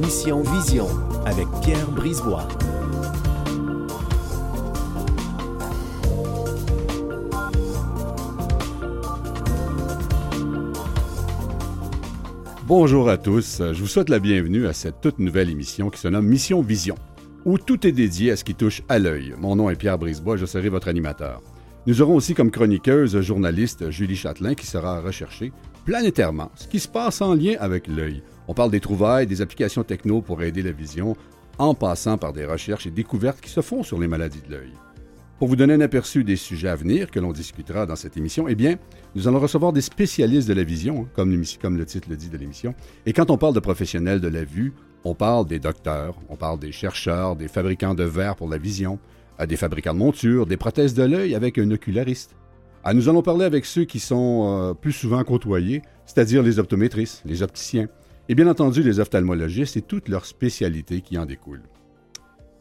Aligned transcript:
Mission 0.00 0.42
Vision 0.42 0.88
avec 1.24 1.46
Pierre 1.62 1.90
Brisebois. 1.90 2.46
Bonjour 12.66 13.08
à 13.08 13.16
tous, 13.16 13.62
je 13.72 13.80
vous 13.80 13.86
souhaite 13.86 14.10
la 14.10 14.18
bienvenue 14.18 14.66
à 14.66 14.74
cette 14.74 15.00
toute 15.00 15.18
nouvelle 15.18 15.48
émission 15.48 15.88
qui 15.88 15.98
se 15.98 16.08
nomme 16.08 16.26
Mission 16.26 16.60
Vision, 16.60 16.96
où 17.46 17.56
tout 17.56 17.86
est 17.86 17.92
dédié 17.92 18.32
à 18.32 18.36
ce 18.36 18.44
qui 18.44 18.54
touche 18.54 18.82
à 18.90 18.98
l'œil. 18.98 19.34
Mon 19.38 19.56
nom 19.56 19.70
est 19.70 19.76
Pierre 19.76 19.98
Brisebois, 19.98 20.36
je 20.36 20.44
serai 20.44 20.68
votre 20.68 20.88
animateur. 20.88 21.42
Nous 21.86 22.02
aurons 22.02 22.16
aussi 22.16 22.34
comme 22.34 22.50
chroniqueuse 22.50 23.18
journaliste 23.22 23.90
Julie 23.90 24.16
Châtelain 24.16 24.54
qui 24.54 24.66
sera 24.66 25.00
rechercher 25.00 25.52
planétairement 25.86 26.50
ce 26.54 26.66
qui 26.66 26.80
se 26.80 26.88
passe 26.88 27.22
en 27.22 27.32
lien 27.32 27.54
avec 27.60 27.86
l'œil. 27.86 28.22
On 28.48 28.54
parle 28.54 28.70
des 28.70 28.80
trouvailles, 28.80 29.26
des 29.26 29.42
applications 29.42 29.82
techno 29.82 30.20
pour 30.20 30.42
aider 30.42 30.62
la 30.62 30.72
vision, 30.72 31.16
en 31.58 31.74
passant 31.74 32.18
par 32.18 32.32
des 32.32 32.44
recherches 32.44 32.86
et 32.86 32.90
découvertes 32.90 33.40
qui 33.40 33.50
se 33.50 33.60
font 33.60 33.82
sur 33.82 33.98
les 33.98 34.08
maladies 34.08 34.42
de 34.46 34.52
l'œil. 34.52 34.72
Pour 35.38 35.48
vous 35.48 35.56
donner 35.56 35.74
un 35.74 35.80
aperçu 35.80 36.24
des 36.24 36.36
sujets 36.36 36.68
à 36.68 36.76
venir 36.76 37.10
que 37.10 37.20
l'on 37.20 37.32
discutera 37.32 37.84
dans 37.84 37.96
cette 37.96 38.16
émission, 38.16 38.48
eh 38.48 38.54
bien, 38.54 38.76
nous 39.14 39.28
allons 39.28 39.38
recevoir 39.38 39.72
des 39.72 39.82
spécialistes 39.82 40.48
de 40.48 40.54
la 40.54 40.64
vision, 40.64 41.02
hein, 41.02 41.08
comme, 41.14 41.30
le 41.76 41.84
titre 41.84 42.08
le 42.08 42.16
dit 42.16 42.30
de 42.30 42.38
l'émission. 42.38 42.74
Et 43.04 43.12
quand 43.12 43.30
on 43.30 43.36
parle 43.36 43.52
de 43.52 43.60
professionnels 43.60 44.20
de 44.20 44.28
la 44.28 44.44
vue, 44.44 44.72
on 45.04 45.14
parle 45.14 45.46
des 45.46 45.58
docteurs, 45.58 46.16
on 46.30 46.36
parle 46.36 46.58
des 46.58 46.72
chercheurs, 46.72 47.36
des 47.36 47.48
fabricants 47.48 47.94
de 47.94 48.04
verres 48.04 48.36
pour 48.36 48.48
la 48.48 48.56
vision, 48.56 48.98
des 49.46 49.56
fabricants 49.56 49.92
de 49.92 49.98
montures, 49.98 50.46
des 50.46 50.56
prothèses 50.56 50.94
de 50.94 51.02
l'œil 51.02 51.34
avec 51.34 51.58
un 51.58 51.70
oculariste. 51.70 52.34
Ah, 52.82 52.94
nous 52.94 53.08
allons 53.08 53.22
parler 53.22 53.44
avec 53.44 53.66
ceux 53.66 53.84
qui 53.84 53.98
sont 53.98 54.46
euh, 54.48 54.72
plus 54.72 54.92
souvent 54.92 55.22
côtoyés, 55.22 55.82
c'est-à-dire 56.06 56.42
les 56.42 56.58
optométristes, 56.58 57.20
les 57.26 57.42
opticiens, 57.42 57.88
et 58.28 58.34
bien 58.34 58.48
entendu 58.48 58.82
les 58.82 59.00
ophtalmologistes 59.00 59.76
et 59.76 59.82
toutes 59.82 60.08
leurs 60.08 60.26
spécialités 60.26 61.00
qui 61.00 61.18
en 61.18 61.26
découlent. 61.26 61.68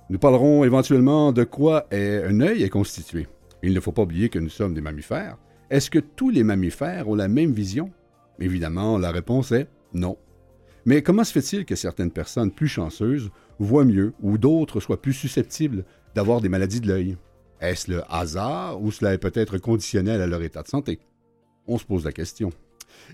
Nous 0.10 0.20
parlerons 0.20 0.64
éventuellement 0.64 1.32
de 1.32 1.44
quoi 1.44 1.88
un 1.92 2.40
œil 2.42 2.64
est 2.64 2.70
constitué. 2.70 3.28
Il 3.64 3.74
ne 3.74 3.80
faut 3.80 3.92
pas 3.92 4.04
oublier 4.04 4.30
que 4.30 4.38
nous 4.38 4.50
sommes 4.50 4.76
des 4.76 4.82
mammifères. 4.82 5.38
Est-ce 5.72 5.90
que 5.90 6.00
tous 6.00 6.30
les 6.30 6.44
mammifères 6.44 7.10
ont 7.10 7.16
la 7.16 7.28
même 7.28 7.52
vision? 7.52 7.92
Évidemment, 8.40 9.00
la 9.00 9.12
réponse 9.12 9.52
est 9.52 9.68
non. 9.94 10.18
Mais 10.86 11.02
comment 11.02 11.24
se 11.24 11.32
fait-il 11.32 11.66
que 11.66 11.76
certaines 11.76 12.12
personnes 12.12 12.52
plus 12.52 12.68
chanceuses 12.68 13.32
voient 13.58 13.86
mieux 13.86 14.14
ou 14.22 14.38
d'autres 14.38 14.80
soient 14.80 15.02
plus 15.02 15.14
susceptibles 15.14 15.84
d'avoir 16.14 16.42
des 16.42 16.50
maladies 16.50 16.82
de 16.82 16.88
l'œil? 16.88 17.18
Est-ce 17.60 17.90
le 17.90 18.04
hasard 18.08 18.80
ou 18.82 18.92
cela 18.92 19.14
est 19.14 19.18
peut-être 19.18 19.58
conditionnel 19.58 20.22
à 20.22 20.28
leur 20.28 20.44
état 20.44 20.62
de 20.62 20.68
santé? 20.68 21.00
On 21.66 21.80
se 21.80 21.86
pose 21.86 22.06
la 22.06 22.12
question. 22.12 22.52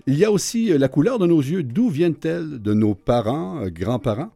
Il 0.06 0.16
y 0.16 0.24
a 0.24 0.30
aussi 0.30 0.76
la 0.76 0.88
couleur 0.88 1.18
de 1.18 1.26
nos 1.26 1.40
yeux. 1.40 1.62
D'où 1.62 1.88
viennent-elles? 1.88 2.60
De 2.60 2.74
nos 2.74 2.94
parents, 2.94 3.66
grands-parents? 3.68 4.32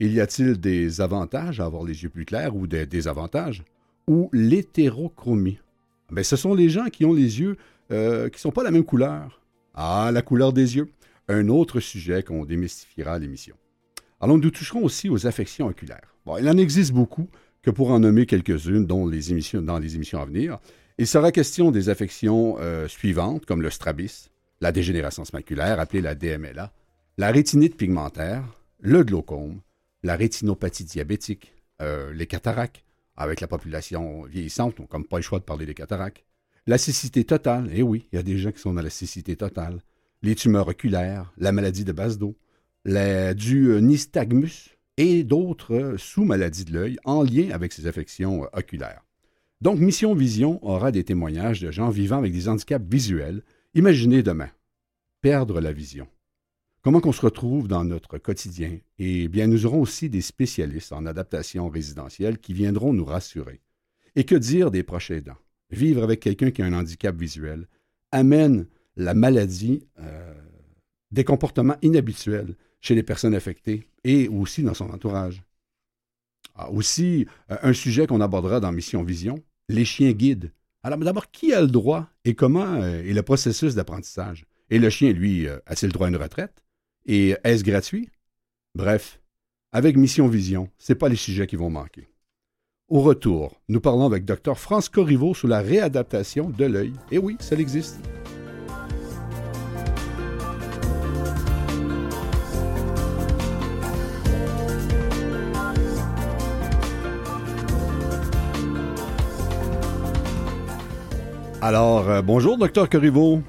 Il 0.00 0.12
y 0.12 0.20
a-t-il 0.20 0.58
des 0.58 1.00
avantages 1.00 1.60
à 1.60 1.64
avoir 1.64 1.84
les 1.84 2.02
yeux 2.02 2.08
plus 2.08 2.24
clairs 2.24 2.54
ou 2.54 2.66
des 2.66 2.86
désavantages? 2.86 3.64
Ou 4.06 4.30
l'hétérochromie? 4.32 5.58
Ben, 6.10 6.22
ce 6.24 6.36
sont 6.36 6.54
les 6.54 6.68
gens 6.68 6.86
qui 6.86 7.04
ont 7.04 7.12
les 7.12 7.40
yeux 7.40 7.56
euh, 7.90 8.28
qui 8.28 8.36
ne 8.36 8.40
sont 8.40 8.52
pas 8.52 8.62
la 8.62 8.70
même 8.70 8.84
couleur. 8.84 9.40
Ah, 9.74 10.10
la 10.12 10.22
couleur 10.22 10.52
des 10.52 10.76
yeux. 10.76 10.88
Un 11.28 11.48
autre 11.48 11.80
sujet 11.80 12.22
qu'on 12.22 12.44
démystifiera 12.44 13.14
à 13.14 13.18
l'émission. 13.18 13.56
Alors, 14.20 14.38
nous 14.38 14.50
toucherons 14.50 14.82
aussi 14.82 15.08
aux 15.08 15.26
affections 15.26 15.66
oculaires. 15.66 16.14
Il 16.38 16.48
en 16.48 16.56
existe 16.58 16.92
beaucoup, 16.92 17.28
que 17.62 17.70
pour 17.70 17.90
en 17.90 18.00
nommer 18.00 18.26
quelques-unes 18.26 18.86
dans 18.86 19.06
les 19.06 19.30
émissions 19.30 20.20
à 20.20 20.24
venir. 20.24 20.58
Il 20.98 21.06
sera 21.06 21.32
question 21.32 21.70
des 21.70 21.88
affections 21.88 22.56
euh, 22.58 22.88
suivantes, 22.88 23.46
comme 23.46 23.62
le 23.62 23.70
strabisme, 23.70 24.30
la 24.60 24.72
dégénérescence 24.72 25.32
maculaire, 25.32 25.80
appelée 25.80 26.00
la 26.00 26.14
DMLA, 26.14 26.72
la 27.16 27.30
rétinite 27.30 27.76
pigmentaire, 27.76 28.44
le 28.80 29.02
glaucome, 29.02 29.60
la 30.02 30.16
rétinopathie 30.16 30.84
diabétique, 30.84 31.52
euh, 31.82 32.12
les 32.12 32.26
cataractes, 32.26 32.84
avec 33.16 33.40
la 33.40 33.48
population 33.48 34.22
vieillissante, 34.22 34.78
on 34.78 34.86
comme 34.86 35.04
pas 35.04 35.16
le 35.16 35.22
choix 35.22 35.40
de 35.40 35.44
parler 35.44 35.66
des 35.66 35.74
cataractes, 35.74 36.24
la 36.66 36.78
cécité 36.78 37.24
totale, 37.24 37.70
eh 37.72 37.82
oui, 37.82 38.06
il 38.12 38.16
y 38.16 38.18
a 38.18 38.22
des 38.22 38.38
gens 38.38 38.52
qui 38.52 38.60
sont 38.60 38.74
dans 38.74 38.82
la 38.82 38.90
cécité 38.90 39.34
totale, 39.36 39.80
les 40.22 40.34
tumeurs 40.34 40.68
oculaires, 40.68 41.32
la 41.36 41.50
maladie 41.52 41.84
de 41.84 41.92
base 41.92 42.18
d'eau, 42.18 42.36
du 42.84 43.70
euh, 43.70 43.80
nystagmus 43.80 44.76
et 44.96 45.24
d'autres 45.24 45.74
euh, 45.74 45.98
sous-maladies 45.98 46.64
de 46.64 46.72
l'œil 46.72 46.98
en 47.04 47.22
lien 47.22 47.50
avec 47.52 47.72
ces 47.72 47.86
affections 47.86 48.46
oculaires. 48.52 49.02
Donc, 49.60 49.78
Mission 49.80 50.14
Vision 50.14 50.64
aura 50.64 50.92
des 50.92 51.04
témoignages 51.04 51.60
de 51.60 51.70
gens 51.70 51.90
vivant 51.90 52.18
avec 52.18 52.32
des 52.32 52.48
handicaps 52.48 52.84
visuels. 52.88 53.42
Imaginez 53.74 54.22
demain, 54.22 54.50
perdre 55.20 55.60
la 55.60 55.72
vision. 55.72 56.08
Comment 56.80 57.00
qu'on 57.00 57.12
se 57.12 57.20
retrouve 57.20 57.68
dans 57.68 57.84
notre 57.84 58.16
quotidien? 58.16 58.78
Eh 58.98 59.28
bien, 59.28 59.46
nous 59.46 59.66
aurons 59.66 59.82
aussi 59.82 60.08
des 60.08 60.22
spécialistes 60.22 60.92
en 60.92 61.04
adaptation 61.04 61.68
résidentielle 61.68 62.38
qui 62.38 62.54
viendront 62.54 62.94
nous 62.94 63.04
rassurer. 63.04 63.60
Et 64.16 64.24
que 64.24 64.34
dire 64.34 64.70
des 64.70 64.82
proches 64.82 65.10
aidants? 65.10 65.36
Vivre 65.70 66.02
avec 66.02 66.20
quelqu'un 66.20 66.50
qui 66.50 66.62
a 66.62 66.64
un 66.64 66.72
handicap 66.72 67.14
visuel 67.14 67.68
amène 68.10 68.66
la 68.96 69.12
maladie, 69.12 69.86
euh, 70.00 70.34
des 71.10 71.24
comportements 71.24 71.76
inhabituels 71.82 72.56
chez 72.80 72.94
les 72.94 73.02
personnes 73.02 73.34
affectées 73.34 73.86
et 74.04 74.28
aussi 74.28 74.62
dans 74.62 74.74
son 74.74 74.88
entourage. 74.90 75.42
Ah, 76.54 76.70
aussi, 76.70 77.26
euh, 77.50 77.58
un 77.62 77.74
sujet 77.74 78.06
qu'on 78.06 78.22
abordera 78.22 78.60
dans 78.60 78.72
Mission 78.72 79.02
Vision, 79.02 79.42
les 79.68 79.84
chiens 79.84 80.12
guides. 80.12 80.52
Alors 80.88 81.00
d'abord, 81.00 81.30
qui 81.30 81.52
a 81.52 81.60
le 81.60 81.66
droit 81.66 82.06
et 82.24 82.34
comment 82.34 82.76
euh, 82.76 83.02
est 83.02 83.12
le 83.12 83.22
processus 83.22 83.74
d'apprentissage? 83.74 84.46
Et 84.70 84.78
le 84.78 84.88
chien, 84.88 85.12
lui, 85.12 85.46
a-t-il 85.66 85.88
le 85.88 85.92
droit 85.92 86.06
à 86.06 86.08
une 86.08 86.16
retraite? 86.16 86.64
Et 87.04 87.36
est-ce 87.44 87.62
gratuit? 87.62 88.08
Bref, 88.74 89.20
avec 89.70 89.98
Mission 89.98 90.28
Vision, 90.28 90.70
ce 90.78 90.94
pas 90.94 91.10
les 91.10 91.16
sujets 91.16 91.46
qui 91.46 91.56
vont 91.56 91.68
manquer. 91.68 92.08
Au 92.88 93.02
retour, 93.02 93.60
nous 93.68 93.80
parlons 93.80 94.06
avec 94.06 94.24
Dr. 94.24 94.56
France 94.56 94.88
Corriveau 94.88 95.34
sur 95.34 95.46
la 95.46 95.60
réadaptation 95.60 96.48
de 96.48 96.64
l'œil. 96.64 96.94
Et 97.10 97.18
oui, 97.18 97.36
ça 97.38 97.54
existe. 97.56 98.00
Alors, 111.60 112.08
euh, 112.08 112.22
bonjour, 112.22 112.56
docteur 112.56 112.88
Corriveau. 112.88 113.42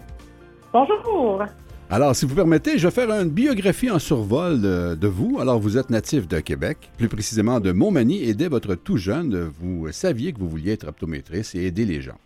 Bonjour. 0.74 1.44
Alors, 1.92 2.16
si 2.16 2.26
vous 2.26 2.34
permettez, 2.34 2.80
je 2.80 2.88
vais 2.88 2.94
faire 2.94 3.12
une 3.12 3.30
biographie 3.30 3.92
en 3.92 4.00
survol 4.00 4.60
de, 4.60 5.08
vous. 5.08 5.38
Alors, 5.40 5.60
vous 5.60 5.78
êtes 5.78 5.92
natif 5.92 6.28
de 6.28 6.40
Québec, 6.40 6.90
plus 6.98 7.08
précisément 7.08 7.60
de 7.60 7.72
Montmagny, 7.72 8.24
et 8.24 8.34
dès 8.34 8.48
votre 8.48 8.74
tout 8.74 8.98
jeune, 8.98 9.52
vous 9.60 9.92
saviez 9.92 10.34
que 10.34 10.40
vous 10.40 10.50
vouliez 10.50 10.72
être 10.72 10.88
optométriste 10.88 11.54
et 11.54 11.68
aider 11.68 11.86
les 11.86 12.02
gens. 12.02 12.18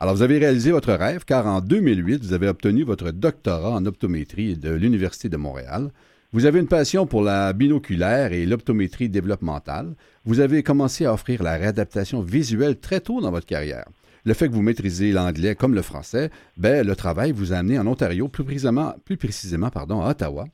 Alors, 0.00 0.16
vous 0.16 0.22
avez 0.22 0.38
réalisé 0.38 0.72
votre 0.72 0.92
rêve 0.92 1.24
car 1.24 1.46
en 1.46 1.60
2008, 1.60 2.24
vous 2.24 2.32
avez 2.32 2.48
obtenu 2.48 2.82
votre 2.82 3.12
doctorat 3.12 3.70
en 3.70 3.86
optométrie 3.86 4.56
de 4.56 4.72
l'Université 4.72 5.28
de 5.28 5.36
Montréal. 5.36 5.92
Vous 6.32 6.44
avez 6.44 6.58
une 6.58 6.66
passion 6.66 7.06
pour 7.06 7.22
la 7.22 7.52
binoculaire 7.52 8.32
et 8.32 8.46
l'optométrie 8.46 9.08
développementale. 9.08 9.94
Vous 10.24 10.40
avez 10.40 10.64
commencé 10.64 11.06
à 11.06 11.12
offrir 11.12 11.44
la 11.44 11.54
réadaptation 11.54 12.20
visuelle 12.20 12.80
très 12.80 12.98
tôt 12.98 13.20
dans 13.20 13.30
votre 13.30 13.46
carrière 13.46 13.84
le 14.24 14.34
fait 14.34 14.48
que 14.48 14.54
vous 14.54 14.62
maîtrisez 14.62 15.12
l'anglais 15.12 15.54
comme 15.54 15.74
le 15.74 15.82
français, 15.82 16.30
ben, 16.56 16.86
le 16.86 16.96
travail 16.96 17.32
vous 17.32 17.52
a 17.52 17.56
amené 17.56 17.78
en 17.78 17.86
Ontario, 17.86 18.28
plus 18.28 18.44
précisément, 18.44 18.94
plus 19.04 19.16
précisément 19.16 19.70
pardon, 19.70 20.00
à 20.02 20.10
Ottawa. 20.10 20.46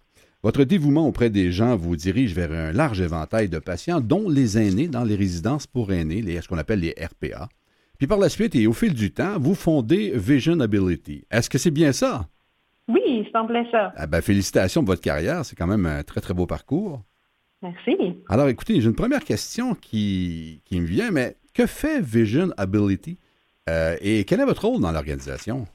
Votre 0.42 0.64
dévouement 0.64 1.08
auprès 1.08 1.30
des 1.30 1.50
gens 1.50 1.76
vous 1.76 1.96
dirige 1.96 2.34
vers 2.34 2.52
un 2.52 2.72
large 2.72 3.00
éventail 3.00 3.48
de 3.48 3.58
patients, 3.58 4.00
dont 4.00 4.28
les 4.28 4.58
aînés 4.58 4.86
dans 4.86 5.02
les 5.02 5.16
résidences 5.16 5.66
pour 5.66 5.92
aînés, 5.92 6.22
les, 6.22 6.40
ce 6.40 6.48
qu'on 6.48 6.58
appelle 6.58 6.80
les 6.80 6.94
RPA. 7.00 7.48
Puis 7.98 8.06
par 8.06 8.18
la 8.18 8.28
suite 8.28 8.54
et 8.54 8.66
au 8.66 8.72
fil 8.72 8.94
du 8.94 9.10
temps, 9.10 9.38
vous 9.38 9.54
fondez 9.54 10.12
Vision 10.14 10.60
Ability. 10.60 11.24
Est-ce 11.30 11.50
que 11.50 11.58
c'est 11.58 11.70
bien 11.70 11.92
ça? 11.92 12.28
Oui, 12.88 13.00
il 13.06 13.28
semblait 13.32 13.66
ça. 13.72 13.92
Ah 13.96 14.06
ben, 14.06 14.20
félicitations 14.20 14.82
pour 14.82 14.92
votre 14.92 15.02
carrière. 15.02 15.44
C'est 15.44 15.56
quand 15.56 15.66
même 15.66 15.86
un 15.86 16.02
très, 16.04 16.20
très 16.20 16.34
beau 16.34 16.46
parcours. 16.46 17.02
Merci. 17.62 17.96
Alors, 18.28 18.48
écoutez, 18.48 18.80
j'ai 18.80 18.88
une 18.88 18.94
première 18.94 19.24
question 19.24 19.74
qui, 19.74 20.60
qui 20.66 20.80
me 20.80 20.86
vient, 20.86 21.10
mais 21.10 21.36
que 21.54 21.66
fait 21.66 22.00
Vision 22.00 22.50
Ability? 22.58 23.18
Euh, 23.68 23.96
et 24.00 24.24
quel 24.24 24.40
est 24.40 24.44
votre 24.44 24.66
rôle 24.66 24.80
dans 24.80 24.92
l'organisation? 24.92 25.66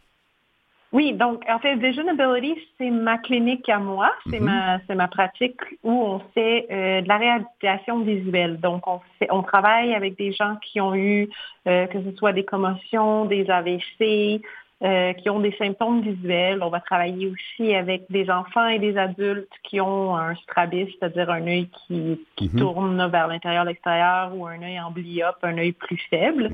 Oui, 0.94 1.14
donc 1.14 1.44
en 1.48 1.60
fait, 1.60 1.76
Vision 1.78 2.06
Ability, 2.08 2.60
c'est 2.78 2.90
ma 2.90 3.18
clinique 3.18 3.70
à 3.70 3.80
moi, 3.80 4.12
c'est 4.30 4.42
mhm. 4.42 4.80
ma 4.96 5.08
pratique 5.08 5.60
où 5.84 5.92
on 5.92 6.20
fait 6.34 6.68
euh, 6.70 7.02
de 7.02 7.08
la 7.08 7.18
réhabilitation 7.18 8.02
visuelle. 8.02 8.60
Donc 8.60 8.86
on 8.88 9.00
fait, 9.18 9.28
on 9.32 9.42
travaille 9.42 9.96
avec 9.96 10.18
des 10.18 10.34
gens 10.34 10.58
qui 10.58 10.82
ont 10.82 10.94
eu 10.94 11.30
euh, 11.68 11.88
que 11.88 12.04
ce 12.04 12.16
soit 12.18 12.34
des 12.34 12.44
commotions, 12.44 13.24
des 13.26 13.50
AVC, 13.50 14.42
euh, 14.84 15.14
qui 15.14 15.30
ont 15.30 15.40
des 15.40 15.52
symptômes 15.58 16.02
visuels. 16.02 16.64
On 16.64 16.70
va 16.70 16.80
travailler 16.80 17.28
aussi 17.28 17.76
avec 17.76 18.06
des 18.10 18.32
enfants 18.32 18.68
et 18.68 18.80
des 18.80 18.98
adultes 18.98 19.52
qui 19.64 19.80
ont 19.80 20.16
un 20.18 20.34
strabisme, 20.36 20.90
c'est-à-dire 21.00 21.30
un 21.30 21.46
œil 21.46 21.70
qui, 21.88 22.20
mhm. 22.42 22.60
tourne 22.60 23.08
vers 23.12 23.28
l'intérieur, 23.28 23.64
l'extérieur, 23.64 24.36
ou 24.36 24.48
un 24.48 24.62
œil 24.62 24.80
en 24.80 24.90
bliope, 24.90 25.38
un 25.44 25.58
œil 25.58 25.74
plus 25.74 26.02
faible. 26.10 26.50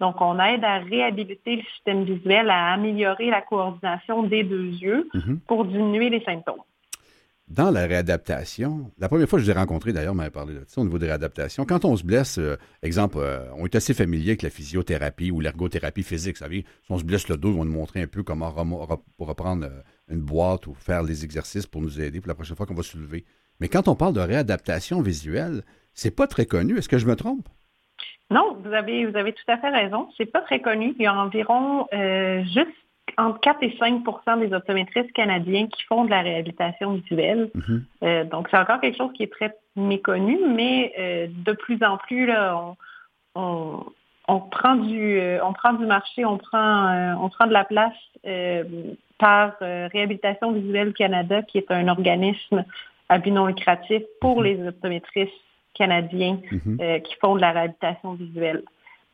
Donc, 0.00 0.20
on 0.20 0.40
aide 0.40 0.64
à 0.64 0.78
réhabiliter 0.78 1.56
le 1.56 1.62
système 1.74 2.02
visuel, 2.02 2.50
à 2.50 2.72
améliorer 2.72 3.30
la 3.30 3.42
coordination 3.42 4.24
des 4.24 4.42
deux 4.42 4.66
yeux 4.66 5.08
mhm. 5.14 5.38
pour 5.46 5.64
diminuer 5.64 6.10
les 6.10 6.24
symptômes. 6.24 6.62
Dans 7.50 7.70
la 7.70 7.86
réadaptation, 7.86 8.90
la 8.98 9.08
première 9.08 9.26
fois 9.26 9.38
que 9.38 9.44
je 9.44 9.50
l'ai 9.50 9.58
rencontré, 9.58 9.92
d'ailleurs, 9.92 10.12
on 10.12 10.16
m'avait 10.16 10.30
parlé 10.30 10.54
de 10.54 10.64
ça 10.66 10.80
au 10.80 10.84
niveau 10.84 10.98
de 10.98 11.06
réadaptation. 11.06 11.64
Quand 11.64 11.84
on 11.86 11.96
se 11.96 12.04
blesse, 12.04 12.38
euh, 12.38 12.56
exemple, 12.82 13.16
euh, 13.18 13.46
on 13.56 13.64
est 13.64 13.74
assez 13.74 13.94
familier 13.94 14.30
avec 14.30 14.42
la 14.42 14.50
physiothérapie 14.50 15.30
ou 15.30 15.40
l'ergothérapie 15.40 16.02
physique. 16.02 16.36
Savez, 16.36 16.66
si 16.82 16.92
on 16.92 16.98
se 16.98 17.04
blesse 17.04 17.28
le 17.28 17.38
dos, 17.38 17.48
ils 17.50 17.56
vont 17.56 17.64
nous 17.64 17.72
montrer 17.72 18.02
un 18.02 18.06
peu 18.06 18.22
comment 18.22 18.50
reprendre 19.18 19.66
euh, 19.66 19.80
une 20.08 20.20
boîte 20.20 20.66
ou 20.66 20.74
faire 20.74 21.02
les 21.02 21.24
exercices 21.24 21.66
pour 21.66 21.80
nous 21.80 22.00
aider 22.00 22.20
pour 22.20 22.28
la 22.28 22.34
prochaine 22.34 22.56
fois 22.56 22.66
qu'on 22.66 22.74
va 22.74 22.82
se 22.82 22.98
lever. 22.98 23.24
Mais 23.60 23.68
quand 23.68 23.88
on 23.88 23.94
parle 23.94 24.12
de 24.12 24.20
réadaptation 24.20 25.00
visuelle, 25.00 25.62
c'est 25.94 26.14
pas 26.14 26.26
très 26.26 26.44
connu. 26.44 26.76
Est-ce 26.76 26.88
que 26.88 26.98
je 26.98 27.06
me 27.06 27.16
trompe? 27.16 27.48
Non, 28.30 28.58
vous 28.62 28.72
avez, 28.74 29.06
vous 29.06 29.16
avez 29.16 29.32
tout 29.32 29.50
à 29.50 29.56
fait 29.56 29.70
raison. 29.70 30.08
C'est 30.18 30.30
pas 30.30 30.42
très 30.42 30.60
connu. 30.60 30.94
Il 30.98 31.02
y 31.02 31.06
a 31.06 31.14
environ 31.14 31.86
juste 32.52 32.76
entre 33.16 33.40
4 33.40 33.62
et 33.62 33.76
5% 33.80 34.40
des 34.40 34.54
optométristes 34.54 35.12
canadiens 35.12 35.66
qui 35.66 35.82
font 35.84 36.04
de 36.04 36.10
la 36.10 36.22
réhabilitation 36.22 36.92
visuelle. 36.94 37.50
Mhm. 37.54 37.84
Euh, 38.02 38.24
donc, 38.24 38.48
c'est 38.50 38.58
encore 38.58 38.80
quelque 38.80 38.96
chose 38.96 39.12
qui 39.14 39.22
est 39.22 39.32
très 39.32 39.54
méconnu, 39.76 40.38
mais 40.54 40.92
euh, 40.98 41.26
de 41.30 41.52
plus 41.52 41.82
en 41.82 41.96
plus, 41.96 42.26
là, 42.26 42.74
on, 43.34 44.40
prend 44.50 44.74
du, 44.74 45.18
euh, 45.18 45.38
on 45.44 45.52
prend 45.52 45.72
du 45.72 45.86
marché, 45.86 46.24
on 46.24 46.38
prend, 46.38 47.16
on 47.20 47.28
prend 47.28 47.46
de 47.46 47.52
la 47.52 47.64
place 47.64 47.94
par 49.18 49.54
Réhabilitation 49.60 50.52
visuelle 50.52 50.92
Canada, 50.92 51.42
qui 51.42 51.58
est 51.58 51.70
un 51.70 51.88
organisme 51.88 52.64
à 53.08 53.18
but 53.18 53.30
non 53.30 53.46
lucratif 53.46 54.02
pour 54.20 54.38
mhm. 54.38 54.44
les 54.44 54.68
optométristes 54.68 55.32
canadiens 55.74 56.38
mhm. 56.50 57.00
qui 57.02 57.14
font 57.20 57.36
de 57.36 57.40
la 57.40 57.52
réhabilitation 57.52 58.14
visuelle. 58.14 58.62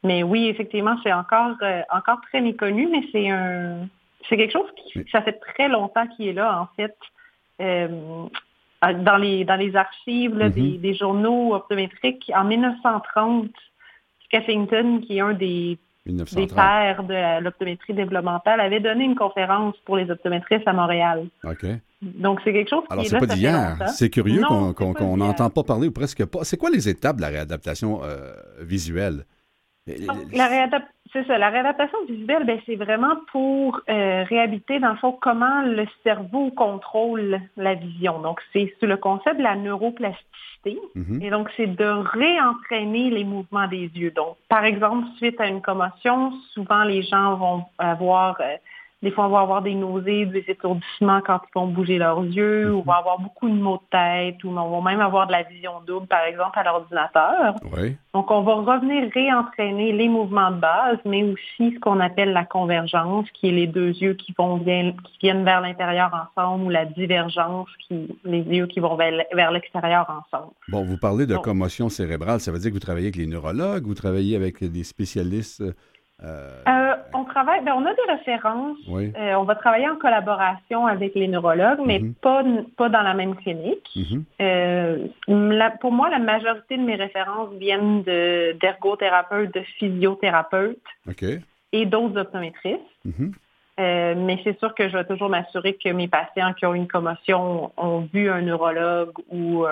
Mais 0.05 0.23
oui, 0.23 0.49
effectivement, 0.49 0.97
c'est 1.03 1.13
encore, 1.13 1.57
euh, 1.63 1.81
encore 1.91 2.21
très 2.29 2.41
méconnu, 2.41 2.89
mais 2.91 3.03
c'est 3.11 3.31
un 3.31 3.89
c'est 4.29 4.37
quelque 4.37 4.53
chose 4.53 4.71
qui 4.77 5.05
ça 5.11 5.23
fait 5.23 5.39
très 5.55 5.69
longtemps 5.69 6.07
qu'il 6.07 6.29
est 6.29 6.33
là, 6.33 6.61
en 6.61 6.69
fait. 6.77 6.97
Euh, 7.61 7.89
dans 8.83 9.17
les 9.17 9.45
dans 9.45 9.57
les 9.57 9.75
archives 9.77 10.37
mm-hmm. 10.37 10.81
des, 10.81 10.95
journaux 10.95 11.55
optométriques, 11.55 12.31
en 12.35 12.45
1930, 12.45 13.49
Skeffington, 14.27 15.01
qui 15.01 15.17
est 15.17 15.21
un 15.21 15.33
des, 15.33 15.79
des 16.05 16.47
pères 16.47 17.03
de 17.05 17.41
l'optométrie 17.41 17.95
développementale, 17.95 18.61
avait 18.61 18.81
donné 18.81 19.05
une 19.05 19.15
conférence 19.15 19.75
pour 19.87 19.97
les 19.97 20.11
optométristes 20.11 20.69
à 20.69 20.75
Montréal. 20.75 21.27
OK. 21.45 21.65
Donc, 22.03 22.41
c'est 22.45 22.53
quelque 22.53 22.69
chose 22.69 22.83
qui 22.87 22.93
Alors, 22.93 23.07
c'est 23.07 23.19
pas 23.19 23.27
d'hier. 23.27 23.77
C'est 23.89 24.11
curieux 24.11 24.43
qu'on 24.43 25.17
n'entend 25.17 25.49
pas 25.49 25.63
parler 25.63 25.89
ou 25.89 25.93
presque 25.93 26.27
pas. 26.27 26.45
C'est 26.45 26.59
quoi 26.59 26.69
les 26.69 26.89
étapes 26.89 27.17
de 27.17 27.23
la 27.23 27.29
réadaptation 27.29 28.01
euh, 28.05 28.35
visuelle? 28.61 29.25
La 29.87 30.69
c'est 31.13 31.27
ça. 31.27 31.39
La 31.39 31.51
réadaptation 31.51 31.99
visuelle, 32.09 32.45
ben, 32.45 32.59
c'est 32.67 32.75
vraiment 32.75 33.17
pour 33.31 33.81
euh, 33.89 34.25
réhabiliter, 34.25 34.81
dans 34.81 34.91
le 34.91 34.97
fond, 34.97 35.13
comment 35.13 35.63
le 35.63 35.87
cerveau 36.03 36.51
contrôle 36.51 37.41
la 37.57 37.75
vision. 37.75 38.19
Donc, 38.21 38.41
c'est 38.53 38.75
le 38.83 38.97
concept 38.97 39.39
de 39.39 39.43
la 39.43 39.55
neuroplasticité. 39.55 40.79
Mm-hmm. 40.97 41.23
Et 41.23 41.31
donc, 41.31 41.51
c'est 41.57 41.69
de 41.69 41.85
réentraîner 41.85 43.11
les 43.11 43.23
mouvements 43.23 43.69
des 43.69 43.91
yeux. 43.95 44.11
Donc, 44.11 44.37
par 44.49 44.65
exemple, 44.65 45.07
suite 45.19 45.41
à 45.41 45.47
une 45.47 45.63
commotion, 45.63 46.33
souvent 46.53 46.83
les 46.83 47.03
gens 47.03 47.37
vont 47.37 47.65
avoir 47.79 48.41
euh, 48.41 48.57
des 49.05 49.11
fois, 49.11 49.27
on 49.27 49.29
va 49.29 49.41
avoir 49.41 49.63
des 49.63 49.75
nausées, 49.75 50.25
des 50.27 50.45
étourdissements 50.49 51.21
quand 51.21 51.41
ils 51.47 51.55
vont 51.55 51.69
bouger 51.69 51.99
leurs 51.99 52.25
yeux, 52.25 52.73
ou 52.73 52.79
on 52.79 52.83
va 52.83 52.95
avoir 52.95 53.21
beaucoup 53.21 53.49
de 53.49 53.55
maux 53.55 53.77
de 53.77 53.89
tête, 53.91 54.43
ou 54.43 54.49
on 54.49 54.81
va 54.81 54.91
même 54.91 55.01
avoir 55.01 55.27
de 55.27 55.33
la 55.33 55.43
vision 55.43 55.73
double, 55.87 56.07
par 56.07 56.25
exemple, 56.25 56.59
à 56.59 56.65
l'ordinateur. 56.65 57.55
Donc, 58.15 58.31
on 58.31 58.41
va 58.43 58.55
revenir 58.55 59.11
réentraîner 59.13 59.93
les 59.93 60.09
mouvements 60.09 60.51
de 60.51 60.57
base, 60.57 60.99
mais 61.05 61.23
aussi 61.23 61.75
ce 61.75 61.81
qu'on 61.81 62.01
appelle 62.01 62.33
la 62.33 62.45
convergence, 62.45 63.31
qui 63.35 63.49
est 63.49 63.53
les 63.53 63.67
deux 63.67 63.91
yeux 63.91 64.15
qui 64.15 64.35
vont 64.39 64.57
bien, 64.57 64.93
qui 65.05 65.19
viennent 65.21 65.45
vers 65.45 65.61
l'intérieur 65.61 66.11
ensemble, 66.35 66.65
ou 66.65 66.71
la 66.71 66.87
divergence, 66.87 67.69
qui 67.87 68.09
les 68.25 68.41
yeux 68.41 68.67
qui 68.67 68.81
vont 68.81 68.97
vers 68.97 69.51
l'extérieur 69.53 70.07
ensemble. 70.09 70.53
Bon, 70.69 70.83
vous 70.83 70.97
parlez 70.97 71.27
de 71.27 71.37
commotion 71.37 71.91
cérébrale, 71.91 72.41
ça 72.41 72.51
veut 72.51 72.59
dire 72.59 72.71
que 72.71 72.75
vous 72.75 72.81
travaillez 72.81 73.09
avec 73.09 73.17
les 73.17 73.27
neurologues, 73.27 73.85
vous 73.85 73.95
travaillez 73.95 74.35
avec 74.35 74.65
des 74.65 74.83
spécialistes 74.83 75.63
euh, 76.23 76.63
euh, 76.69 76.95
on 77.13 77.25
travaille, 77.25 77.63
ben, 77.65 77.75
on 77.77 77.85
a 77.85 77.93
des 77.93 78.13
références. 78.13 78.79
Euh, 78.89 79.35
on 79.35 79.43
va 79.43 79.55
travailler 79.57 79.89
en 79.89 79.97
collaboration 79.97 80.87
avec 80.87 81.15
les 81.15 81.27
neurologues, 81.27 81.81
mais 81.85 81.99
mhm. 81.99 82.15
pas, 82.15 82.45
pas 82.77 82.89
dans 82.89 83.03
la 83.03 83.15
même 83.15 83.35
clinique. 83.37 83.89
Mhm. 83.97 84.25
pour 85.81 85.93
moi, 85.93 86.09
la 86.11 86.21
majorité 86.21 86.77
de 86.77 86.83
mes 86.83 86.95
références 86.95 87.53
viennent 87.59 88.03
d'ergothérapeutes, 88.03 89.53
de, 89.55 89.61
physiothérapeutes 89.79 90.79
et 91.73 91.87
d'autres 91.87 92.19
optométristes. 92.19 92.81
Mhm. 93.05 93.33
mais 93.79 94.39
c'est 94.45 94.59
sûr 94.61 94.75
que 94.75 94.89
je 94.89 94.97
vais 94.97 95.05
toujours 95.05 95.29
m'assurer 95.29 95.75
que 95.75 95.89
mes 95.91 96.09
patients 96.09 96.55
qui 96.55 96.65
ont 96.65 96.75
une 96.75 96.89
commotion 96.89 97.73
ont 97.77 98.09
vu 98.13 98.31
un 98.31 98.41
neurologue 98.41 99.13
ou 99.31 99.67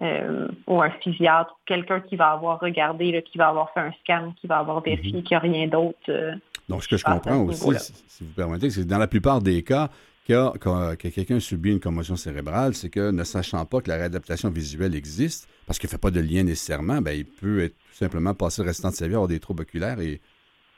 euh, 0.00 0.48
ou 0.66 0.80
un 0.80 0.90
physiatre, 1.02 1.58
quelqu'un 1.66 2.00
qui 2.00 2.16
va 2.16 2.30
avoir 2.30 2.60
regardé, 2.60 3.22
qui 3.30 3.38
va 3.38 3.48
avoir 3.48 3.72
fait 3.72 3.80
un 3.80 3.92
scan, 4.04 4.32
qui 4.40 4.46
va 4.46 4.58
avoir 4.58 4.80
vérifié 4.80 5.18
mhm. 5.18 5.22
qu'il 5.22 5.36
n'y 5.36 5.36
a 5.36 5.40
rien 5.40 5.66
d'autre. 5.66 5.98
Euh, 6.08 6.34
Donc, 6.68 6.84
ce 6.84 6.88
que 6.88 6.96
je 6.96 7.04
comprends 7.04 7.44
aussi, 7.44 7.92
si 8.06 8.24
vous 8.24 8.32
permettez, 8.32 8.70
c'est 8.70 8.82
que 8.82 8.86
dans 8.88 8.98
la 8.98 9.08
plupart 9.08 9.42
des 9.42 9.62
cas, 9.62 9.88
que, 10.28 10.94
que 10.96 11.08
quelqu'un 11.08 11.40
subit 11.40 11.72
une 11.72 11.80
commotion 11.80 12.16
cérébrale, 12.16 12.74
c'est 12.74 12.90
que 12.90 13.10
ne 13.10 13.24
sachant 13.24 13.64
pas 13.64 13.80
que 13.80 13.88
la 13.88 13.96
réadaptation 13.96 14.50
visuelle 14.50 14.94
existe, 14.94 15.48
parce 15.66 15.78
qu'il 15.78 15.88
ne 15.88 15.90
fait 15.90 15.98
pas 15.98 16.10
de 16.10 16.20
lien 16.20 16.42
nécessairement, 16.42 17.00
ben, 17.00 17.12
il 17.12 17.24
peut 17.24 17.62
être, 17.64 17.74
tout 17.74 17.96
simplement 17.96 18.34
passer 18.34 18.62
le 18.62 18.68
restant 18.68 18.90
de 18.90 18.94
sa 18.94 19.08
vie 19.08 19.14
à 19.14 19.16
avoir 19.16 19.28
des 19.28 19.40
troubles 19.40 19.62
oculaires 19.62 20.00
et 20.00 20.20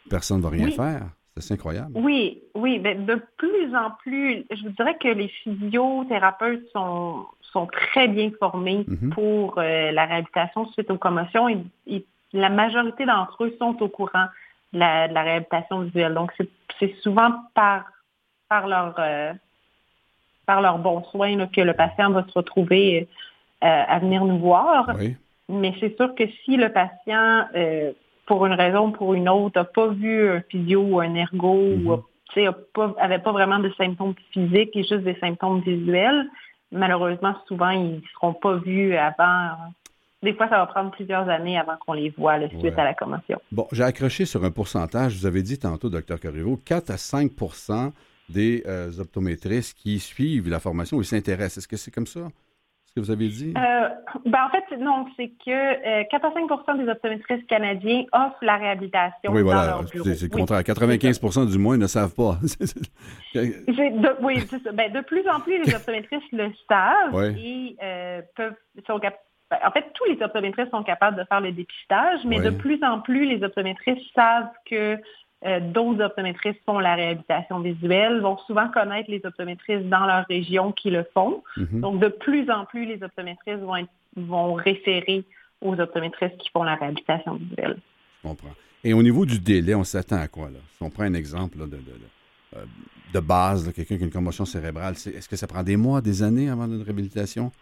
personne 0.08 0.38
ne 0.38 0.42
va 0.42 0.50
rien 0.50 0.70
faire. 0.70 1.10
C'est 1.40 1.54
incroyable. 1.54 1.92
Oui, 1.94 2.42
oui. 2.54 2.78
Ben, 2.78 3.04
de 3.04 3.20
plus 3.36 3.74
en 3.74 3.90
plus, 4.02 4.44
je 4.50 4.62
vous 4.62 4.70
dirais 4.70 4.96
que 5.00 5.08
les 5.08 5.28
physiothérapeutes 5.28 6.66
sont, 6.72 7.26
sont 7.52 7.66
très 7.66 8.08
bien 8.08 8.30
formés 8.38 8.84
mhm. 8.86 9.10
pour 9.10 9.58
euh, 9.58 9.90
la 9.92 10.06
réhabilitation 10.06 10.66
suite 10.72 10.90
aux 10.90 10.98
commotions 10.98 11.48
et, 11.48 12.04
la 12.32 12.48
majorité 12.48 13.06
d'entre 13.06 13.42
eux 13.42 13.56
sont 13.58 13.82
au 13.82 13.88
courant 13.88 14.26
de 14.72 14.78
la, 14.78 15.06
réhabilitation 15.06 15.80
visuelle. 15.80 16.14
Donc, 16.14 16.32
c'est 16.78 16.94
souvent 17.02 17.32
par, 17.54 17.86
par, 18.48 18.68
leur, 18.68 18.94
euh, 19.00 19.32
par 20.46 20.60
leur 20.60 20.78
bon 20.78 21.02
soin 21.10 21.48
que 21.48 21.60
le 21.60 21.74
patient 21.74 22.12
va 22.12 22.24
se 22.28 22.32
retrouver 22.32 23.08
euh, 23.64 23.66
à 23.66 23.98
venir 23.98 24.24
nous 24.24 24.38
voir. 24.38 24.94
Mais 25.48 25.74
c'est 25.80 25.96
sûr 25.96 26.14
que 26.14 26.22
si 26.44 26.56
le 26.56 26.68
patient, 26.68 27.46
pour 28.30 28.46
une 28.46 28.52
raison 28.52 28.86
ou 28.86 28.90
pour 28.92 29.14
une 29.14 29.28
autre, 29.28 29.58
n'a 29.58 29.64
pas 29.64 29.88
vu 29.88 30.30
un 30.30 30.40
physio 30.42 30.80
ou 30.82 31.00
un 31.00 31.16
ergo 31.16 31.52
ou 31.52 31.98
n'avait 32.36 33.16
mhm. 33.18 33.22
pas 33.24 33.32
vraiment 33.32 33.58
de 33.58 33.72
symptômes 33.76 34.14
physiques 34.32 34.70
et 34.76 34.84
juste 34.84 35.02
des 35.02 35.16
symptômes 35.18 35.62
visuels, 35.62 36.28
malheureusement, 36.70 37.34
souvent, 37.48 37.70
ils 37.70 37.96
ne 37.96 38.00
seront 38.14 38.34
pas 38.34 38.54
vus 38.58 38.94
avant. 38.94 39.72
Des 40.22 40.32
fois, 40.34 40.48
ça 40.48 40.58
va 40.58 40.66
prendre 40.66 40.92
plusieurs 40.92 41.28
années 41.28 41.58
avant 41.58 41.76
qu'on 41.84 41.94
les 41.94 42.10
voit 42.10 42.38
le 42.38 42.48
suite 42.60 42.78
à 42.78 42.84
la 42.84 42.94
commotion. 42.94 43.40
Bon, 43.50 43.66
j'ai 43.72 43.82
accroché 43.82 44.26
sur 44.26 44.44
un 44.44 44.52
pourcentage. 44.52 45.16
Vous 45.16 45.26
avez 45.26 45.42
dit 45.42 45.58
tantôt, 45.58 45.90
Dr. 45.90 46.20
Corriveau, 46.22 46.56
4 46.64 46.90
à 46.90 46.96
5% 46.96 47.90
des 48.28 48.62
euh, 48.68 48.92
optométristes 49.00 49.76
qui 49.76 49.98
suivent 49.98 50.48
la 50.48 50.60
formation 50.60 50.98
ou 50.98 51.02
s'intéressent. 51.02 51.58
Est-ce 51.58 51.68
que 51.68 51.76
c'est 51.76 51.90
comme 51.90 52.06
ça? 52.06 52.28
Ce 52.90 53.00
que 53.00 53.06
vous 53.06 53.10
avez 53.12 53.28
dit? 53.28 53.54
Euh, 53.56 53.88
ben 54.26 54.38
en 54.44 54.50
fait, 54.50 54.76
non, 54.78 55.06
c'est 55.16 55.28
que 55.28 56.08
4 56.10 56.24
à 56.24 56.32
5 56.32 56.78
des 56.78 56.88
optométristes 56.88 57.46
canadiens 57.46 58.02
offrent 58.12 58.42
la 58.42 58.56
réhabilitation. 58.56 59.30
Oui, 59.30 59.42
voilà, 59.42 59.78
c'est 59.86 60.22
le 60.22 60.28
contraire. 60.28 60.62
95% 60.62 61.50
du 61.50 61.58
moins 61.58 61.76
ne 61.76 61.86
savent 61.86 62.14
pas. 62.14 62.38
de, 63.34 64.24
oui, 64.24 64.40
ça. 64.40 64.72
Ben, 64.72 64.92
de 64.92 65.00
plus 65.02 65.22
en 65.28 65.38
plus, 65.38 65.62
les 65.62 65.74
optométristes 65.76 66.32
le 66.32 66.50
savent 66.68 67.36
et 67.38 67.76
euh, 67.80 68.22
peuvent, 68.34 68.54
sont 68.88 68.98
ben, 68.98 69.58
en 69.64 69.70
fait, 69.70 69.84
tous 69.94 70.04
les 70.06 70.20
optométristes 70.22 70.70
sont 70.72 70.82
capables 70.82 71.16
de 71.16 71.24
faire 71.24 71.40
le 71.40 71.52
dépistage, 71.52 72.20
mais 72.24 72.40
de 72.40 72.50
plus 72.50 72.82
en 72.82 73.00
plus, 73.00 73.24
les 73.24 73.42
optométristes 73.44 74.02
savent 74.16 74.50
que 74.68 74.98
euh, 75.46 75.60
d'autres 75.60 76.04
optométristes 76.04 76.60
font 76.66 76.78
la 76.78 76.94
réhabilitation 76.94 77.60
visuelle, 77.60 78.20
vont 78.20 78.36
souvent 78.46 78.68
connaître 78.68 79.10
les 79.10 79.22
optométristes 79.24 79.88
dans 79.88 80.04
leur 80.04 80.26
région 80.26 80.72
qui 80.72 80.90
le 80.90 81.06
font. 81.14 81.42
Mhm. 81.56 81.80
Donc, 81.80 82.00
de 82.00 82.08
plus 82.08 82.50
en 82.50 82.66
plus, 82.66 82.84
les 82.84 83.02
optométristes 83.02 83.60
vont, 83.60 83.86
vont 84.16 84.54
référer 84.54 85.24
aux 85.62 85.78
optométristes 85.80 86.36
qui 86.38 86.50
font 86.50 86.62
la 86.62 86.74
réhabilitation 86.74 87.34
visuelle. 87.34 87.78
Je 88.22 88.28
comprends. 88.28 88.54
Et 88.84 88.92
au 88.92 89.02
niveau 89.02 89.26
du 89.26 89.38
délai, 89.38 89.74
on 89.74 89.84
s'attend 89.84 90.16
à 90.16 90.28
quoi? 90.28 90.50
Là? 90.50 90.58
Si 90.76 90.82
on 90.82 90.90
prend 90.90 91.04
un 91.04 91.14
exemple 91.14 91.58
de, 91.58 91.66
de, 91.66 91.82
euh, 92.56 92.64
de, 93.12 93.20
base, 93.20 93.72
quelqu'un 93.72 93.96
qui 93.96 94.02
a 94.02 94.06
une 94.06 94.12
commotion 94.12 94.44
cérébrale, 94.44 94.94
est-ce 94.94 95.28
que 95.28 95.36
ça 95.36 95.46
prend 95.46 95.62
des 95.62 95.76
mois, 95.76 96.00
des 96.00 96.22
années 96.22 96.48
avant 96.48 96.66
une 96.66 96.82
réhabilitation? 96.82 97.52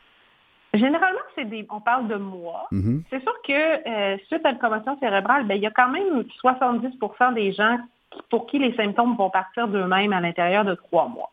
Généralement, 0.74 1.20
c'est 1.34 1.46
des, 1.46 1.66
on 1.70 1.80
parle 1.80 2.08
de 2.08 2.16
mois. 2.16 2.68
Mm-hmm. 2.72 3.02
C'est 3.10 3.22
sûr 3.22 3.34
que 3.46 3.88
euh, 3.88 4.18
suite 4.26 4.44
à 4.44 4.50
une 4.50 4.58
commotion 4.58 4.98
cérébrale, 4.98 5.46
ben, 5.46 5.54
il 5.54 5.62
y 5.62 5.66
a 5.66 5.70
quand 5.70 5.88
même 5.88 6.24
70% 6.44 7.34
des 7.34 7.52
gens 7.52 7.78
pour 8.30 8.46
qui 8.46 8.58
les 8.58 8.74
symptômes 8.74 9.16
vont 9.16 9.30
partir 9.30 9.68
d'eux-mêmes 9.68 10.12
à 10.12 10.20
l'intérieur 10.20 10.64
de 10.64 10.74
trois 10.74 11.08
mois. 11.08 11.30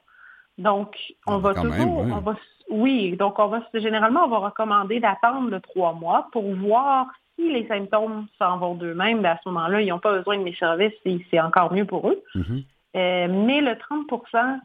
Donc, 0.57 0.95
on 1.27 1.35
ah, 1.35 1.39
va 1.39 1.53
toujours, 1.53 1.97
on 1.97 2.19
va, 2.19 2.35
oui, 2.69 3.17
donc 3.17 3.39
on 3.39 3.47
va 3.47 3.61
généralement 3.73 4.23
on 4.23 4.29
va 4.29 4.37
recommander 4.37 4.99
d'attendre 5.01 5.49
le 5.49 5.59
trois 5.59 5.93
mois 5.93 6.29
pour 6.31 6.53
voir 6.55 7.07
si 7.35 7.51
les 7.51 7.67
symptômes 7.67 8.27
s'en 8.39 8.57
vont 8.57 8.75
d'eux-mêmes. 8.75 9.21
Ben, 9.21 9.31
à 9.31 9.39
ce 9.43 9.49
moment-là, 9.49 9.81
ils 9.81 9.89
n'ont 9.89 9.99
pas 9.99 10.13
besoin 10.13 10.37
de 10.37 10.43
mes 10.43 10.55
services, 10.55 10.93
c'est 11.03 11.41
encore 11.41 11.73
mieux 11.73 11.85
pour 11.85 12.07
eux. 12.09 12.23
Mm-hmm. 12.35 12.63
Euh, 12.95 13.27
mais 13.29 13.59
le 13.59 13.73
30% 13.73 14.59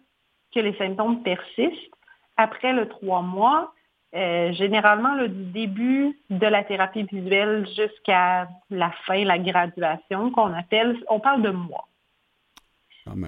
que 0.55 0.61
les 0.61 0.75
symptômes 0.75 1.23
persistent, 1.23 1.95
après 2.37 2.73
le 2.73 2.89
trois 2.89 3.23
mois, 3.23 3.73
euh, 4.14 4.52
généralement 4.52 5.14
le 5.14 5.29
du 5.29 5.45
début 5.52 6.19
de 6.31 6.47
la 6.47 6.64
thérapie 6.64 7.05
visuelle 7.05 7.67
jusqu'à 7.69 8.49
la 8.71 8.90
fin, 9.07 9.25
la 9.25 9.38
graduation 9.38 10.31
qu'on 10.33 10.52
appelle, 10.52 10.99
on 11.09 11.21
parle 11.21 11.43
de 11.43 11.50
mois. 11.50 11.87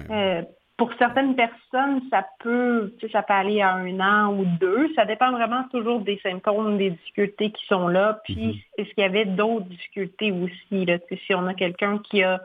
Euh, 0.09 0.41
pour 0.77 0.91
certaines 0.99 1.35
personnes, 1.35 2.01
ça 2.09 2.25
peut, 2.39 2.93
ça 3.11 3.21
peut 3.23 3.33
aller 3.33 3.61
à 3.61 3.73
un 3.73 3.99
an 3.99 4.33
ou 4.33 4.45
deux. 4.59 4.93
Ça 4.95 5.05
dépend 5.05 5.31
vraiment 5.31 5.63
toujours 5.71 6.01
des 6.01 6.19
symptômes, 6.23 6.77
des 6.77 6.91
difficultés 6.91 7.51
qui 7.51 7.65
sont 7.67 7.87
là. 7.87 8.19
Puis, 8.25 8.47
mhm. 8.47 8.53
est-ce 8.77 8.93
qu'il 8.93 9.03
y 9.03 9.07
avait 9.07 9.25
d'autres 9.25 9.65
difficultés 9.65 10.31
aussi? 10.31 10.85
Là? 10.85 10.97
Si 11.25 11.33
on 11.33 11.47
a 11.47 11.53
quelqu'un 11.53 11.99
qui 11.99 12.23
a 12.23 12.41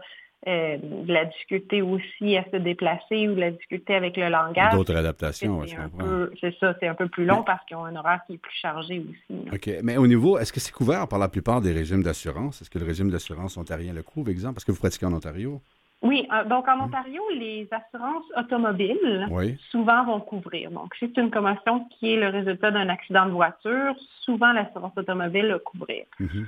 euh, 0.47 0.79
de 0.79 1.13
la 1.13 1.25
difficulté 1.25 1.83
aussi 1.83 2.37
à 2.37 2.45
se 2.45 2.57
déplacer 2.57 3.29
ou 3.29 3.35
de 3.35 3.41
la 3.41 3.51
difficulté 3.51 3.97
avec 3.97 4.17
le 4.17 4.29
langage. 4.29 4.73
D'autres 4.73 4.95
adaptations, 4.95 5.65
je 5.67 5.75
comprends. 5.75 6.27
C'est 6.41 6.57
ça, 6.59 6.75
c'est 6.79 6.87
un 6.87 6.95
peu 6.95 7.09
plus 7.09 7.25
long 7.25 7.43
parce 7.43 7.65
qu'ils 7.67 7.77
ont 7.77 7.85
un 7.85 7.97
horaire 7.97 8.21
qui 8.27 8.35
est 8.35 8.39
plus 8.39 8.55
chargé 8.55 9.01
aussi. 9.01 9.49
OK. 9.53 9.71
Mais 9.83 9.97
au 9.97 10.07
niveau, 10.07 10.39
est-ce 10.39 10.53
que 10.53 10.61
c'est 10.61 10.73
couvert 10.73 11.09
par 11.09 11.19
la 11.19 11.29
plupart 11.29 11.61
des 11.61 11.73
régimes 11.73 12.05
d'assurance? 12.05 12.63
Est-ce 12.63 12.71
que 12.71 12.79
le 12.79 12.87
régime 12.87 13.11
d'assurance 13.11 13.57
ontarien 13.57 13.93
le 13.93 14.03
couvre, 14.03 14.31
exemple? 14.31 14.55
Parce 14.55 14.65
que 14.65 14.71
vous 14.71 14.79
pratiquez 14.79 15.07
en 15.07 15.13
Ontario? 15.13 15.61
Oui, 16.03 16.29
euh, 16.33 16.45
donc 16.45 16.69
en 16.69 16.85
Ontario, 16.85 17.23
les 17.35 17.69
assurances 17.73 18.25
automobiles 18.37 19.27
souvent 19.71 20.05
vont 20.05 20.21
couvrir. 20.21 20.71
Donc, 20.71 20.95
si 20.95 21.11
c'est 21.13 21.21
une 21.21 21.31
commotion 21.31 21.87
qui 21.99 22.15
est 22.15 22.17
le 22.17 22.29
résultat 22.29 22.71
d'un 22.71 22.89
accident 22.89 23.27
de 23.27 23.33
voiture, 23.33 23.97
souvent 24.21 24.53
l'assurance 24.53 24.93
automobile 24.97 25.49
va 25.49 25.59
couvrir. 25.59 26.05
Mm-hmm. 26.21 26.47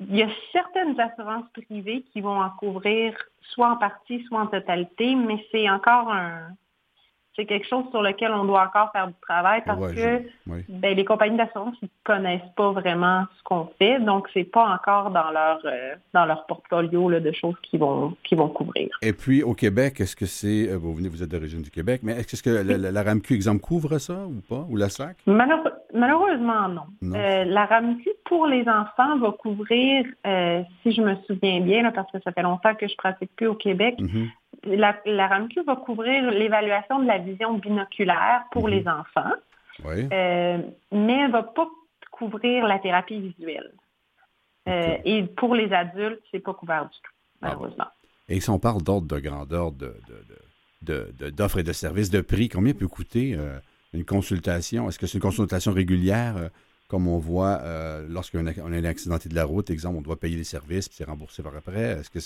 Il 0.00 0.16
y 0.16 0.22
a 0.22 0.28
certaines 0.52 0.98
assurances 1.00 1.50
privées 1.52 2.02
qui 2.12 2.20
vont 2.20 2.40
en 2.40 2.50
couvrir 2.50 3.16
soit 3.40 3.70
en 3.70 3.76
partie, 3.76 4.22
soit 4.24 4.40
en 4.40 4.46
totalité, 4.46 5.16
mais 5.16 5.44
c'est 5.50 5.68
encore 5.68 6.12
un, 6.12 6.50
c'est 7.38 7.46
quelque 7.46 7.68
chose 7.68 7.84
sur 7.90 8.02
lequel 8.02 8.32
on 8.32 8.44
doit 8.44 8.64
encore 8.66 8.90
faire 8.90 9.06
du 9.06 9.14
travail 9.22 9.62
parce 9.64 9.92
que 9.92 10.22
ben, 10.46 10.96
les 10.96 11.04
compagnies 11.04 11.36
d'assurance 11.36 11.76
ne 11.82 11.88
connaissent 12.02 12.40
pas 12.56 12.72
vraiment 12.72 13.24
ce 13.38 13.42
qu'on 13.44 13.68
fait, 13.78 14.00
donc 14.00 14.28
c'est 14.34 14.44
pas 14.44 14.66
encore 14.68 15.10
dans 15.10 15.30
leur 15.30 15.60
euh, 15.64 15.94
dans 16.12 16.26
leur 16.26 16.46
portfolio 16.46 17.20
de 17.20 17.32
choses 17.32 17.54
qui 17.62 17.78
vont 17.78 18.16
qui 18.24 18.34
vont 18.34 18.48
couvrir. 18.48 18.88
Et 19.02 19.12
puis 19.12 19.44
au 19.44 19.54
Québec, 19.54 20.00
est-ce 20.00 20.16
que 20.16 20.26
c'est 20.26 20.68
euh, 20.68 20.76
vous 20.76 20.92
venez 20.94 21.08
vous 21.08 21.22
êtes 21.22 21.30
d'origine 21.30 21.62
du 21.62 21.70
Québec, 21.70 22.00
mais 22.02 22.12
est-ce 22.12 22.42
que 22.42 22.50
la, 22.50 23.02
RAMQ 23.02 23.34
exemple 23.34 23.60
couvre 23.60 23.98
ça 23.98 24.26
ou 24.26 24.40
pas 24.48 24.66
ou 24.68 24.76
la 24.76 24.88
SAC 24.88 25.16
Malheureusement 25.26 26.68
non. 26.68 27.14
Euh, 27.14 27.44
la 27.44 27.66
RAMQ 27.66 28.10
pour 28.24 28.46
les 28.46 28.68
enfants 28.68 29.18
va 29.18 29.30
couvrir, 29.30 30.04
si 30.82 30.92
je 30.92 31.00
me 31.00 31.14
souviens 31.26 31.60
bien, 31.60 31.90
parce 31.92 32.10
que 32.10 32.18
ça 32.22 32.32
fait 32.32 32.42
longtemps 32.42 32.74
que 32.74 32.88
je 32.88 32.96
pratique 32.96 33.30
plus 33.36 33.46
au 33.46 33.54
Québec. 33.54 33.94
Mm-hmm 34.00 34.28
la, 34.76 35.00
la 35.04 35.28
RAMQ 35.28 35.62
va 35.66 35.76
couvrir 35.76 36.30
l'évaluation 36.30 36.98
de 37.00 37.06
la 37.06 37.18
vision 37.18 37.54
binoculaire 37.54 38.44
pour 38.50 38.64
mhm. 38.64 38.70
les 38.70 38.88
enfants, 38.88 39.32
euh, 39.86 40.58
mais 40.92 41.12
elle 41.12 41.26
ne 41.28 41.32
va 41.32 41.42
pas 41.42 41.68
couvrir 42.10 42.66
la 42.66 42.78
thérapie 42.78 43.20
visuelle. 43.20 43.72
Euh, 44.68 44.96
et 45.04 45.22
pour 45.24 45.54
les 45.54 45.72
adultes, 45.72 46.20
c'est 46.30 46.40
pas 46.40 46.52
couvert 46.52 46.84
du 46.84 46.96
tout, 47.02 47.12
ah 47.40 47.48
malheureusement. 47.48 47.86
Et 48.28 48.40
si 48.40 48.50
on 48.50 48.58
parle 48.58 48.82
d'ordre 48.82 49.06
de 49.06 49.18
grandeur 49.20 49.72
d'offres 50.82 51.58
et 51.58 51.62
de 51.62 51.72
services, 51.72 52.10
de 52.10 52.20
prix, 52.20 52.48
combien 52.48 52.74
peut 52.74 52.88
coûter 52.88 53.34
euh, 53.34 53.58
une 53.94 54.04
consultation? 54.04 54.88
Est-ce 54.88 54.98
que 54.98 55.06
c'est 55.06 55.16
une 55.18 55.22
consultation 55.22 55.72
régulière? 55.72 56.50
Comme 56.88 57.06
on 57.06 57.18
voit 57.18 57.60
euh, 57.62 58.06
lorsqu'on 58.08 58.46
a, 58.46 58.50
un 58.50 58.84
accidenté 58.84 59.28
de 59.28 59.34
la 59.34 59.44
route, 59.44 59.70
exemple, 59.70 59.98
on 59.98 60.00
doit 60.00 60.18
payer 60.18 60.36
les 60.36 60.44
services 60.44 60.88
puis 60.88 60.96
c'est 60.96 61.04
remboursé 61.04 61.42
par 61.42 61.54
après. 61.54 62.00
Est-ce 62.00 62.10
que 62.10 62.20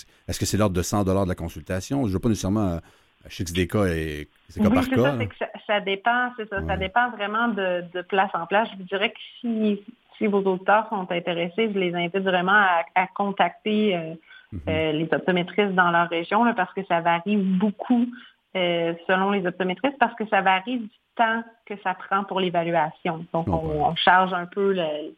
c'est 0.45 0.57
-ce 0.57 0.57
l'ordre 0.57 0.75
de 0.75 0.81
100 0.81 1.03
de 1.03 1.27
la 1.27 1.35
consultation? 1.35 2.03
Je 2.03 2.07
ne 2.07 2.13
veux 2.13 2.19
pas 2.19 2.29
nécessairement. 2.29 2.79
Je 3.27 3.35
sais 3.35 3.43
que 3.43 3.49
c'est 3.49 3.55
des 3.55 3.67
cas 3.67 3.85
et 3.85 4.27
c'est 4.49 4.61
cas 4.61 4.69
par 4.69 4.89
cas. 4.89 5.17
Ça, 5.39 5.47
ça, 5.67 5.79
dépend, 5.79 6.31
ça, 6.37 6.67
ça 6.67 6.77
dépend 6.77 7.09
vraiment 7.11 7.49
de, 7.49 8.01
place 8.03 8.31
en 8.33 8.45
place. 8.45 8.69
Je 8.73 8.77
vous 8.77 8.83
dirais 8.83 9.11
que 9.11 9.19
si, 9.39 9.81
si 10.17 10.27
vos 10.27 10.41
auditeurs 10.41 10.87
sont 10.89 11.09
intéressés, 11.11 11.71
je 11.73 11.79
les 11.79 11.93
invite 11.93 12.17
vraiment 12.17 12.65
à, 12.95 13.07
contacter 13.07 13.95
euh, 13.95 14.13
mhm. 14.51 14.61
euh, 14.67 14.91
les 14.93 15.09
optométristes 15.11 15.73
dans 15.73 15.91
leur 15.91 16.09
région 16.09 16.53
parce 16.53 16.73
que 16.73 16.83
ça 16.85 17.01
varie 17.01 17.37
beaucoup 17.37 18.07
selon 18.53 19.31
les 19.31 19.45
optométristes 19.45 19.97
parce 19.99 20.15
que 20.15 20.27
ça 20.27 20.41
varie 20.41 20.79
du 20.79 20.89
temps 21.15 21.43
que 21.65 21.75
ça 21.83 21.93
prend 21.93 22.23
pour 22.23 22.39
l'évaluation. 22.39 23.25
Donc, 23.33 23.47
on, 23.47 23.95
charge 23.95 24.33
un 24.33 24.45
peu, 24.45 24.75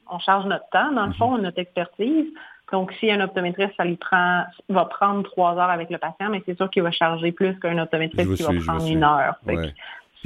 on 0.09 0.19
charge 0.19 0.45
notre 0.45 0.69
temps, 0.69 0.91
dans 0.91 1.03
le 1.03 1.09
mhm. 1.09 1.15
fond, 1.15 1.37
notre 1.37 1.59
expertise. 1.59 2.27
Donc, 2.71 2.91
si 2.99 3.11
un 3.11 3.21
optométriste, 3.21 3.73
ça 3.77 3.85
lui 3.85 3.95
prend, 3.95 4.43
va 4.69 4.85
prendre 4.85 5.23
trois 5.23 5.53
heures 5.53 5.69
avec 5.69 5.89
le 5.89 5.97
patient, 5.97 6.29
mais 6.29 6.41
c'est 6.45 6.57
sûr 6.57 6.69
qu'il 6.69 6.83
va 6.83 6.91
charger 6.91 7.31
plus 7.31 7.57
qu'un 7.59 7.77
optométriste 7.77 8.35
qui 8.35 8.43
va 8.43 8.53
prendre 8.65 8.85
une 8.87 9.03
heure. 9.03 9.35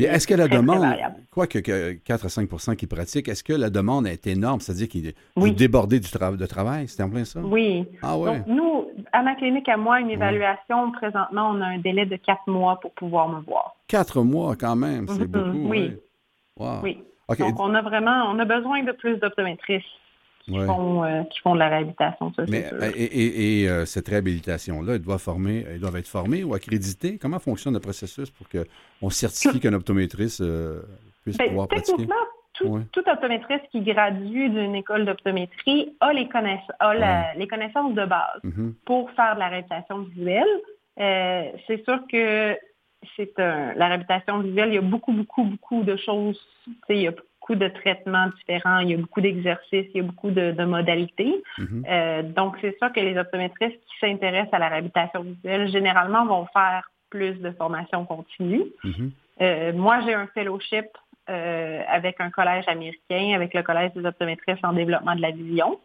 Est-ce 0.06 0.28
que 0.28 0.34
la 0.34 0.48
demande, 0.48 0.86
quoi 1.32 1.48
que 1.48 1.60
4 1.94 2.26
à 2.26 2.28
5% 2.28 2.76
qui 2.76 2.88
pratiquent, 2.88 3.28
est-ce 3.28 3.44
que 3.44 3.54
la 3.54 3.70
demande 3.70 4.08
est 4.08 4.28
énorme? 4.28 4.60
C'est-à-dire 4.60 4.88
qu'il 4.88 5.08
est 5.08 5.52
débordé 5.52 6.00
du 6.00 6.10
de 6.10 6.46
travail? 6.46 6.88
C'est 6.88 7.04
en 7.04 7.10
plein 7.10 7.26
ça? 7.26 7.40
Oui. 7.42 7.86
Ah 8.02 8.16
Donc, 8.16 8.48
nous, 8.48 8.88
à 9.12 9.24
ma 9.24 9.36
clinique, 9.36 9.68
à 9.70 9.78
moi, 9.78 10.00
une 10.00 10.10
évaluation, 10.10 10.92
présentement, 10.92 11.52
on 11.54 11.62
a 11.62 11.66
un 11.66 11.80
délai 11.80 12.06
de 12.06 12.16
quatre 12.16 12.48
mois 12.48 12.80
pour 12.80 12.92
pouvoir 12.94 13.30
me 13.30 13.42
voir. 13.42 13.76
Quatre 13.88 14.22
mois 14.22 14.56
quand 14.56 14.76
même, 14.76 15.08
c'est 15.08 15.24
mm-hmm. 15.24 15.28
beaucoup. 15.28 15.70
Oui. 15.70 15.94
Oui. 16.84 17.04
Donc, 17.38 17.60
on 17.60 17.74
a 17.76 17.82
vraiment, 17.82 18.26
on 18.32 18.40
a 18.40 18.46
besoin 18.46 18.84
de 18.84 18.92
plus 18.92 19.18
d'optométristes 19.18 19.86
qui, 20.40 20.52
font, 20.66 21.04
euh, 21.04 21.24
qui 21.24 21.40
font 21.40 21.54
de 21.54 21.60
la 21.60 21.70
réhabilitation. 21.70 22.34
Ça, 22.34 22.44
Mais, 22.48 22.66
et, 22.96 23.62
et, 23.62 23.70
euh, 23.70 23.86
cette 23.86 24.08
réhabilitation-là, 24.08 24.96
elle 24.96 25.02
doit 25.02 25.18
former, 25.18 25.66
elle 25.68 25.80
doit 25.80 25.98
être 25.98 26.08
formée 26.08 26.44
ou 26.44 26.54
accréditée. 26.54 27.18
Comment 27.18 27.40
fonctionne 27.40 27.74
le 27.74 27.80
processus 27.80 28.30
pour 28.30 28.48
qu'on 28.50 29.10
certifie 29.10 29.60
qu'un 29.60 29.74
optométriste 29.74 30.42
euh, 30.42 30.82
puisse 31.24 31.38
ben, 31.38 31.50
pouvoir 31.50 31.68
pratiquer? 31.68 32.08
Tout, 32.54 32.84
tout, 32.92 33.04
optométriste 33.10 33.64
qui 33.72 33.82
gradue 33.82 34.50
d'une 34.50 34.76
école 34.76 35.06
d'optométrie 35.06 35.96
a, 36.02 36.12
les, 36.12 36.28
a 36.80 37.34
les 37.36 37.48
connaissances 37.48 37.94
de 37.94 38.06
base 38.06 38.42
mm-hmm. 38.44 38.74
pour 38.86 39.10
faire 39.12 39.36
de 39.36 39.40
la 39.40 39.48
réhabilitation 39.48 40.00
visuelle. 40.00 40.62
c'est 40.98 41.84
sûr 41.86 42.00
que 42.12 42.58
c'est 43.16 43.38
la 43.38 43.88
réhabilitation 43.88 44.40
visuelle, 44.40 44.70
il 44.70 44.76
y 44.76 44.78
a 44.78 44.82
beaucoup, 44.82 45.14
beaucoup, 45.14 45.44
beaucoup 45.44 45.84
de 45.84 45.96
choses. 45.96 46.38
Il 46.90 46.98
y 46.98 47.08
a 47.08 47.14
beaucoup 47.50 47.60
de 47.60 47.68
traitements 47.68 48.28
différents, 48.38 48.80
il 48.80 48.90
y 48.90 48.94
a 48.94 48.98
beaucoup 48.98 49.22
d'exercices, 49.22 49.88
il 49.94 49.98
y 49.98 50.00
a 50.00 50.04
beaucoup 50.04 50.32
de, 50.32 50.64
modalités. 50.64 51.42
Mm-hmm. 51.58 51.86
Euh, 51.90 52.24
donc, 52.24 52.58
c'est 52.62 52.78
sûr 52.78 52.92
que 52.94 53.00
les 53.00 53.18
optométristes 53.18 53.80
qui 53.88 54.00
s'intéressent 54.00 54.54
à 54.54 54.60
la 54.60 54.70
réhabilitation 54.70 55.24
visuelle, 55.24 55.70
généralement, 55.72 56.26
vont 56.26 56.46
faire 56.54 56.90
plus 57.10 57.34
de 57.40 57.52
formation 57.52 58.06
continue. 58.06 58.66
Mm-hmm. 58.84 59.12
euh, 59.42 59.74
moi, 59.74 60.02
j'ai 60.06 60.14
un 60.14 60.28
fellowship 60.28 60.86
euh, 61.30 61.82
avec 61.88 62.20
un 62.20 62.30
collège 62.30 62.66
américain, 62.68 63.34
avec 63.34 63.54
le 63.54 63.64
Collège 63.64 63.94
des 63.94 64.06
optométristes 64.06 64.64
en 64.64 64.74
développement 64.74 65.16
de 65.16 65.22
la 65.22 65.32
vision. 65.32 65.80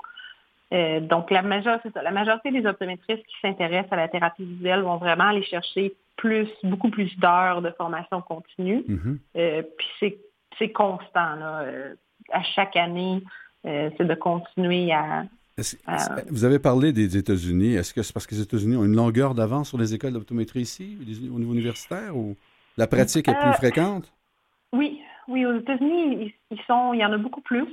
Donc, 1.02 1.30
la, 1.30 1.42
majorité, 1.42 1.88
la 2.02 2.10
majorité 2.10 2.50
des 2.50 2.66
optométristes 2.66 3.24
qui 3.24 3.36
s'intéressent 3.40 3.92
à 3.92 3.96
la 3.96 4.08
thérapie 4.08 4.44
visuelle 4.44 4.80
vont 4.80 4.96
vraiment 4.96 5.28
aller 5.28 5.44
chercher 5.44 5.94
plus, 6.16 6.48
beaucoup 6.64 6.90
plus 6.90 7.16
d'heures 7.18 7.62
de 7.62 7.70
formation 7.70 8.20
continue. 8.22 8.84
Euh, 9.36 9.62
puis 9.76 9.86
c'est 10.00 10.18
constant. 10.72 11.36
Euh, 11.40 11.94
à 12.32 12.42
chaque 12.42 12.76
année, 12.76 13.22
c'est 13.64 14.04
de 14.04 14.14
continuer 14.14 14.92
à, 14.92 15.24
Vous 16.30 16.44
avez 16.44 16.58
parlé 16.58 16.92
des 16.92 17.16
États-Unis. 17.16 17.74
Est-ce 17.74 17.94
que 17.94 18.02
c'est 18.02 18.12
parce 18.12 18.26
que 18.26 18.34
les 18.34 18.42
États-Unis 18.42 18.76
ont 18.76 18.84
une 18.84 18.96
longueur 18.96 19.34
d'avance 19.34 19.68
sur 19.68 19.78
les 19.78 19.94
écoles 19.94 20.12
d'optométrie 20.12 20.60
ici, 20.60 20.98
au 21.32 21.38
niveau 21.38 21.52
universitaire, 21.52 22.16
ou 22.16 22.36
la 22.76 22.86
pratique 22.86 23.28
est 23.28 23.34
plus 23.34 23.52
fréquente? 23.54 24.12
Oui, 24.72 25.00
oui, 25.28 25.46
aux 25.46 25.58
États-Unis, 25.58 26.34
ils 26.50 26.60
sont, 26.66 26.92
il 26.92 27.00
y 27.00 27.04
en 27.04 27.12
a 27.12 27.18
beaucoup 27.18 27.40
plus 27.40 27.66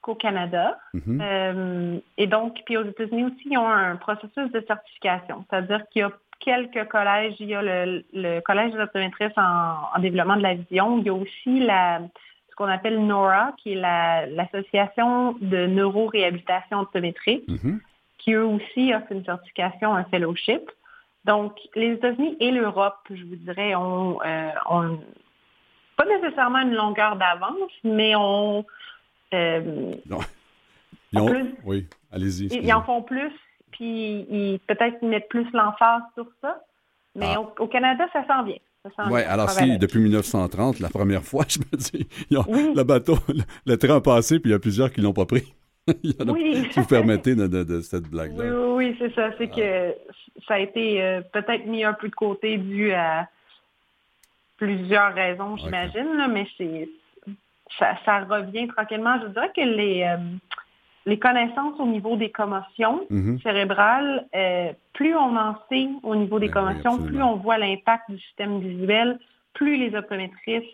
qu'au 0.00 0.14
Canada. 0.14 0.78
Mhm. 0.94 1.20
Euh, 1.20 1.98
et 2.16 2.26
donc, 2.26 2.58
puis 2.64 2.76
aux 2.76 2.84
États-Unis 2.84 3.24
aussi, 3.24 3.42
ils 3.44 3.58
ont 3.58 3.68
un 3.68 3.96
processus 3.96 4.50
de 4.50 4.64
certification. 4.66 5.44
C'est-à-dire 5.48 5.84
qu'il 5.90 6.00
y 6.00 6.02
a 6.02 6.12
quelques 6.40 6.88
collèges. 6.88 7.34
Il 7.38 7.48
y 7.48 7.54
a 7.54 7.62
le, 7.62 8.40
Collège 8.40 8.72
des 8.72 8.80
optométristes 8.80 9.38
en, 9.38 9.98
développement 10.00 10.36
de 10.36 10.42
la 10.42 10.54
vision. 10.54 10.98
Il 10.98 11.06
y 11.06 11.08
a 11.10 11.14
aussi 11.14 11.60
la, 11.60 12.00
ce 12.50 12.56
qu'on 12.56 12.66
appelle 12.66 13.04
NORA, 13.04 13.54
qui 13.58 13.72
est 13.72 14.26
l'Association 14.30 15.32
de 15.40 15.66
neuroréhabilitation 15.66 16.80
optométrique, 16.80 17.46
mhm. 17.48 17.80
qui 18.18 18.32
eux 18.32 18.44
aussi 18.44 18.92
offrent 18.94 19.12
une 19.12 19.24
certification, 19.24 19.94
un 19.94 20.04
fellowship. 20.04 20.70
Donc, 21.24 21.54
les 21.74 21.92
États-Unis 21.92 22.36
et 22.40 22.50
l'Europe, 22.50 22.98
je 23.10 23.22
vous 23.24 23.36
dirais, 23.36 23.74
ont, 23.74 24.20
euh, 24.24 24.50
ont 24.70 24.98
pas 25.96 26.06
nécessairement 26.06 26.60
une 26.60 26.74
longueur 26.74 27.16
d'avance, 27.16 27.70
mais 27.84 28.16
ont 28.16 28.64
euh, 29.34 29.94
oui, 31.64 31.86
allez-y. 32.12 32.46
Ils, 32.46 32.72
en 32.72 32.82
font 32.82 33.02
plus, 33.02 33.32
puis 33.72 34.26
ils 34.30 34.60
peut-être 34.66 35.02
mettent 35.02 35.28
plus 35.28 35.46
l'emphase 35.52 36.02
sur 36.14 36.26
ça. 36.40 36.60
Mais 37.16 37.34
ah. 37.34 37.40
au, 37.40 37.66
Canada, 37.66 38.06
ça 38.12 38.26
s'en 38.26 38.44
vient. 38.44 38.58
Oui, 39.10 39.20
alors 39.22 39.50
si 39.50 39.78
depuis 39.78 39.98
1930, 39.98 40.80
la 40.80 40.88
première 40.88 41.22
fois, 41.22 41.44
je 41.48 41.58
me 41.58 41.76
dis, 41.76 42.08
le 42.30 42.82
bateau, 42.82 43.16
le, 43.66 43.76
train 43.76 43.96
a 43.96 44.00
passé, 44.00 44.40
puis 44.40 44.50
il 44.50 44.52
y 44.52 44.56
a 44.56 44.58
plusieurs 44.58 44.90
qui 44.90 45.00
ne 45.00 45.06
l'ont 45.06 45.12
pas 45.12 45.26
pris. 45.26 45.52
oui. 45.88 46.68
si 46.70 46.80
vous 46.80 46.86
permettez 46.86 47.34
de, 47.34 47.80
cette 47.80 48.04
blague-là. 48.04 48.44
Oui, 48.44 48.90
oui, 48.90 48.96
c'est 48.98 49.14
ça. 49.14 49.30
C'est 49.38 49.50
ah. 49.52 49.56
que 49.56 49.94
ça 50.46 50.54
a 50.54 50.58
été 50.58 51.02
euh, 51.02 51.20
peut-être 51.32 51.66
mis 51.66 51.84
un 51.84 51.94
peu 51.94 52.08
de 52.08 52.14
côté 52.14 52.58
dû 52.58 52.92
à 52.92 53.28
plusieurs 54.56 55.14
raisons, 55.14 55.56
j'imagine, 55.56 56.26
mais 56.30 56.46
c'est 56.56 56.88
ça, 57.78 58.24
revient 58.24 58.68
tranquillement. 58.68 59.18
Je 59.22 59.28
dirais 59.28 59.50
que 59.54 59.60
les, 59.62 60.02
euh, 60.02 60.16
les 61.06 61.18
connaissances 61.18 61.78
au 61.78 61.86
niveau 61.86 62.16
des 62.16 62.30
commotions 62.30 63.06
mm-hmm. 63.10 63.42
cérébrales, 63.42 64.26
plus 64.92 65.14
on 65.14 65.36
en 65.36 65.54
sait 65.68 65.88
au 66.02 66.14
niveau 66.14 66.38
des 66.38 66.48
ben 66.48 66.54
commotions, 66.54 66.98
plus 66.98 67.22
on 67.22 67.36
voit 67.36 67.58
l'impact 67.58 68.10
du 68.10 68.18
système 68.18 68.60
visuel, 68.60 69.18
plus 69.54 69.76
les 69.76 69.96
optométristes 69.96 70.66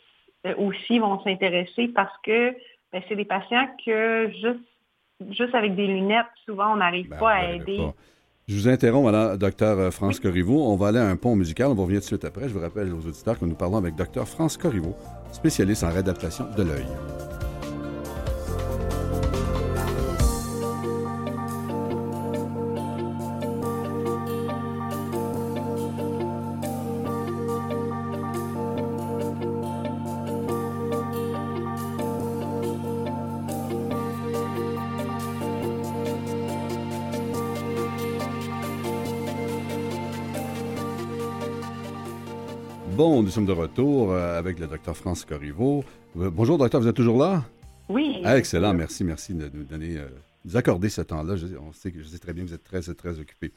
aussi 0.59 0.99
vont 0.99 1.23
s'intéresser 1.23 1.88
parce 1.88 2.16
que 2.23 2.54
ben, 2.92 3.02
c'est 3.09 3.16
des 3.16 3.25
patients 3.25 3.68
que 3.85 4.30
juste, 4.30 5.33
juste 5.37 5.54
avec 5.54 5.75
des 5.75 5.87
lunettes, 5.87 6.26
souvent, 6.45 6.73
on 6.73 6.76
n'arrive 6.76 7.09
ben, 7.09 7.18
pas 7.18 7.30
à 7.33 7.52
aider. 7.52 7.80
Je 8.49 8.54
vous 8.54 8.68
interromps, 8.68 9.02
voilà, 9.02 9.37
docteur 9.37 9.78
euh, 9.78 9.90
France 9.90 10.21
Corriveau. 10.21 10.62
On 10.71 10.76
va 10.76 10.88
aller 10.88 10.99
à 10.99 11.09
un 11.09 11.16
pont 11.16 11.35
musical. 11.35 11.68
On 11.68 11.75
va 11.75 11.83
revenir 11.83 12.00
tout 12.00 12.04
de 12.04 12.21
suite 12.21 12.25
après. 12.25 12.49
Je 12.49 12.54
vous 12.54 12.61
rappelle 12.61 12.92
aux 12.92 13.06
auditeurs 13.06 13.38
que 13.38 13.45
nous 13.45 13.56
parlons 13.56 13.78
avec 13.78 13.97
docteur 13.97 14.28
France 14.28 14.56
Corriveau, 14.56 14.95
spécialiste 15.33 15.83
en 15.83 15.90
réadaptation 15.90 16.45
de 16.56 16.62
l'œil. 16.62 16.87
Bon, 42.97 43.23
nous 43.23 43.29
sommes 43.29 43.45
de 43.45 43.53
retour 43.53 44.11
euh, 44.11 44.38
avec 44.38 44.59
le 44.59 44.67
docteur 44.67 44.97
France 44.97 45.26
Corriveau. 45.26 45.85
Euh, 46.17 46.31
bonjour, 46.31 46.57
docteur, 46.57 46.81
vous 46.81 46.88
êtes 46.88 46.97
toujours 46.97 47.19
là? 47.19 47.43
Oui. 47.91 48.23
Ah, 48.25 48.38
excellent, 48.38 48.73
merci, 48.73 49.05
merci 49.05 49.35
de 49.35 49.50
nous 49.53 49.65
donner, 49.65 49.99
euh, 49.99 50.09
nous 50.47 50.57
accorder 50.57 50.88
ce 50.88 51.03
temps-là. 51.03 51.37
Je, 51.37 51.59
on 51.59 51.75
sait 51.75 51.93
que 51.93 51.99
je 51.99 52.05
sais 52.05 52.19
très 52.19 52.33
bien 52.33 52.45
que 52.45 52.49
vous 52.49 52.55
êtes 52.55 52.65
très, 52.65 52.81
très 52.81 53.21
occupé. 53.21 53.53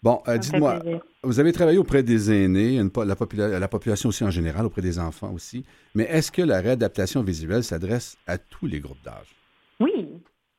Bon, 0.00 0.22
dites-moi, 0.38 0.78
vous 1.24 1.40
avez 1.40 1.50
travaillé 1.50 1.76
auprès 1.76 2.04
des 2.04 2.30
aînés, 2.30 2.80
la, 2.94 3.58
la, 3.58 3.68
population 3.68 4.10
aussi 4.10 4.22
en 4.22 4.30
général, 4.30 4.64
auprès 4.64 4.82
des 4.82 5.00
enfants 5.00 5.32
aussi, 5.32 5.64
mais 5.96 6.04
est-ce 6.04 6.30
que 6.30 6.42
la 6.42 6.60
réadaptation 6.60 7.24
visuelle 7.24 7.64
s'adresse 7.64 8.16
à 8.28 8.38
tous 8.38 8.66
les 8.66 8.78
groupes 8.78 9.02
d'âge? 9.02 9.34
Oui, 9.80 10.08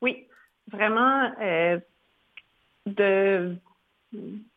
oui, 0.02 0.26
vraiment 0.70 1.30
de, 2.84 3.56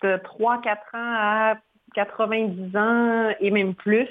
de 0.01 0.17
3-4 0.17 0.67
ans 0.67 0.77
à 0.93 1.55
90 1.93 2.75
ans 2.75 3.29
et 3.39 3.51
même 3.51 3.75
plus. 3.75 4.07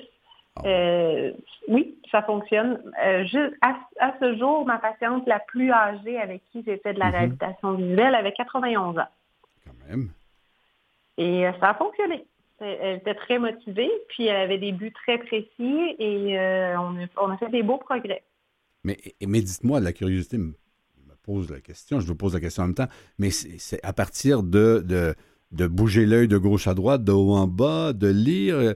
Ah 0.56 0.66
euh, 0.66 1.32
oui, 1.68 1.96
ça 2.10 2.22
fonctionne. 2.22 2.80
Euh, 3.04 3.50
à, 3.60 4.14
ce 4.20 4.36
jour, 4.36 4.66
ma 4.66 4.78
patiente 4.78 5.26
la 5.26 5.38
plus 5.38 5.70
âgée 5.70 6.18
avec 6.18 6.42
qui 6.50 6.62
j'ai 6.66 6.78
fait 6.78 6.94
de 6.94 6.98
la 6.98 7.06
mhm. 7.06 7.12
réhabilitation 7.12 7.72
visuelle 7.74 8.14
avait 8.14 8.32
91 8.32 8.98
ans. 8.98 9.02
Quand 9.64 9.88
même. 9.88 10.10
Et 11.16 11.46
euh, 11.46 11.52
ça 11.60 11.70
a 11.70 11.74
fonctionné. 11.74 12.24
Elle 12.60 12.96
était 12.96 13.14
très 13.14 13.38
motivée, 13.38 13.90
puis 14.08 14.26
elle 14.26 14.36
avait 14.36 14.58
des 14.58 14.72
buts 14.72 14.92
très 14.92 15.18
précis 15.18 15.94
et 16.00 16.36
on, 16.76 17.30
a, 17.30 17.36
fait 17.36 17.50
des 17.50 17.62
beaux 17.62 17.78
progrès. 17.78 18.24
Mais, 18.82 18.96
mais 19.24 19.40
dites-moi, 19.40 19.78
la 19.78 19.92
curiosité 19.92 20.38
me, 20.38 20.54
pose 21.22 21.52
la 21.52 21.60
question, 21.60 22.00
je 22.00 22.06
vous 22.08 22.16
pose 22.16 22.34
la 22.34 22.40
question 22.40 22.64
en 22.64 22.66
même 22.66 22.74
temps, 22.74 22.88
mais 23.18 23.30
c'est 23.30 23.84
à 23.84 23.92
partir 23.92 24.42
de 24.42 24.82
de 24.84 25.14
bouger 25.50 26.06
l'œil 26.06 26.28
de 26.28 26.38
gauche 26.38 26.66
à 26.66 26.74
droite, 26.74 27.04
de 27.04 27.12
haut 27.12 27.34
en 27.34 27.46
bas, 27.46 27.92
de 27.92 28.08
lire. 28.08 28.74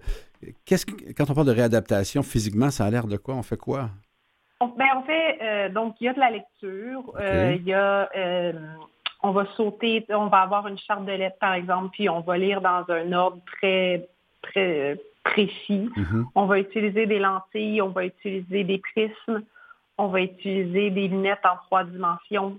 Qu'est-ce 0.64 0.86
quand 0.86 1.30
on 1.30 1.34
parle 1.34 1.46
de 1.46 1.52
réadaptation 1.52 2.22
physiquement, 2.22 2.70
ça 2.70 2.84
a 2.84 2.90
l'air 2.90 3.06
de 3.06 3.16
quoi? 3.16 3.34
On 3.34 3.42
fait 3.42 3.56
quoi? 3.56 3.90
On, 4.60 4.68
ben, 4.68 4.86
on 4.96 5.02
fait, 5.02 5.38
euh, 5.42 5.68
donc, 5.70 5.96
il 6.00 6.04
y 6.04 6.08
a 6.08 6.14
de 6.14 6.20
la 6.20 6.30
lecture, 6.30 7.12
euh, 7.20 7.56
il 7.56 7.64
y 7.64 7.74
a, 7.74 8.08
euh, 8.16 8.52
on 9.22 9.32
va 9.32 9.46
sauter, 9.56 10.04
on 10.10 10.26
va 10.26 10.38
avoir 10.38 10.68
une 10.68 10.78
charte 10.78 11.04
de 11.04 11.12
lettres, 11.12 11.38
par 11.40 11.54
exemple, 11.54 11.90
puis 11.92 12.08
on 12.08 12.20
va 12.20 12.38
lire 12.38 12.60
dans 12.60 12.84
un 12.88 13.12
ordre 13.12 13.38
très, 13.46 14.08
très 14.42 14.98
précis. 15.24 15.90
Mm-hmm. 15.96 16.24
On 16.34 16.46
va 16.46 16.60
utiliser 16.60 17.06
des 17.06 17.18
lentilles, 17.18 17.82
on 17.82 17.88
va 17.88 18.04
utiliser 18.04 18.64
des 18.64 18.78
prismes, 18.78 19.42
on 19.98 20.08
va 20.08 20.20
utiliser 20.20 20.90
des 20.90 21.08
lunettes 21.08 21.44
en 21.44 21.56
trois 21.66 21.84
dimensions. 21.84 22.58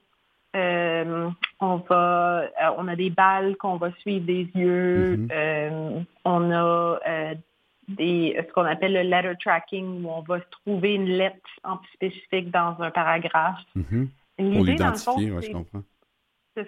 Euh, 0.55 1.29
on 2.83 2.87
euh, 2.87 2.91
a 2.91 2.95
des 2.95 3.09
balles 3.09 3.55
qu'on 3.57 3.77
va 3.77 3.91
suivre 3.99 4.25
des 4.25 4.49
yeux. 4.55 5.17
Mm-hmm. 5.17 5.29
Euh, 5.31 5.99
on 6.25 6.51
a 6.51 6.99
des, 7.87 8.35
ce 8.37 8.53
qu'on 8.53 8.65
appelle 8.65 8.93
le 8.93 9.01
letter 9.01 9.33
tracking, 9.39 10.03
où 10.03 10.09
on 10.09 10.21
va 10.21 10.39
trouver 10.39 10.95
une 10.95 11.05
lettre 11.05 11.49
en 11.63 11.79
spécifique 11.93 12.49
dans 12.51 12.75
un 12.79 12.91
paragraphe. 12.91 13.59
L'idée, 14.39 14.75
dans 14.75 14.91
le 14.91 14.95
fond, 14.95 15.17
je 15.17 15.51
comprends. 15.51 15.83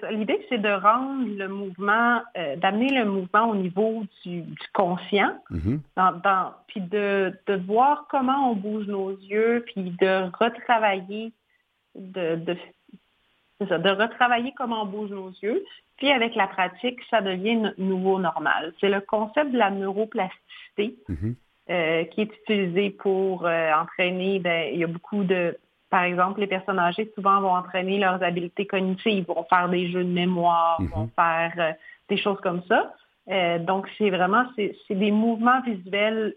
L'idée, 0.10 0.44
c'est 0.50 0.58
de 0.58 0.70
rendre 0.70 1.28
le 1.38 1.48
mouvement, 1.48 2.22
d'amener 2.58 2.90
le 2.90 3.06
mouvement 3.06 3.50
au 3.50 3.56
niveau 3.56 4.04
du, 4.26 4.44
conscient, 4.74 5.40
mm-hmm. 5.52 5.80
dans, 5.96 6.54
puis 6.68 6.82
de, 6.82 7.34
de, 7.46 7.56
voir 7.56 8.08
comment 8.10 8.52
on 8.52 8.56
bouge 8.56 8.88
nos 8.88 9.12
yeux, 9.12 9.64
puis 9.68 9.92
de 10.02 10.30
retravailler, 10.38 11.32
de, 11.96 12.36
de 12.36 12.58
c'est 13.60 13.70
ça, 13.70 13.78
de 13.78 13.90
retravailler 13.90 14.54
comment 14.58 14.84
on 14.84 14.86
bouge 14.86 15.12
nos 15.12 15.30
yeux. 15.42 15.64
Puis 15.98 16.12
avec 16.12 16.36
la 16.36 16.48
pratique, 16.48 17.00
ça 17.10 17.22
devient 17.22 17.74
nouveau 17.78 18.20
normal. 18.20 18.74
C'est 18.82 18.90
le 18.90 19.02
concept 19.02 19.52
de 19.52 19.58
la 19.58 19.72
neuroplasticité 19.72 20.98
mm-hmm. 21.10 21.36
euh, 21.70 22.04
qui 22.06 22.22
est 22.22 22.32
utilisé 22.42 22.90
pour 22.90 23.46
euh, 23.46 23.72
entraîner. 23.74 24.40
Ben, 24.40 24.72
il 24.74 24.80
y 24.80 24.84
a 24.84 24.88
beaucoup 24.88 25.24
de, 25.24 25.58
par 25.90 26.04
exemple, 26.04 26.42
les 26.42 26.48
personnes 26.48 26.80
âgées 26.80 27.10
souvent 27.16 27.40
vont 27.40 27.56
entraîner 27.56 27.98
leurs 27.98 28.22
habiletés 28.22 28.66
cognitives, 28.66 29.26
vont 29.28 29.46
faire 29.50 29.70
des 29.70 29.90
jeux 29.90 30.04
de 30.04 30.12
mémoire, 30.12 30.82
mm-hmm. 30.82 30.90
vont 30.90 31.10
faire 31.16 31.54
euh, 31.58 31.72
des 32.10 32.18
choses 32.18 32.40
comme 32.42 32.62
ça. 32.68 32.94
donc 33.60 33.88
c'est 33.98 34.12
vraiment 34.12 34.46
c'est 34.56 34.76
des 34.92 35.10
mouvements 35.10 35.62
visuels 35.62 36.36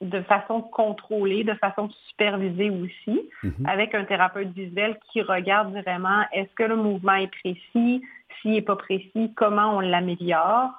de 0.00 0.20
façon 0.22 0.60
contrôlée, 0.60 1.44
de 1.44 1.54
façon 1.54 1.88
supervisée 2.08 2.70
aussi, 2.70 3.30
mhm. 3.42 3.66
avec 3.66 3.94
un 3.94 4.04
thérapeute 4.04 4.52
visuel 4.52 4.98
qui 5.10 5.22
regarde 5.22 5.72
vraiment 5.72 6.24
est-ce 6.32 6.52
que 6.56 6.64
le 6.64 6.76
mouvement 6.76 7.14
est 7.14 7.30
précis, 7.30 8.02
s'il 8.40 8.52
n'est 8.52 8.62
pas 8.62 8.76
précis, 8.76 9.32
comment 9.36 9.76
on 9.76 9.80
l'améliore. 9.80 10.70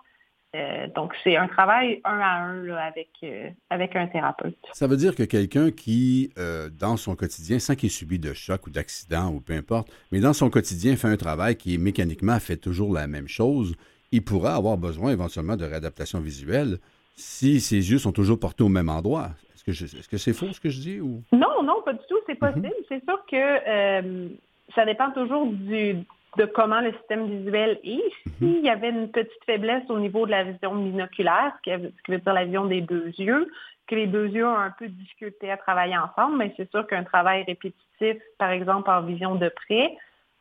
Euh, 0.55 0.87
donc, 0.95 1.13
c'est 1.23 1.35
un 1.35 1.47
travail 1.47 1.99
un 2.05 2.19
à 2.19 2.39
un 2.43 2.69
avec, 2.69 3.09
euh, 3.23 3.49
avec 3.69 3.95
un 3.95 4.07
thérapeute. 4.07 4.57
Ça 4.71 4.87
veut 4.87 4.95
dire 4.95 5.15
que 5.15 5.23
quelqu'un 5.23 5.71
qui, 5.71 6.31
euh, 6.37 6.69
dans 6.69 6.95
son 6.95 7.15
quotidien, 7.15 7.59
sans 7.59 7.75
qu'il 7.75 7.87
ait 7.87 7.89
subi 7.89 8.19
de 8.19 8.33
choc 8.33 8.67
ou 8.67 8.69
d'accident 8.69 9.31
ou 9.31 9.41
peu 9.41 9.53
importe, 9.53 9.91
mais 10.11 10.19
dans 10.19 10.33
son 10.33 10.49
quotidien 10.49 10.95
fait 10.95 11.09
un 11.09 11.17
travail 11.17 11.57
qui 11.57 11.77
mécaniquement 11.77 12.39
fait 12.39 12.57
toujours 12.57 12.93
la 12.93 13.07
même 13.07 13.27
chose, 13.27 13.75
il 14.11 14.23
pourra 14.23 14.55
avoir 14.55 14.77
besoin 14.77 15.11
éventuellement 15.11 15.57
de 15.57 15.65
réadaptation 15.65 16.21
visuelle 16.21 16.77
si 17.15 17.59
ses 17.59 17.91
yeux 17.91 17.97
sont 17.97 18.11
toujours 18.11 18.39
portés 18.39 18.63
au 18.63 18.69
même 18.69 18.89
endroit. 18.89 19.29
Est-ce 19.67 20.07
que 20.07 20.17
c'est 20.17 20.33
faux 20.33 20.51
ce 20.51 20.59
que 20.59 20.69
je 20.69 20.79
dis? 20.79 21.01
Ou... 21.01 21.23
Non, 21.31 21.63
non, 21.63 21.81
pas 21.83 21.93
du 21.93 22.05
tout. 22.07 22.17
C'est 22.27 22.35
possible. 22.35 22.67
Mhm. 22.67 22.85
C'est 22.87 23.03
sûr 23.03 23.25
que 23.25 23.35
euh, 23.35 24.29
ça 24.75 24.85
dépend 24.85 25.11
toujours 25.11 25.47
du, 25.47 25.95
de 26.37 26.45
comment 26.45 26.81
le 26.81 26.91
système 26.93 27.27
visuel 27.27 27.79
est. 27.83 28.03
Mhm. 28.25 28.33
S'il 28.39 28.65
y 28.65 28.69
avait 28.69 28.89
une 28.89 29.09
petite 29.09 29.43
faiblesse 29.45 29.83
au 29.89 29.99
niveau 29.99 30.25
de 30.25 30.31
la 30.31 30.43
vision 30.43 30.75
binoculaire, 30.75 31.53
ce 31.65 31.71
qui 31.71 32.11
veut 32.11 32.19
dire 32.19 32.33
la 32.33 32.45
vision 32.45 32.65
des 32.65 32.81
deux 32.81 33.07
yeux, 33.17 33.49
que 33.87 33.95
les 33.95 34.07
deux 34.07 34.27
yeux 34.27 34.47
ont 34.47 34.57
un 34.57 34.71
peu 34.71 34.87
de 34.87 34.93
difficulté 34.93 35.51
à 35.51 35.57
travailler 35.57 35.97
ensemble, 35.97 36.37
mais 36.37 36.53
c'est 36.57 36.69
sûr 36.71 36.85
qu'un 36.87 37.03
travail 37.03 37.43
répétitif, 37.43 38.17
par 38.37 38.51
exemple 38.51 38.89
en 38.89 39.01
vision 39.01 39.35
de 39.35 39.49
près, 39.49 39.95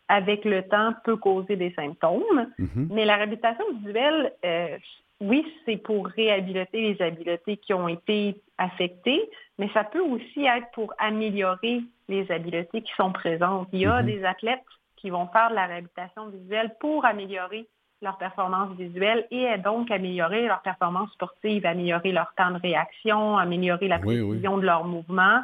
avec 0.08 0.44
le 0.44 0.62
temps, 0.62 0.92
peut 1.04 1.16
causer 1.16 1.56
des 1.56 1.72
symptômes. 1.72 2.48
Mhm. 2.58 2.88
Mais 2.90 3.04
la 3.04 3.16
réhabilitation 3.16 3.64
visuelle, 3.78 4.32
euh, 4.44 4.76
oui, 5.24 5.44
c'est 5.64 5.78
pour 5.78 6.06
réhabiliter 6.06 6.80
les 6.80 7.02
habiletés 7.02 7.56
qui 7.56 7.72
ont 7.72 7.88
été 7.88 8.40
affectées, 8.58 9.22
mais 9.58 9.70
ça 9.72 9.84
peut 9.84 10.00
aussi 10.00 10.44
être 10.44 10.70
pour 10.72 10.92
améliorer 10.98 11.80
les 12.08 12.30
habiletés 12.30 12.82
qui 12.82 12.92
sont 12.94 13.12
présentes. 13.12 13.68
Il 13.72 13.80
y 13.80 13.86
a 13.86 14.02
mhm. 14.02 14.06
des 14.06 14.24
athlètes 14.24 14.62
qui 14.96 15.10
vont 15.10 15.26
faire 15.28 15.50
de 15.50 15.54
la 15.54 15.66
réhabilitation 15.66 16.28
visuelle 16.28 16.74
pour 16.78 17.04
améliorer 17.04 17.66
leur 18.02 18.18
performance 18.18 18.76
visuelle 18.76 19.26
et 19.30 19.46
donc 19.58 19.90
améliorer 19.90 20.46
leur 20.46 20.60
performance 20.60 21.10
sportive, 21.12 21.64
améliorer 21.64 22.12
leur 22.12 22.32
temps 22.36 22.50
de 22.50 22.60
réaction, 22.60 23.38
améliorer 23.38 23.88
la 23.88 23.98
précision 23.98 24.58
de 24.58 24.66
leur 24.66 24.84
mouvement 24.84 25.40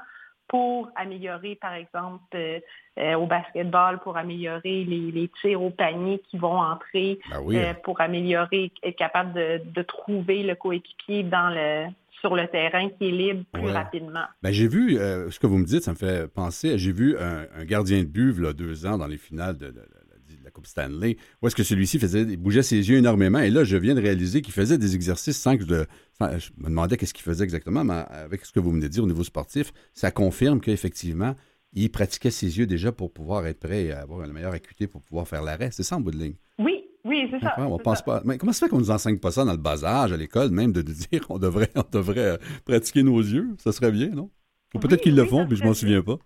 pour 0.51 0.91
améliorer, 0.97 1.55
par 1.55 1.75
exemple, 1.75 2.25
euh, 2.35 2.59
euh, 2.99 3.15
au 3.15 3.27
basketball, 3.27 4.01
pour 4.01 4.17
améliorer 4.17 4.83
les, 4.85 5.31
tirs 5.41 5.63
au 5.63 5.71
panier 5.71 6.21
qui 6.29 6.39
vont 6.39 6.59
entrer, 6.59 7.21
ben 7.31 7.55
euh, 7.55 7.75
pour 7.85 8.01
améliorer, 8.01 8.73
être 8.83 8.97
capable 8.97 9.33
de, 9.33 9.83
trouver 9.83 10.43
le 10.43 10.57
coéquipier 10.57 11.23
dans 11.23 11.51
le 11.55 11.87
sur 12.21 12.37
le 12.37 12.47
terrain 12.49 12.91
qui 12.91 13.09
est 13.09 13.13
libre 13.13 13.45
plus 13.51 13.71
rapidement. 13.71 14.25
Ben, 14.43 14.53
j'ai 14.53 14.69
vu, 14.69 14.97
ce 14.97 15.39
que 15.39 15.47
vous 15.47 15.57
me 15.57 15.65
dites, 15.65 15.85
ça 15.85 15.93
me 15.93 15.97
fait 15.97 16.31
penser, 16.31 16.77
j'ai 16.77 16.93
vu 16.93 17.17
un, 17.17 17.65
gardien 17.65 18.01
de 18.01 18.09
but, 18.09 18.39
là, 18.39 18.53
deux 18.53 18.85
ans, 18.85 18.99
dans 18.99 19.07
les 19.07 19.17
finales 19.17 19.57
de, 19.57 19.67
la 19.67 20.00
Coupe 20.61 20.67
Stanley, 20.67 21.17
où 21.41 21.47
est-ce 21.47 21.57
que 21.57 21.63
celui-ci 21.63 21.99
faisait, 21.99 22.23
il 22.23 22.37
bougeait 22.37 22.63
ses 22.63 22.77
yeux 22.77 22.99
énormément. 22.99 23.39
Et 23.39 23.49
là, 23.49 23.65
je 23.65 23.79
viens 23.79 23.95
de 23.95 24.01
réaliser 24.01 24.43
qu'il 24.43 24.53
faisait 24.53 24.77
des 24.77 24.95
exercices 24.95 25.39
sans 25.39 25.57
que 25.57 25.65
je, 25.65 25.85
je 26.39 26.51
me 26.59 26.69
demandais 26.69 26.99
qu'est-ce 26.99 27.15
qu'il 27.15 27.25
faisait 27.25 27.45
exactement, 27.45 27.83
mais 27.83 28.05
avec 28.11 28.45
ce 28.45 28.53
que 28.53 28.61
vous 28.61 28.71
venez 28.71 28.83
de 28.83 28.89
dire 28.89 29.05
au 29.05 29.07
niveau 29.07 29.25
sportif, 29.25 29.73
ça 29.95 30.11
confirme 30.11 30.61
qu'effectivement, 30.61 31.35
il 31.73 31.91
pratiquait 31.91 32.31
ses 32.31 32.59
yeux 32.59 32.67
déjà 32.67 32.93
pour 32.93 33.11
pouvoir 33.11 33.47
être 33.47 33.61
prêt 33.61 33.85
et 33.85 33.93
avoir 33.93 34.23
une 34.25 34.33
meilleure 34.33 34.53
acuité 34.53 34.87
pour 34.87 35.01
pouvoir 35.01 35.27
faire 35.27 35.43
l'arrêt. 35.43 35.71
C'est 35.73 35.83
ça 35.83 35.97
en 35.97 36.01
bout 36.01 36.11
de 36.11 36.19
ligne? 36.19 36.35
Oui, 36.59 36.85
oui, 37.05 37.27
c'est 37.31 37.41
ça. 37.41 37.55
on 37.59 37.79
pense 37.79 38.03
pas. 38.03 38.21
Mais 38.27 38.37
comment 38.37 38.53
ça 38.53 38.67
fait 38.67 38.71
qu'on 38.71 38.81
nous 38.81 38.91
enseigne 38.91 39.19
pas 39.19 39.31
ça 39.31 39.47
dans 39.47 39.53
le 39.53 39.59
bas 39.59 39.83
âge, 39.85 40.13
à 40.13 40.17
l'école, 40.19 40.51
même 40.51 40.73
de 40.73 40.83
dire 40.83 41.27
qu'on 41.27 41.39
devrait, 41.39 41.71
on 41.77 41.85
devrait 41.91 42.19
euh, 42.19 42.37
pratiquer 42.67 43.03
nos 43.03 43.21
yeux? 43.21 43.55
Ça 43.59 43.73
serait 43.73 43.93
bien, 43.93 44.09
non? 44.09 44.31
Ou 44.75 44.79
peut-être 44.79 45.01
qu'ils 45.01 45.17
le 45.17 45.25
font, 45.25 45.47
mais 45.49 45.57
je 45.57 45.65
m'en 45.65 45.75
souviens 45.75 46.03
pas. 46.03 46.17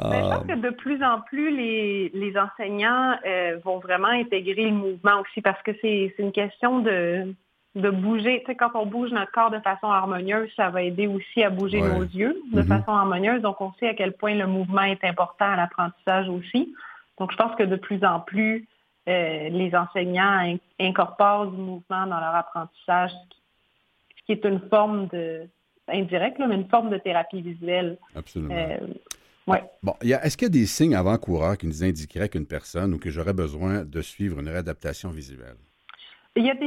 Ben, 0.00 0.12
je 0.12 0.28
pense 0.28 0.44
ah. 0.48 0.54
que 0.54 0.60
de 0.60 0.70
plus 0.70 1.02
en 1.02 1.20
plus, 1.22 1.50
les, 1.50 2.10
les 2.10 2.38
enseignants 2.38 3.16
euh, 3.26 3.58
vont 3.64 3.78
vraiment 3.78 4.08
intégrer 4.08 4.66
le 4.66 4.76
mouvement 4.76 5.20
aussi 5.20 5.42
parce 5.42 5.60
que 5.62 5.72
c'est 5.80 6.14
une 6.18 6.30
question 6.30 6.78
de, 6.78 7.34
de 7.74 7.90
bouger. 7.90 8.40
Tu 8.40 8.46
sais, 8.46 8.56
quand 8.56 8.70
on 8.74 8.86
bouge 8.86 9.10
notre 9.10 9.32
corps 9.32 9.50
de 9.50 9.58
façon 9.58 9.88
harmonieuse, 9.88 10.50
ça 10.54 10.70
va 10.70 10.82
aider 10.82 11.08
aussi 11.08 11.42
à 11.42 11.50
bouger 11.50 11.80
nos 11.80 12.02
yeux 12.02 12.40
de 12.52 12.62
mm-hmm. 12.62 12.68
façon 12.68 12.92
harmonieuse. 12.92 13.42
Donc, 13.42 13.60
on 13.60 13.72
sait 13.80 13.88
à 13.88 13.94
quel 13.94 14.12
point 14.12 14.36
le 14.36 14.46
mouvement 14.46 14.82
est 14.82 15.02
important 15.02 15.46
à 15.46 15.56
l'apprentissage 15.56 16.28
aussi. 16.28 16.72
Donc, 17.18 17.32
je 17.32 17.36
pense 17.36 17.56
que 17.56 17.64
de 17.64 17.76
plus 17.76 18.04
en 18.04 18.20
plus, 18.20 18.68
euh, 19.08 19.48
les 19.48 19.74
enseignants 19.74 20.56
incorporent 20.78 21.48
du 21.48 21.56
mouvement 21.56 22.06
dans 22.06 22.20
leur 22.20 22.36
apprentissage, 22.36 23.10
ce 24.16 24.24
qui 24.26 24.32
est 24.32 24.44
une 24.44 24.60
forme 24.68 25.08
de, 25.08 25.48
indirecte, 25.88 26.38
mais 26.38 26.54
une 26.54 26.68
forme 26.68 26.90
de 26.90 26.98
thérapie 26.98 27.40
visuelle. 27.40 27.96
Absolument. 28.14 28.54
Euh, 28.54 28.78
ouais. 29.48 29.62
Bon, 29.82 29.94
est-ce 30.00 30.36
qu'il 30.36 30.46
y 30.46 30.50
a 30.50 30.60
des 30.60 30.66
signes 30.66 30.94
avant-coureurs 30.94 31.56
qui 31.56 31.66
nous 31.66 31.82
indiqueraient 31.84 32.28
qu'une 32.28 32.46
personne 32.46 32.94
ou 32.94 32.98
que 32.98 33.10
j'aurais 33.10 33.32
besoin 33.32 33.84
de 33.84 34.00
suivre 34.00 34.40
une 34.40 34.48
réadaptation 34.48 35.10
visuelle? 35.10 35.56
Il 36.36 36.46
y, 36.46 36.50
a 36.50 36.54
des, 36.54 36.66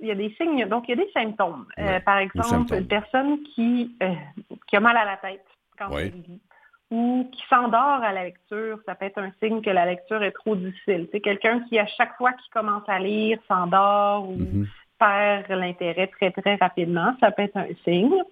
il, 0.00 0.06
y 0.06 0.10
a, 0.10 0.14
des 0.14 0.34
signes, 0.38 0.66
donc 0.66 0.84
il 0.88 0.90
y 0.90 1.00
a 1.00 1.02
des 1.02 1.10
symptômes. 1.12 1.66
Euh, 1.78 2.00
par 2.00 2.18
exemple, 2.18 2.74
une 2.74 2.86
personne 2.86 3.38
qui, 3.54 3.96
qui 4.66 4.76
a 4.76 4.80
mal 4.80 4.96
à 4.96 5.06
la 5.06 5.16
tête 5.16 5.46
quand 5.78 5.96
elle 5.96 6.12
lit 6.12 6.40
ou 6.90 7.28
qui 7.32 7.42
s'endort 7.48 8.02
à 8.02 8.12
la 8.12 8.24
lecture, 8.24 8.78
ça 8.86 8.94
peut 8.94 9.06
être 9.06 9.18
un 9.18 9.32
signe 9.42 9.60
que 9.60 9.70
la 9.70 9.86
lecture 9.86 10.22
est 10.22 10.32
trop 10.32 10.54
difficile. 10.54 11.08
C'est 11.10 11.20
quelqu'un 11.20 11.60
qui, 11.68 11.78
à 11.78 11.86
chaque 11.86 12.16
fois 12.16 12.32
qu'il 12.32 12.52
commence 12.52 12.88
à 12.88 12.98
lire, 12.98 13.38
s'endort 13.48 14.28
ou 14.28 14.36
mm-hmm. 14.36 14.66
perd 14.98 15.50
l'intérêt 15.50 16.06
très, 16.06 16.30
très 16.30 16.54
rapidement, 16.56 17.14
ça 17.20 17.32
peut 17.32 17.42
être 17.42 17.56
un 17.56 17.66
signe. 17.84 18.22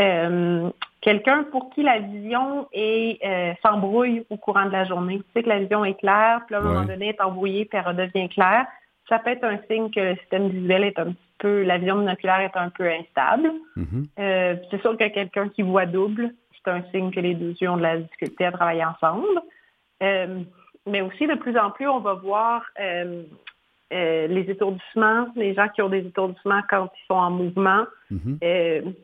Euh, 0.00 0.70
quelqu'un 1.00 1.44
pour 1.44 1.70
qui 1.70 1.82
la 1.82 1.98
vision 1.98 2.68
est 2.72 3.18
euh, 3.24 3.54
s'embrouille 3.64 4.24
au 4.30 4.36
courant 4.36 4.66
de 4.66 4.72
la 4.72 4.84
journée. 4.84 5.18
Tu 5.18 5.24
sais 5.34 5.42
que 5.42 5.48
la 5.48 5.60
vision 5.60 5.84
est 5.84 5.98
claire, 5.98 6.42
puis 6.46 6.54
à 6.54 6.58
un 6.58 6.62
moment 6.62 6.84
donné, 6.84 7.08
est 7.08 7.20
embrouillée, 7.20 7.64
puis 7.64 7.78
elle 7.78 7.86
redevient 7.86 8.28
claire. 8.28 8.66
Ça 9.08 9.18
peut 9.18 9.30
être 9.30 9.44
un 9.44 9.58
signe 9.70 9.90
que 9.90 10.00
le 10.00 10.16
système 10.16 10.48
visuel 10.48 10.84
est 10.84 10.98
un 10.98 11.12
petit 11.12 11.28
peu, 11.38 11.62
la 11.62 11.78
vision 11.78 11.98
binoculaire 11.98 12.40
est 12.40 12.56
un 12.56 12.68
peu 12.70 12.88
instable. 12.88 13.52
Mm-hmm. 13.76 14.06
Euh, 14.18 14.56
c'est 14.70 14.80
sûr 14.82 14.96
que 14.96 15.08
quelqu'un 15.08 15.48
qui 15.48 15.62
voit 15.62 15.86
double, 15.86 16.34
c'est 16.52 16.70
un 16.70 16.82
signe 16.90 17.10
que 17.10 17.20
les 17.20 17.34
deux 17.34 17.54
yeux 17.60 17.70
ont 17.70 17.76
de 17.76 17.82
la 17.82 17.98
difficulté 17.98 18.44
à 18.44 18.52
travailler 18.52 18.84
ensemble. 18.84 19.40
Euh, 20.02 20.40
mais 20.86 21.00
aussi, 21.00 21.26
de 21.26 21.34
plus 21.34 21.56
en 21.58 21.70
plus, 21.70 21.88
on 21.88 22.00
va 22.00 22.14
voir 22.14 22.62
euh, 22.80 23.22
euh, 23.92 24.26
les 24.26 24.50
étourdissements, 24.50 25.28
les 25.36 25.54
gens 25.54 25.68
qui 25.68 25.82
ont 25.82 25.88
des 25.88 26.06
étourdissements 26.06 26.62
quand 26.68 26.90
ils 26.94 27.06
sont 27.06 27.14
en 27.14 27.30
mouvement. 27.30 27.84
Mm-hmm. 28.10 28.94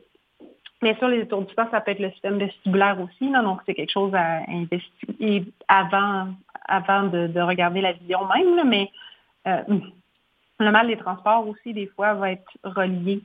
Bien 0.85 0.95
sûr, 0.95 1.07
les 1.07 1.21
étourdissements, 1.21 1.69
ça 1.71 1.81
peut 1.81 1.91
être 1.91 1.99
le 1.99 2.11
système 2.11 2.37
vestibulaire 2.37 2.99
aussi, 3.01 3.31
donc 3.31 3.59
c'est 3.65 3.73
quelque 3.73 3.91
chose 3.91 4.13
à 4.13 4.41
investiguer 4.47 5.45
avant, 5.67 6.27
avant 6.67 7.03
de, 7.07 7.41
regarder 7.41 7.81
la 7.81 7.93
vision 7.93 8.19
même, 8.27 8.69
mais 8.69 8.91
le 9.45 10.71
mal 10.71 10.87
des 10.87 10.97
transports 10.97 11.47
aussi, 11.47 11.73
des 11.73 11.87
fois, 11.87 12.13
va 12.13 12.31
être 12.33 12.51
relié 12.63 13.21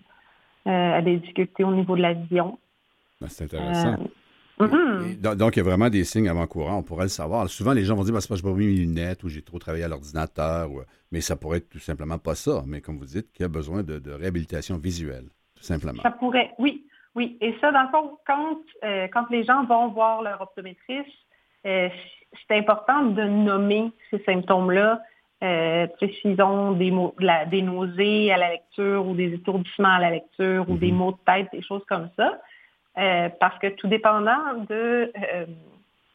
à 0.65 1.03
des 1.03 1.19
difficultés 1.19 1.65
au 1.65 1.73
niveau 1.73 1.97
de 1.97 2.03
la 2.03 2.15
vision. 2.15 2.59
Ben, 3.21 3.29
c'est 3.29 3.45
intéressant. 3.45 3.97
Mm-hmm. 4.59 5.37
Donc, 5.37 5.57
il 5.57 5.59
y 5.59 5.61
a 5.61 5.65
vraiment 5.65 5.89
des 5.89 6.05
signes 6.05 6.29
avant-courants, 6.29 6.79
on 6.79 6.83
pourrait 6.83 7.05
le 7.05 7.09
savoir. 7.09 7.49
Souvent, 7.49 7.73
les 7.73 7.85
gens 7.85 7.95
vont 7.95 8.05
dire 8.05 8.13
bah, 8.13 8.21
c'est 8.21 8.29
parce 8.29 8.43
que 8.43 8.49
je 8.49 8.53
pas 8.53 8.59
mis 8.59 8.67
mes 8.67 8.75
lunettes 8.75 9.23
ou 9.25 9.29
j'ai 9.29 9.43
trop 9.43 9.59
travaillé 9.59 9.85
à 9.85 9.89
l'ordinateur, 9.89 10.71
mais 11.11 11.21
ça 11.21 11.37
pourrait 11.37 11.59
être 11.59 11.69
tout 11.69 11.79
simplement 11.79 12.19
pas 12.19 12.35
ça. 12.35 12.63
Mais 12.67 12.81
comme 12.81 12.99
vous 12.99 13.07
dites, 13.07 13.33
qu'il 13.33 13.43
y 13.43 13.47
a 13.47 13.49
besoin 13.49 13.83
de, 13.83 14.11
réhabilitation 14.11 14.77
visuelle, 14.77 15.27
tout 15.55 15.63
simplement. 15.63 16.03
Ça 16.03 16.11
pourrait, 16.11 16.53
oui. 16.59 16.85
Oui. 17.15 17.37
Et 17.41 17.55
ça, 17.61 17.73
dans 17.73 17.83
le 17.83 17.89
fond, 17.89 18.19
quand, 18.27 18.59
euh, 18.85 19.09
quand 19.13 19.29
les 19.31 19.45
gens 19.45 19.65
vont 19.65 19.89
voir 19.89 20.23
leur 20.23 20.41
optométriste, 20.41 21.09
euh, 21.67 21.89
c'est 22.47 22.57
important 22.57 23.03
de 23.03 23.23
nommer 23.23 23.91
ces 24.11 24.19
symptômes-là. 24.21 25.01
Euh, 25.43 25.87
s'ils 26.21 26.41
ont 26.43 26.73
des, 26.73 26.93
des 27.47 27.63
nausées 27.63 28.31
à 28.31 28.37
la 28.37 28.51
lecture 28.51 29.07
ou 29.07 29.15
des 29.15 29.33
étourdissements 29.33 29.95
à 29.95 29.99
la 29.99 30.11
lecture 30.11 30.69
ou 30.69 30.77
des 30.77 30.91
mm-hmm. 30.91 30.95
maux 30.95 31.13
de 31.13 31.19
tête, 31.25 31.49
des 31.53 31.63
choses 31.63 31.85
comme 31.89 32.11
ça. 32.17 32.39
Euh, 32.99 33.29
parce 33.41 33.59
que 33.59 33.69
tout 33.69 33.87
dépendant 33.89 34.55
de 34.69 35.11
euh, 35.17 35.47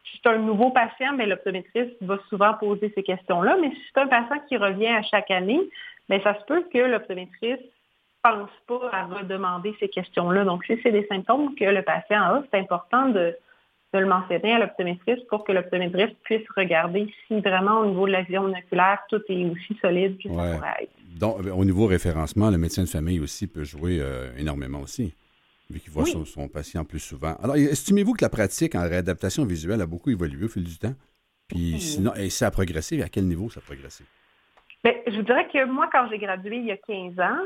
si 0.04 0.20
c'est 0.22 0.30
un 0.30 0.38
nouveau 0.38 0.70
patient, 0.70 1.14
mais 1.16 1.26
l'optométriste 1.26 1.96
va 2.02 2.20
souvent 2.30 2.54
poser 2.54 2.92
ces 2.94 3.02
questions-là. 3.02 3.58
Mais 3.60 3.72
si 3.72 3.82
c'est 3.94 4.02
un 4.02 4.08
patient 4.08 4.40
qui 4.48 4.58
revient 4.58 4.88
à 4.88 5.02
chaque 5.02 5.32
année, 5.32 5.62
mais 6.10 6.22
ça 6.22 6.38
se 6.40 6.46
peut 6.46 6.64
que 6.72 6.78
l'optométriste 6.78 7.64
pense 8.26 8.50
pas 8.68 8.90
à 8.92 9.06
redemander 9.06 9.76
ces 9.80 9.90
questions-là. 9.90 10.46
Donc, 10.46 10.66
si 10.66 10.74
c'est 10.82 10.92
des 10.92 11.06
symptômes 11.08 11.54
que 11.56 11.66
le 11.66 11.84
patient 11.84 12.22
a, 12.22 12.44
c'est 12.52 12.60
important 12.60 13.10
de, 13.10 13.36
le 13.94 14.08
mentionner 14.08 14.52
à 14.52 14.60
l'optométriste 14.60 15.26
pour 15.30 15.46
que 15.46 15.54
l'optométriste 15.54 16.18
puisse 16.24 16.46
regarder 16.58 17.08
si 17.28 17.40
vraiment 17.40 17.80
au 17.80 17.86
niveau 17.86 18.06
de 18.08 18.12
la 18.12 18.24
vision 18.24 18.42
monoculaire, 18.42 19.00
tout 19.10 19.22
est 19.30 19.46
aussi 19.46 19.78
solide 19.80 20.18
que 20.22 20.28
ça 20.28 20.36
pourrait 20.36 20.76
être. 20.82 20.92
Donc, 21.18 21.38
au 21.46 21.64
niveau 21.64 21.86
référencement, 21.86 22.50
le 22.50 22.58
médecin 22.58 22.84
de 22.84 22.90
famille 22.90 23.22
aussi 23.22 23.48
peut 23.48 23.64
jouer 23.64 24.00
euh, 24.02 24.36
énormément 24.38 24.82
aussi 24.82 25.14
vu 25.70 25.80
qu'il 25.80 25.92
voit 25.92 26.06
son, 26.06 26.48
patient 26.50 26.84
plus 26.84 27.00
souvent. 27.00 27.36
Alors, 27.42 27.56
estimez-vous 27.56 28.14
que 28.14 28.24
la 28.24 28.30
pratique 28.30 28.76
en 28.76 28.82
réadaptation 28.82 29.46
visuelle 29.46 29.82
a 29.82 29.88
beaucoup 29.88 30.12
évolué 30.12 30.46
au 30.46 30.50
fil 30.50 30.64
du 30.64 30.78
temps? 30.78 30.94
Puis 31.48 31.80
sinon, 31.80 32.14
et 32.16 32.30
ça 32.30 32.48
a 32.48 32.52
progressé, 32.52 33.02
à 33.02 33.10
quel 33.10 33.26
niveau 33.26 33.50
ça 33.50 33.62
a 33.62 33.64
progressé? 33.64 34.04
Bien, 34.86 34.94
je 35.08 35.16
vous 35.16 35.24
dirais 35.24 35.48
que 35.48 35.66
moi, 35.66 35.90
quand 35.92 36.08
j'ai 36.12 36.20
gradué 36.20 36.58
il 36.58 36.66
y 36.66 36.72
a 36.72 36.78
15 36.78 37.20
ans, 37.20 37.40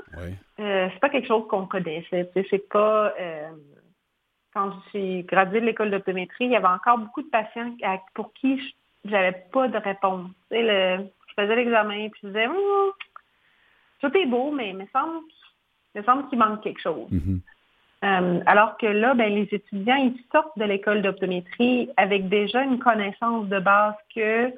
euh, 0.60 0.90
c'est 0.92 1.00
pas 1.00 1.08
quelque 1.08 1.28
chose 1.30 1.48
qu'on 1.48 1.68
connaissait. 1.68 2.30
C'est 2.50 2.70
pas 2.70 3.14
euh, 3.18 3.48
quand 4.54 4.74
j'ai 4.92 5.24
gradué 5.24 5.62
de 5.62 5.66
l'école 5.66 5.90
d'optométrie, 5.90 6.46
il 6.46 6.52
y 6.52 6.58
avait 6.58 6.68
encore 6.68 6.98
beaucoup 6.98 7.22
de 7.22 7.30
patients 7.30 7.72
pour 8.14 8.34
qui 8.34 8.62
j'avais 9.06 9.46
pas 9.54 9.70
de 9.70 9.78
réponse. 9.78 10.30
je 10.52 11.08
faisais 11.34 11.56
l'examen 11.56 12.10
puis 12.10 12.20
je 12.24 12.28
disais 12.28 12.48
hum, 12.48 12.92
tout 14.02 14.18
est 14.18 14.26
beau, 14.26 14.52
mais 14.52 14.72
il 14.72 14.78
me 14.78 14.86
semble, 14.92 15.24
me 15.96 16.04
semble 16.04 16.28
qu'il 16.28 16.40
manque 16.40 16.62
quelque 16.62 16.82
chose. 16.82 17.10
Mm-hmm. 17.10 17.40
Euh, 18.04 18.42
alors 18.48 18.76
que 18.78 18.86
là, 18.86 19.14
ben, 19.14 19.34
les 19.34 19.48
étudiants, 19.50 19.96
ils 19.96 20.20
sortent 20.34 20.58
de 20.58 20.66
l'école 20.66 21.02
d'optométrie 21.02 21.90
avec 21.96 22.28
déjà 22.28 22.64
une 22.64 22.80
connaissance 22.80 23.48
de 23.48 23.60
base 23.60 23.96
que 24.14 24.54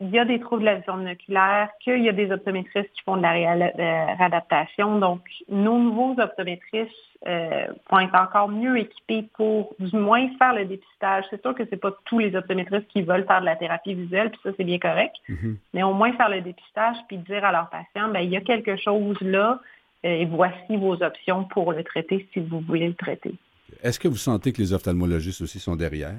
il 0.00 0.10
y 0.10 0.18
a 0.18 0.24
des 0.24 0.40
troubles 0.40 0.62
de 0.62 0.66
la 0.66 0.74
vision 0.76 0.96
binoculaire, 0.96 1.68
qu'il 1.82 2.02
y 2.02 2.08
a 2.08 2.12
des 2.12 2.30
optométristes 2.32 2.90
qui 2.94 3.02
font 3.04 3.16
de 3.16 3.22
la 3.22 3.34
euh, 3.34 4.14
réadaptation. 4.18 4.98
Donc, 4.98 5.20
nos 5.48 5.78
nouveaux 5.78 6.18
optométristes 6.18 6.90
euh, 7.26 7.66
vont 7.90 8.00
être 8.00 8.14
encore 8.14 8.48
mieux 8.48 8.78
équipés 8.78 9.26
pour 9.34 9.74
du 9.78 9.94
moins 9.96 10.26
faire 10.38 10.54
le 10.54 10.64
dépistage. 10.64 11.24
C'est 11.28 11.42
sûr 11.42 11.54
que 11.54 11.64
c'est 11.68 11.76
pas 11.76 11.94
tous 12.06 12.18
les 12.18 12.34
optométristes 12.34 12.88
qui 12.88 13.02
veulent 13.02 13.26
faire 13.26 13.40
de 13.40 13.46
la 13.46 13.56
thérapie 13.56 13.94
visuelle, 13.94 14.30
puis 14.30 14.40
ça, 14.42 14.50
c'est 14.56 14.64
bien 14.64 14.78
correct. 14.78 15.14
Mm-hmm. 15.28 15.56
Mais 15.74 15.82
au 15.82 15.92
moins 15.92 16.12
faire 16.14 16.30
le 16.30 16.40
dépistage, 16.40 16.96
puis 17.08 17.18
dire 17.18 17.44
à 17.44 17.52
leurs 17.52 17.68
patients, 17.68 18.10
ben, 18.10 18.20
il 18.20 18.30
y 18.30 18.36
a 18.36 18.40
quelque 18.40 18.76
chose 18.76 19.20
là, 19.20 19.60
et 20.02 20.24
voici 20.24 20.78
vos 20.78 21.02
options 21.02 21.44
pour 21.44 21.72
le 21.72 21.84
traiter 21.84 22.26
si 22.32 22.40
vous 22.40 22.60
voulez 22.60 22.88
le 22.88 22.94
traiter. 22.94 23.34
Est-ce 23.82 24.00
que 24.00 24.08
vous 24.08 24.16
sentez 24.16 24.52
que 24.54 24.62
les 24.62 24.72
ophtalmologistes 24.72 25.42
aussi 25.42 25.58
sont 25.60 25.76
derrière? 25.76 26.16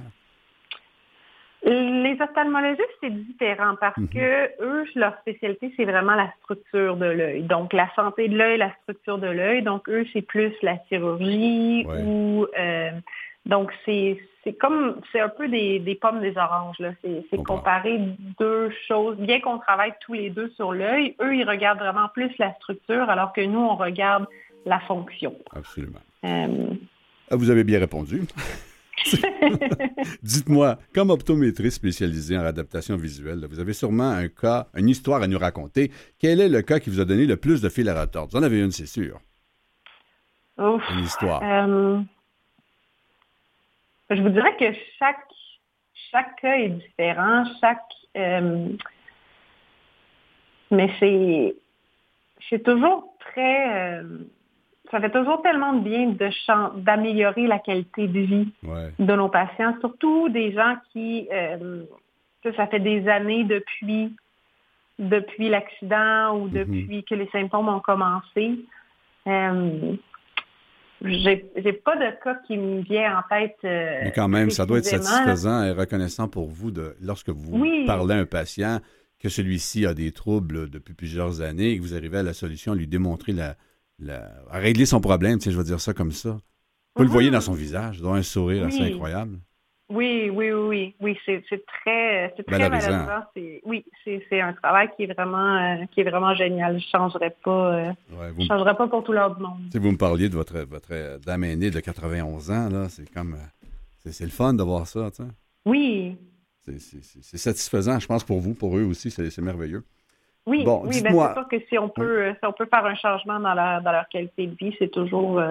Les 1.63 2.17
ophtalmologistes, 2.19 2.97
c'est 3.01 3.11
différent 3.11 3.75
parce 3.79 3.97
mhm. 3.97 4.09
que 4.09 4.63
eux, 4.63 4.85
leur 4.95 5.15
spécialité, 5.19 5.71
c'est 5.77 5.85
vraiment 5.85 6.15
la 6.15 6.31
structure 6.41 6.95
de 6.97 7.05
l'œil. 7.05 7.43
Donc, 7.43 7.73
la 7.73 7.87
santé 7.95 8.27
de 8.29 8.35
l'œil, 8.35 8.57
la 8.57 8.73
structure 8.81 9.19
de 9.19 9.27
l'œil. 9.27 9.61
Donc, 9.61 9.87
eux, 9.87 10.05
c'est 10.11 10.23
plus 10.23 10.53
la 10.63 10.77
chirurgie 10.89 11.85
ou 11.85 12.47
euh, 12.57 12.91
donc 13.45 13.71
c'est 13.85 14.19
c'est 14.43 14.53
comme, 14.53 14.99
c'est 15.11 15.19
un 15.19 15.29
peu 15.29 15.47
des, 15.47 15.77
des, 15.79 15.93
pommes 15.93 16.19
des 16.19 16.35
oranges. 16.35 16.77
C'est 17.03 17.43
comparer 17.43 17.99
deux 18.39 18.71
choses. 18.87 19.15
Bien 19.17 19.39
qu'on 19.39 19.59
travaille 19.59 19.93
tous 20.01 20.13
les 20.13 20.31
deux 20.31 20.49
sur 20.55 20.73
l'œil, 20.73 21.15
eux, 21.21 21.35
ils 21.35 21.47
regardent 21.47 21.77
vraiment 21.77 22.07
plus 22.11 22.31
la 22.39 22.51
structure, 22.55 23.07
alors 23.07 23.33
que 23.33 23.41
nous, 23.41 23.59
on 23.59 23.75
regarde 23.75 24.25
la 24.65 24.79
fonction. 24.79 25.35
Absolument. 25.55 25.99
Euh, 26.25 26.73
ah, 27.29 27.35
vous 27.35 27.51
avez 27.51 27.63
bien 27.63 27.79
répondu. 27.79 28.23
Dites-moi, 30.23 30.77
comme 30.93 31.09
optométriste 31.09 31.77
spécialisé 31.77 32.37
en 32.37 32.43
adaptation 32.43 32.95
visuelle, 32.97 33.45
vous 33.49 33.59
avez 33.59 33.73
sûrement 33.73 34.09
un 34.09 34.27
cas, 34.27 34.67
une 34.75 34.89
histoire 34.89 35.21
à 35.21 35.27
nous 35.27 35.39
raconter. 35.39 35.91
Quel 36.19 36.39
est 36.41 36.49
le 36.49 36.61
cas 36.61 36.79
qui 36.79 36.89
vous 36.89 36.99
a 36.99 37.05
donné 37.05 37.25
le 37.25 37.37
plus 37.37 37.61
de 37.61 37.69
fil 37.69 37.89
à 37.89 37.99
retordre? 37.99 38.31
Vous 38.31 38.37
en 38.37 38.43
avez 38.43 38.59
une, 38.59 38.71
c'est 38.71 38.85
sûr. 38.85 39.19
une 40.57 41.03
histoire. 41.03 41.41
Euh, 41.43 41.99
je 44.09 44.21
vous 44.21 44.29
dirais 44.29 44.55
que 44.57 44.73
chaque, 44.99 45.27
chaque 46.11 46.39
cas 46.41 46.55
est 46.55 46.69
différent, 46.69 47.45
chaque. 47.59 47.81
Euh, 48.17 48.69
mais 50.69 50.89
c'est, 50.99 51.55
c'est 52.49 52.63
toujours 52.63 53.15
très. 53.19 54.01
Euh, 54.01 54.19
ça 54.91 54.99
fait 54.99 55.09
toujours 55.09 55.41
tellement 55.41 55.73
de 55.73 55.83
bien 55.83 56.09
de 56.09 56.81
d'améliorer 56.81 57.47
la 57.47 57.59
qualité 57.59 58.07
de 58.07 58.19
vie 58.19 58.53
de 58.99 59.15
nos 59.15 59.29
patients, 59.29 59.75
surtout 59.79 60.29
des 60.29 60.51
gens 60.51 60.75
qui, 60.91 61.27
euh, 61.31 61.83
ça 62.55 62.67
fait 62.67 62.81
des 62.81 63.07
années 63.07 63.45
depuis, 63.45 64.13
depuis 64.99 65.49
l'accident 65.49 66.37
ou 66.37 66.47
mm-hmm. 66.47 66.51
depuis 66.51 67.03
que 67.05 67.15
les 67.15 67.29
symptômes 67.29 67.69
ont 67.69 67.79
commencé. 67.79 68.59
Euh, 69.27 69.93
j'ai 71.03 71.73
pas 71.73 71.95
de 71.95 72.23
cas 72.23 72.35
qui 72.45 72.57
me 72.57 72.81
vient 72.81 73.17
en 73.17 73.21
tête. 73.29 73.57
Euh, 73.63 74.01
Mais 74.03 74.11
quand 74.11 74.27
même, 74.27 74.51
ça 74.51 74.65
doit 74.65 74.79
être 74.79 74.85
satisfaisant 74.85 75.63
et 75.63 75.71
reconnaissant 75.71 76.27
pour 76.27 76.47
vous 76.47 76.69
de, 76.69 76.95
lorsque 77.01 77.29
vous 77.29 77.65
parlez 77.87 78.13
à 78.13 78.17
un 78.17 78.25
patient 78.25 78.79
que 79.19 79.29
celui-ci 79.29 79.85
a 79.85 79.93
des 79.93 80.11
troubles 80.11 80.69
depuis 80.69 80.93
plusieurs 80.93 81.41
années 81.41 81.71
et 81.71 81.77
que 81.77 81.81
vous 81.81 81.95
arrivez 81.95 82.17
à 82.17 82.23
la 82.23 82.33
solution, 82.33 82.73
à 82.73 82.75
lui 82.75 82.87
démontrer 82.87 83.31
la, 83.33 83.55
à 84.09 84.57
régler 84.57 84.85
son 84.85 85.01
problème, 85.01 85.37
tu 85.37 85.45
sais, 85.45 85.51
je 85.51 85.57
vais 85.57 85.63
dire 85.63 85.79
ça 85.79 85.93
comme 85.93 86.11
ça. 86.11 86.39
Vous 86.95 87.03
le 87.03 87.09
voyez 87.09 87.31
dans 87.31 87.41
son 87.41 87.53
visage, 87.53 88.01
dans 88.01 88.13
un 88.13 88.23
sourire 88.23 88.65
assez 88.65 88.81
incroyable. 88.81 89.39
Oui, 89.89 90.29
oui, 90.29 90.51
oui, 90.51 90.95
oui, 91.01 91.17
c'est 91.25 91.43
très, 91.65 92.33
c'est 92.37 92.43
très 92.43 92.57
valorisant. 92.57 93.07
Oui, 93.65 93.83
c'est 94.05 94.39
un 94.39 94.53
travail 94.53 94.89
qui 94.95 95.03
est 95.03 95.13
vraiment, 95.13 95.57
euh, 95.57 95.85
qui 95.91 95.99
est 95.99 96.09
vraiment 96.09 96.33
génial. 96.33 96.79
Je 96.79 96.85
changerais 96.87 97.35
pas, 97.43 97.75
euh, 97.75 98.33
changerais 98.47 98.75
pas 98.75 98.87
pour 98.87 99.03
tout 99.03 99.11
l'ordre 99.11 99.35
du 99.35 99.43
monde. 99.43 99.59
Si 99.69 99.77
vous 99.79 99.91
me 99.91 99.97
parliez 99.97 100.29
de 100.29 100.35
votre, 100.35 100.59
votre 100.59 101.19
dame 101.19 101.43
aînée 101.43 101.71
de 101.71 101.79
91 101.81 102.51
ans, 102.51 102.69
là, 102.69 102.87
c'est 102.87 103.11
comme, 103.13 103.33
euh, 103.33 104.09
c'est 104.09 104.23
le 104.23 104.29
fun 104.29 104.53
de 104.53 104.63
voir 104.63 104.87
ça, 104.87 105.11
tu 105.11 105.23
sais. 105.23 105.29
Oui. 105.65 106.15
C'est 106.63 107.37
satisfaisant, 107.37 107.99
je 107.99 108.07
pense, 108.07 108.23
pour 108.23 108.39
vous, 108.39 108.53
pour 108.53 108.77
eux 108.77 108.83
aussi, 108.83 109.11
c'est 109.11 109.37
merveilleux. 109.39 109.83
Oui, 110.45 110.63
bon, 110.63 110.81
oui 110.85 111.01
ben 111.01 111.13
c'est 111.13 111.33
sûr 111.33 111.47
que 111.47 111.59
si 111.69 111.77
on 111.77 111.89
peut, 111.89 112.33
si 112.39 112.45
on 112.45 112.53
peut 112.53 112.65
faire 112.65 112.85
un 112.85 112.95
changement 112.95 113.39
dans, 113.39 113.53
dans 113.55 113.91
leur 113.91 114.09
qualité 114.09 114.47
de 114.47 114.55
vie, 114.55 114.75
c'est 114.79 114.89
toujours, 114.89 115.41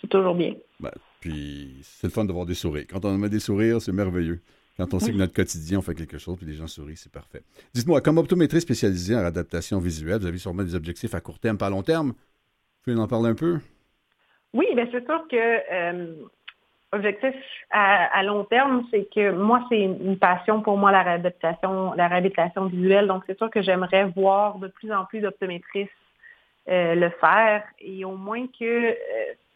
c'est 0.00 0.08
toujours 0.08 0.34
bien. 0.34 0.54
Ben, 0.78 0.90
puis 1.20 1.80
c'est 1.82 2.06
le 2.06 2.12
fun 2.12 2.24
de 2.24 2.32
voir 2.32 2.46
des 2.46 2.54
sourires. 2.54 2.86
Quand 2.88 3.04
on 3.04 3.16
met 3.18 3.28
des 3.28 3.40
sourires, 3.40 3.80
c'est 3.80 3.92
merveilleux. 3.92 4.40
Quand 4.80 4.94
on 4.94 4.98
sait 4.98 5.12
que 5.12 5.16
notre 5.18 5.34
quotidien, 5.34 5.80
on 5.80 5.82
fait 5.82 5.94
quelque 5.94 6.16
chose, 6.16 6.38
puis 6.38 6.46
les 6.46 6.54
gens 6.54 6.66
sourient, 6.66 6.96
c'est 6.96 7.12
parfait. 7.12 7.42
Dites-moi, 7.74 8.00
comme 8.00 8.16
optométriste 8.16 8.66
spécialisé 8.66 9.14
en 9.14 9.18
adaptation 9.18 9.78
visuelle, 9.78 10.20
vous 10.20 10.26
avez 10.26 10.38
sûrement 10.38 10.62
des 10.62 10.74
objectifs 10.74 11.14
à 11.14 11.20
court 11.20 11.38
terme, 11.38 11.58
pas 11.58 11.66
à 11.66 11.70
long 11.70 11.82
terme? 11.82 12.08
Vous 12.08 12.84
pouvez 12.84 12.96
en 12.96 13.06
parler 13.06 13.28
un 13.28 13.34
peu? 13.34 13.58
Oui, 14.54 14.64
bien 14.74 14.88
c'est 14.90 15.04
sûr 15.04 15.28
que 15.30 15.36
euh, 15.36 16.14
objectif 16.92 17.34
à, 17.70 18.22
long 18.22 18.44
terme, 18.44 18.84
c'est 18.90 19.08
que 19.14 19.30
moi, 19.30 19.64
c'est 19.68 19.80
une 19.80 20.18
passion 20.18 20.60
pour 20.60 20.76
moi, 20.76 20.90
la 20.90 21.02
réadaptation, 21.02 21.92
la 21.94 22.08
réhabilitation 22.08 22.66
visuelle. 22.66 23.06
Donc, 23.06 23.22
c'est 23.26 23.38
sûr 23.38 23.50
que 23.50 23.62
j'aimerais 23.62 24.04
voir 24.16 24.58
de 24.58 24.68
plus 24.68 24.92
en 24.92 25.04
plus 25.04 25.20
d'optométristes 25.20 25.90
euh, 26.68 26.94
le 26.94 27.10
faire 27.20 27.64
et 27.78 28.04
au 28.04 28.16
moins 28.16 28.46
que 28.46 28.90
euh, 28.90 28.94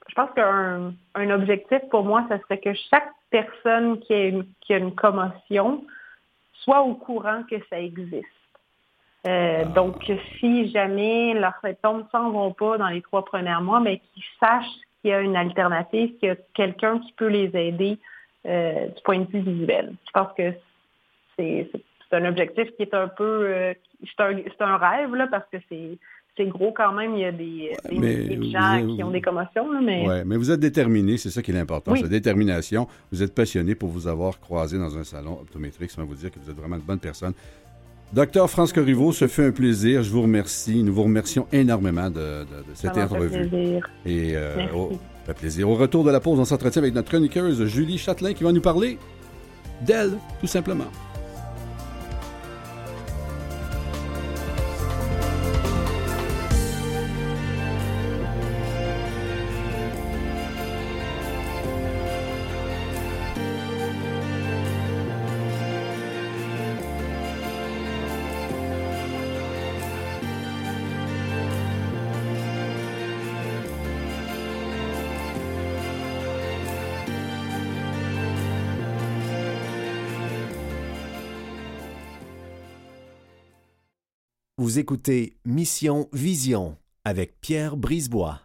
je 0.08 0.14
pense 0.14 0.30
qu'un 0.34 0.92
un 1.14 1.30
objectif 1.30 1.80
pour 1.90 2.04
moi, 2.04 2.26
ce 2.30 2.38
serait 2.38 2.58
que 2.58 2.72
chaque 2.90 3.10
personne 3.30 4.00
qui 4.00 4.14
a 4.14 4.24
une, 4.26 4.46
qui 4.60 4.74
a 4.74 4.78
une 4.78 4.94
commotion 4.94 5.84
soit 6.52 6.82
au 6.82 6.94
courant 6.94 7.42
que 7.50 7.56
ça 7.68 7.80
existe. 7.80 8.24
Euh, 9.26 9.62
ah. 9.62 9.64
Donc, 9.64 10.10
si 10.38 10.70
jamais 10.70 11.34
leurs 11.34 11.58
symptômes 11.62 11.98
ne 11.98 12.08
s'en 12.10 12.30
vont 12.30 12.52
pas 12.52 12.78
dans 12.78 12.88
les 12.88 13.02
trois 13.02 13.24
premiers 13.24 13.60
mois, 13.60 13.80
mais 13.80 13.98
qu'ils 13.98 14.24
sachent 14.40 14.80
qu'il 15.04 15.10
y 15.10 15.14
a 15.14 15.20
une 15.20 15.36
alternative, 15.36 16.16
qu'il 16.18 16.30
y 16.30 16.32
a 16.32 16.36
quelqu'un 16.54 16.98
qui 16.98 17.12
peut 17.12 17.26
les 17.26 17.50
aider 17.54 17.98
euh, 18.46 18.86
du 18.86 19.02
point 19.04 19.18
de 19.18 19.26
vue 19.26 19.40
visuel. 19.40 19.92
Je 20.06 20.10
pense 20.12 20.32
que 20.34 20.54
c'est 21.36 21.68
un 22.12 22.24
objectif 22.24 22.70
qui 22.76 22.82
est 22.82 22.94
un 22.94 23.08
peu... 23.08 23.44
Euh, 23.46 23.74
c'est 24.02 24.22
un, 24.22 24.66
un, 24.66 24.76
rêve, 24.78 25.14
là, 25.14 25.28
parce 25.30 25.44
que 25.52 25.58
c'est 25.68 26.46
gros 26.46 26.72
quand 26.72 26.92
même. 26.92 27.16
Il 27.16 27.20
y 27.20 27.24
a 27.26 27.32
des, 27.32 28.50
gens 28.50 28.86
qui 28.96 29.02
ont 29.02 29.10
des 29.10 29.20
commotions. 29.20 29.68
mais... 29.82 30.08
Oui, 30.08 30.14
mais 30.24 30.36
vous 30.38 30.50
êtes 30.50 30.60
déterminé, 30.60 31.18
c'est 31.18 31.30
ça 31.30 31.42
qui 31.42 31.52
est 31.52 31.58
important, 31.58 31.94
c'est 31.96 32.08
détermination. 32.08 32.86
Vous 33.12 33.22
êtes 33.22 33.34
passionné 33.34 33.74
pour 33.74 33.90
vous 33.90 34.08
avoir 34.08 34.40
croisé 34.40 34.78
dans 34.78 34.96
un 34.96 35.04
salon 35.04 35.40
optométrique. 35.42 35.90
Ça 35.90 36.00
va 36.00 36.06
vous 36.06 36.14
dire 36.14 36.30
que 36.30 36.38
vous 36.38 36.50
êtes 36.50 36.56
vraiment 36.56 36.76
une 36.76 36.82
bonne 36.82 36.98
personne. 36.98 37.34
Docteur 38.14 38.48
France 38.48 38.72
Corriveau, 38.72 39.10
ce 39.10 39.26
fut 39.26 39.42
un 39.42 39.50
plaisir. 39.50 40.04
Je 40.04 40.10
vous 40.10 40.22
remercie. 40.22 40.84
Nous 40.84 40.94
vous 40.94 41.02
remercions 41.02 41.48
énormément 41.50 42.10
de, 42.10 42.46
cette 42.74 42.96
interview. 42.96 43.28
Plaisir. 43.28 43.90
Et 44.06 44.36
euh, 44.36 44.72
au, 44.72 44.92
fait 45.26 45.34
plaisir. 45.34 45.68
Au 45.68 45.74
retour 45.74 46.04
de 46.04 46.12
la 46.12 46.20
pause, 46.20 46.38
on 46.38 46.44
s'entretient 46.44 46.80
avec 46.80 46.94
notre 46.94 47.08
chroniqueuse 47.08 47.64
Julie 47.64 47.98
Châtelain 47.98 48.32
qui 48.32 48.44
va 48.44 48.52
nous 48.52 48.60
parler 48.60 48.98
d'elle, 49.84 50.12
tout 50.40 50.46
simplement. 50.46 50.86
Vous 84.74 84.80
écoutez 84.80 85.36
Mission 85.44 86.08
Vision 86.12 86.76
avec 87.04 87.40
Pierre 87.40 87.76
Brisebois. 87.76 88.40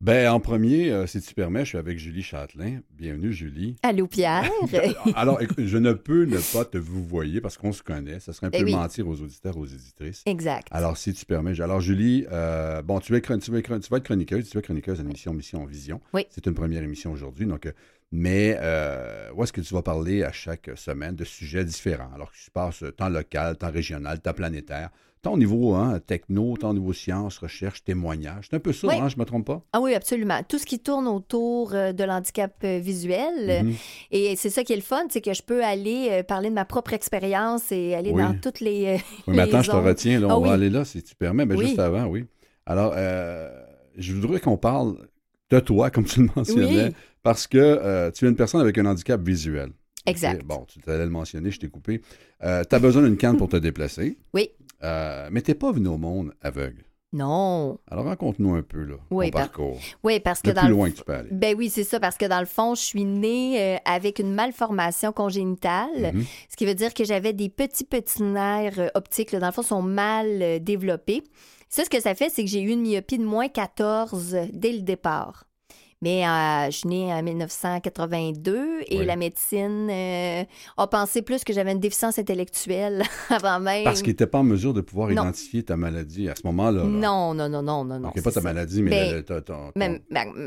Ben, 0.00 0.30
en 0.30 0.38
premier, 0.38 0.92
euh, 0.92 1.08
si 1.08 1.20
tu 1.20 1.34
permets, 1.34 1.64
je 1.64 1.70
suis 1.70 1.78
avec 1.78 1.98
Julie 1.98 2.22
Châtelain. 2.22 2.78
Bienvenue, 2.92 3.32
Julie. 3.32 3.74
Allô, 3.82 4.06
Pierre. 4.06 4.48
Alors, 5.16 5.40
je 5.58 5.76
ne 5.76 5.94
peux 5.94 6.26
ne 6.26 6.38
pas 6.52 6.64
te 6.64 6.78
vous 6.78 7.02
voyer 7.02 7.40
parce 7.40 7.58
qu'on 7.58 7.72
se 7.72 7.82
connaît. 7.82 8.20
Ça 8.20 8.32
serait 8.32 8.46
un 8.46 8.50
eh 8.52 8.62
peu 8.62 8.70
mentir 8.70 9.08
aux 9.08 9.20
auditeurs, 9.20 9.56
aux 9.56 9.66
éditrices. 9.66 10.22
Exact. 10.26 10.68
Alors, 10.70 10.96
si 10.96 11.12
tu 11.12 11.26
permets. 11.26 11.60
Alors, 11.60 11.80
Julie, 11.80 12.24
euh, 12.30 12.80
bon, 12.82 13.00
tu, 13.00 13.16
es, 13.16 13.20
tu, 13.20 13.32
vas, 13.32 13.60
tu, 13.60 13.90
vas, 13.90 13.96
être 13.96 14.04
chroniqueuse. 14.04 14.48
Tu 14.48 14.58
es 14.58 14.62
chroniqueuse 14.62 15.00
à 15.00 15.02
l'émission 15.02 15.34
Mission 15.34 15.64
Vision. 15.64 16.00
Oui. 16.14 16.24
C'est 16.30 16.46
une 16.46 16.54
première 16.54 16.84
émission 16.84 17.10
aujourd'hui. 17.10 17.46
Donc, 17.46 17.66
euh, 17.66 17.72
mais 18.10 18.54
où 19.34 19.42
est-ce 19.42 19.52
que 19.52 19.60
tu 19.60 19.74
vas 19.74 19.82
parler 19.82 20.24
à 20.24 20.32
chaque 20.32 20.70
semaine 20.76 21.14
de 21.14 21.24
sujets 21.24 21.64
différents? 21.64 22.10
Alors, 22.14 22.32
qui 22.32 22.42
se 22.42 22.50
passe 22.50 22.84
tant 22.96 23.08
local, 23.08 23.56
tant 23.56 23.70
régional, 23.70 24.20
tant 24.20 24.32
planétaire 24.32 24.90
tant 25.22 25.32
au 25.32 25.38
niveau 25.38 25.74
hein, 25.74 26.00
techno, 26.06 26.56
tant 26.56 26.70
au 26.70 26.74
niveau 26.74 26.92
sciences, 26.92 27.38
recherche, 27.38 27.82
témoignage. 27.84 28.46
C'est 28.50 28.56
un 28.56 28.60
peu 28.60 28.72
ça, 28.72 28.88
hein, 28.90 29.08
je 29.08 29.16
ne 29.16 29.20
me 29.20 29.24
trompe 29.24 29.46
pas? 29.46 29.62
Ah 29.72 29.80
oui, 29.80 29.94
absolument. 29.94 30.40
Tout 30.48 30.58
ce 30.58 30.66
qui 30.66 30.78
tourne 30.78 31.06
autour 31.08 31.74
euh, 31.74 31.92
de 31.92 32.04
l'handicap 32.04 32.52
euh, 32.64 32.78
visuel. 32.78 33.64
Mhm. 33.64 33.74
Et 34.10 34.36
c'est 34.36 34.50
ça 34.50 34.64
qui 34.64 34.72
est 34.72 34.76
le 34.76 34.82
fun, 34.82 35.04
c'est 35.10 35.20
que 35.20 35.34
je 35.34 35.42
peux 35.42 35.64
aller 35.64 36.08
euh, 36.10 36.22
parler 36.22 36.50
de 36.50 36.54
ma 36.54 36.64
propre 36.64 36.92
expérience 36.92 37.72
et 37.72 37.94
aller 37.94 38.12
dans 38.12 38.34
toutes 38.40 38.60
les. 38.60 39.00
oui, 39.26 39.34
mais 39.34 39.40
attends, 39.42 39.62
je 39.62 39.70
te 39.70 39.76
retiens. 39.76 40.20
Là, 40.20 40.28
on 40.28 40.42
ah 40.42 40.48
va 40.48 40.52
aller 40.54 40.70
là 40.70 40.84
si 40.84 41.02
tu 41.02 41.14
permets, 41.14 41.46
mais 41.46 41.56
juste 41.56 41.78
avant, 41.78 42.06
oui. 42.06 42.26
Alors, 42.66 42.94
je 43.96 44.12
voudrais 44.14 44.40
qu'on 44.40 44.58
parle 44.58 44.96
de 45.50 45.60
toi, 45.60 45.90
comme 45.90 46.04
tu 46.04 46.20
le 46.20 46.28
mentionnais, 46.36 46.92
parce 47.22 47.46
que 47.46 48.10
tu 48.10 48.24
es 48.24 48.28
une 48.28 48.36
personne 48.36 48.60
avec 48.60 48.78
un 48.78 48.86
handicap 48.86 49.20
visuel. 49.20 49.70
Exact. 50.06 50.42
Bon, 50.44 50.64
tu 50.66 50.80
allais 50.90 51.04
le 51.04 51.10
mentionner, 51.10 51.50
je 51.50 51.58
t'ai 51.58 51.68
coupé. 51.68 52.00
tu 52.40 52.46
as 52.46 52.78
besoin 52.78 53.02
d'une 53.02 53.16
canne 53.16 53.36
pour 53.36 53.48
te 53.48 53.56
déplacer. 53.56 54.18
Oui. 54.32 54.50
Euh, 54.82 55.28
mais 55.32 55.40
t'es 55.40 55.54
pas 55.54 55.72
venu 55.72 55.88
au 55.88 55.98
monde 55.98 56.34
aveugle. 56.42 56.84
Non. 57.10 57.78
Alors 57.90 58.04
raconte-nous 58.04 58.54
un 58.54 58.62
peu 58.62 58.84
là, 58.84 58.96
oui, 59.10 59.30
ton 59.30 59.38
parcours. 59.38 59.78
Oui, 60.04 60.20
parce 60.20 60.42
que 60.42 60.48
le 60.48 60.54
dans 60.54 60.60
plus 60.60 60.70
loin 60.70 60.90
que 60.90 60.96
tu 60.96 61.04
peux 61.04 61.14
aller. 61.14 61.30
Ben 61.32 61.54
oui, 61.56 61.70
c'est 61.70 61.84
ça, 61.84 61.98
parce 61.98 62.18
que 62.18 62.26
dans 62.26 62.40
le 62.40 62.46
fond, 62.46 62.74
je 62.74 62.82
suis 62.82 63.04
née 63.06 63.58
euh, 63.58 63.76
avec 63.86 64.18
une 64.18 64.34
malformation 64.34 65.10
congénitale, 65.12 65.88
mm-hmm. 65.96 66.24
ce 66.50 66.56
qui 66.56 66.66
veut 66.66 66.74
dire 66.74 66.92
que 66.92 67.04
j'avais 67.04 67.32
des 67.32 67.48
petits 67.48 67.84
petits 67.84 68.22
nerfs 68.22 68.78
euh, 68.78 68.88
optiques, 68.94 69.34
dans 69.34 69.46
le 69.46 69.52
fond, 69.52 69.62
sont 69.62 69.80
mal 69.80 70.62
développés. 70.62 71.22
Ça, 71.70 71.82
ce 71.84 71.90
que 71.90 72.00
ça 72.00 72.14
fait, 72.14 72.28
c'est 72.28 72.44
que 72.44 72.50
j'ai 72.50 72.60
eu 72.60 72.70
une 72.70 72.82
myopie 72.82 73.18
de 73.18 73.24
moins 73.24 73.48
14 73.48 74.36
dès 74.52 74.72
le 74.72 74.80
départ. 74.80 75.47
Mais 76.00 76.24
euh, 76.24 76.66
je 76.66 76.76
suis 76.76 76.88
née 76.88 77.12
en 77.12 77.22
1982 77.22 78.82
et 78.86 79.04
la 79.04 79.16
médecine 79.16 79.88
euh, 79.90 80.44
a 80.76 80.86
pensé 80.86 81.22
plus 81.22 81.42
que 81.42 81.52
j'avais 81.52 81.72
une 81.72 81.80
déficience 81.80 82.20
intellectuelle 82.20 83.02
avant 83.30 83.58
même. 83.58 83.82
Parce 83.82 84.02
qu'il 84.02 84.12
n'était 84.12 84.28
pas 84.28 84.38
en 84.38 84.44
mesure 84.44 84.72
de 84.72 84.80
pouvoir 84.80 85.10
identifier 85.10 85.64
ta 85.64 85.76
maladie 85.76 86.28
à 86.28 86.36
ce 86.36 86.42
moment-là. 86.46 86.84
Non, 86.84 87.34
non, 87.34 87.48
non, 87.48 87.62
non, 87.62 87.84
non. 87.84 88.12
pas 88.12 88.30
ta 88.30 88.40
maladie, 88.40 88.82
mais 88.82 89.24
ben, 89.74 90.00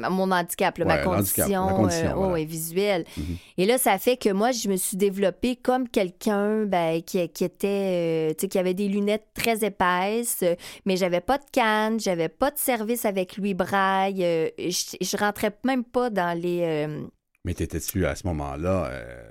mon 0.09 0.31
handicap, 0.31 0.77
ma 0.79 0.99
condition, 0.99 1.89
euh, 1.89 2.35
visuelle. 2.45 3.03
Mhm. 3.17 3.37
Et 3.57 3.65
là, 3.65 3.77
ça 3.77 3.97
fait 3.97 4.15
que 4.15 4.31
moi, 4.31 4.51
je 4.51 4.69
me 4.69 4.77
suis 4.77 4.95
développée 4.95 5.57
comme 5.57 5.89
quelqu'un 5.89 6.63
ben, 6.63 7.01
qui, 7.01 7.27
qui, 7.29 7.43
était, 7.43 8.33
tu 8.35 8.41
sais, 8.41 8.47
qui 8.47 8.57
avait 8.57 8.73
des 8.73 8.87
lunettes 8.87 9.27
très 9.33 9.65
épaisses, 9.65 10.45
mais 10.85 10.95
j'avais 10.95 11.21
pas 11.21 11.37
de 11.37 11.43
canne, 11.51 11.99
j'avais 11.99 12.29
pas 12.29 12.51
de 12.51 12.57
service 12.57 13.03
avec 13.03 13.35
Louis 13.35 13.53
Braille. 13.53 14.21
je, 14.57 14.95
je 15.01 15.17
rentrais 15.17 15.40
même 15.65 15.84
pas 15.84 16.10
dans 16.10 16.38
les. 16.39 16.62
Euh, 16.63 17.06
Mais 17.45 17.54
t'étais-tu 17.54 18.06
à 18.06 18.15
ce 18.15 18.25
moment-là. 18.27 18.86
Euh, 18.91 19.23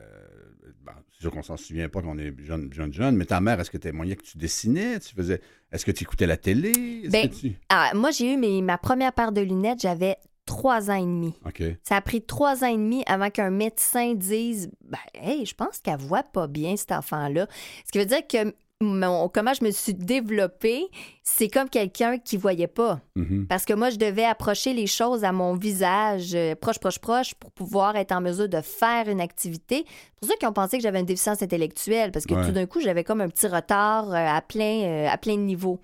c'est 1.12 1.20
sûr 1.25 1.31
qu'on 1.33 1.42
s'en 1.42 1.57
souvient 1.59 1.88
pas 1.90 2.01
qu'on 2.01 2.16
est 2.18 2.33
jeune, 2.42 2.73
jeune, 2.73 2.92
jeune, 2.94 3.14
mais 3.16 3.27
ta 3.27 3.40
mère, 3.40 3.61
est-ce 3.61 3.70
que 3.70 3.77
tu 3.77 3.92
moyen 3.92 4.14
que 4.14 4.23
tu 4.23 4.38
dessinais? 4.38 4.99
Tu 5.01 5.14
faisais. 5.14 5.40
Est-ce 5.70 5.85
que 5.85 5.90
tu 5.90 6.05
écoutais 6.05 6.27
la 6.27 6.37
télé? 6.38 6.73
Ben, 7.11 7.29
tu- 7.29 7.57
Ah, 7.68 7.90
moi, 7.94 8.11
j'ai 8.11 8.33
eu 8.33 8.37
mes- 8.38 8.62
ma 8.62 8.79
première 8.79 9.12
paire 9.12 9.31
de 9.33 9.42
lunettes, 9.42 9.81
j'avais 9.83 10.16
trois 10.46 10.90
ans 10.90 10.94
et 10.94 11.03
demi. 11.03 11.35
Ça 11.83 11.96
a 11.96 12.01
pris 12.01 12.23
trois 12.23 12.64
ans 12.64 12.68
et 12.68 12.77
demi 12.77 13.03
avant 13.07 13.29
qu'un 13.31 13.51
médecin 13.51 14.14
dise 14.14 14.70
ben, 14.83 14.99
Hey, 15.14 15.44
je 15.44 15.55
pense 15.55 15.79
qu'elle 15.79 15.99
voit 15.99 16.23
pas 16.23 16.46
bien, 16.49 16.75
cet 16.77 16.92
enfant-là. 16.92 17.46
Ce 17.87 17.92
qui 17.92 17.99
veut 17.99 18.07
dire 18.07 18.27
que 18.27 18.55
mon- 18.83 19.29
comment 19.29 19.53
je 19.53 19.62
me 19.64 19.71
suis 19.71 19.93
développée, 19.95 20.87
c'est 21.23 21.49
comme 21.49 21.69
quelqu'un 21.69 22.19
qui 22.19 22.37
voyait 22.37 22.66
pas. 22.66 23.01
Mhm. 23.14 23.47
Parce 23.47 23.64
que 23.66 23.75
moi, 23.75 23.90
je 23.90 23.97
devais 23.97 24.25
approcher 24.25 24.73
les 24.73 24.87
choses 24.87 25.23
à 25.23 25.33
mon 25.33 25.55
visage, 25.55 26.35
euh, 26.35 26.55
proche, 26.55 26.79
proche, 26.79 26.99
proche, 26.99 27.35
pour 27.35 27.51
pouvoir 27.53 27.97
être 27.97 28.12
en 28.12 28.21
mesure 28.21 28.49
de 28.49 28.61
faire 28.62 29.09
une 29.09 29.21
activité. 29.21 29.85
C'est 29.87 30.21
pour 30.21 30.29
ça 30.31 30.37
qu'ils 30.37 30.49
ont 30.49 30.53
pensé 30.53 30.79
que 30.79 30.83
j'avais 30.83 31.01
une 31.01 31.07
déficience 31.07 31.43
intellectuelle, 31.43 32.11
parce 32.11 32.25
que 32.25 32.35
Ouais. 32.35 32.45
tout 32.47 32.53
d'un 32.53 32.66
coup, 32.66 32.81
j'avais 32.81 33.05
comme 33.05 33.21
un 33.21 33.29
petit 33.29 33.47
retard 33.49 34.11
euh, 34.11 34.14
à 34.14 34.40
plein, 34.40 34.83
euh, 34.85 35.09
à 35.09 35.19
plein 35.19 35.35
de 35.37 35.43
niveaux. 35.43 35.79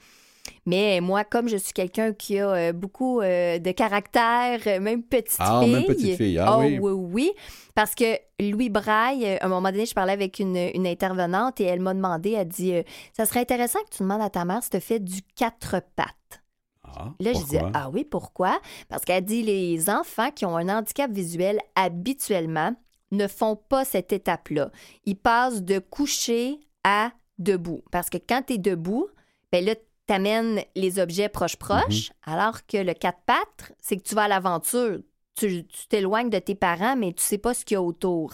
Mais 0.66 1.00
moi, 1.00 1.24
comme 1.24 1.48
je 1.48 1.56
suis 1.56 1.72
quelqu'un 1.72 2.12
qui 2.12 2.38
a 2.38 2.48
euh, 2.50 2.72
beaucoup 2.72 3.20
euh, 3.20 3.58
de 3.58 3.70
caractère, 3.72 4.60
euh, 4.66 4.80
même 4.80 5.02
petite 5.02 5.36
Ah, 5.38 5.60
fille. 5.62 5.72
même 5.72 5.84
petite 5.84 6.16
fille, 6.16 6.38
ah 6.38 6.56
oh, 6.58 6.62
oui. 6.62 6.78
oui, 6.80 6.92
oui. 6.92 7.32
Parce 7.74 7.94
que 7.94 8.16
Louis 8.40 8.68
Braille, 8.70 9.26
à 9.40 9.44
un 9.46 9.48
moment 9.48 9.70
donné, 9.70 9.86
je 9.86 9.94
parlais 9.94 10.12
avec 10.12 10.38
une, 10.38 10.56
une 10.56 10.86
intervenante 10.86 11.60
et 11.60 11.64
elle 11.64 11.80
m'a 11.80 11.94
demandé, 11.94 12.32
elle 12.32 12.48
dit 12.48 12.72
Ça 13.12 13.26
serait 13.26 13.40
intéressant 13.40 13.78
que 13.90 13.96
tu 13.96 14.02
demandes 14.02 14.22
à 14.22 14.30
ta 14.30 14.44
mère 14.44 14.62
si 14.62 14.70
tu 14.70 14.80
fait 14.80 15.00
du 15.00 15.20
quatre 15.34 15.82
pattes. 15.94 16.42
Ah, 16.84 17.12
Là, 17.20 17.32
je 17.32 17.38
pourquoi? 17.40 17.44
disais, 17.44 17.62
ah 17.74 17.90
oui, 17.92 18.04
pourquoi? 18.04 18.60
Parce 18.88 19.04
qu'elle 19.04 19.24
dit, 19.24 19.42
les 19.42 19.90
enfants 19.90 20.30
qui 20.30 20.46
ont 20.46 20.56
un 20.56 20.68
handicap 20.68 21.10
visuel, 21.10 21.58
habituellement, 21.74 22.74
ne 23.12 23.26
font 23.26 23.56
pas 23.56 23.84
cette 23.84 24.12
étape-là. 24.12 24.70
Ils 25.04 25.16
passent 25.16 25.62
de 25.62 25.78
coucher 25.78 26.58
à 26.84 27.10
debout. 27.38 27.82
Parce 27.90 28.08
que 28.08 28.16
quand 28.18 28.42
tu 28.46 28.54
es 28.54 28.58
debout, 28.58 29.08
ben 29.52 29.64
là, 29.64 29.74
tu 30.06 30.14
amènes 30.14 30.62
les 30.74 30.98
objets 30.98 31.28
proches-proches, 31.28 32.10
alors 32.24 32.66
que 32.66 32.76
le 32.78 32.94
quatre 32.94 33.20
pattes, 33.26 33.72
c'est 33.80 33.96
que 33.96 34.02
tu 34.02 34.14
vas 34.14 34.24
à 34.24 34.28
l'aventure. 34.28 34.98
Tu 35.34 35.64
t'éloignes 35.88 36.30
de 36.30 36.38
tes 36.38 36.54
parents, 36.54 36.96
mais 36.96 37.12
tu 37.12 37.22
sais 37.22 37.38
pas 37.38 37.52
ce 37.54 37.64
qu'il 37.64 37.74
y 37.74 37.78
a 37.78 37.82
autour. 37.82 38.32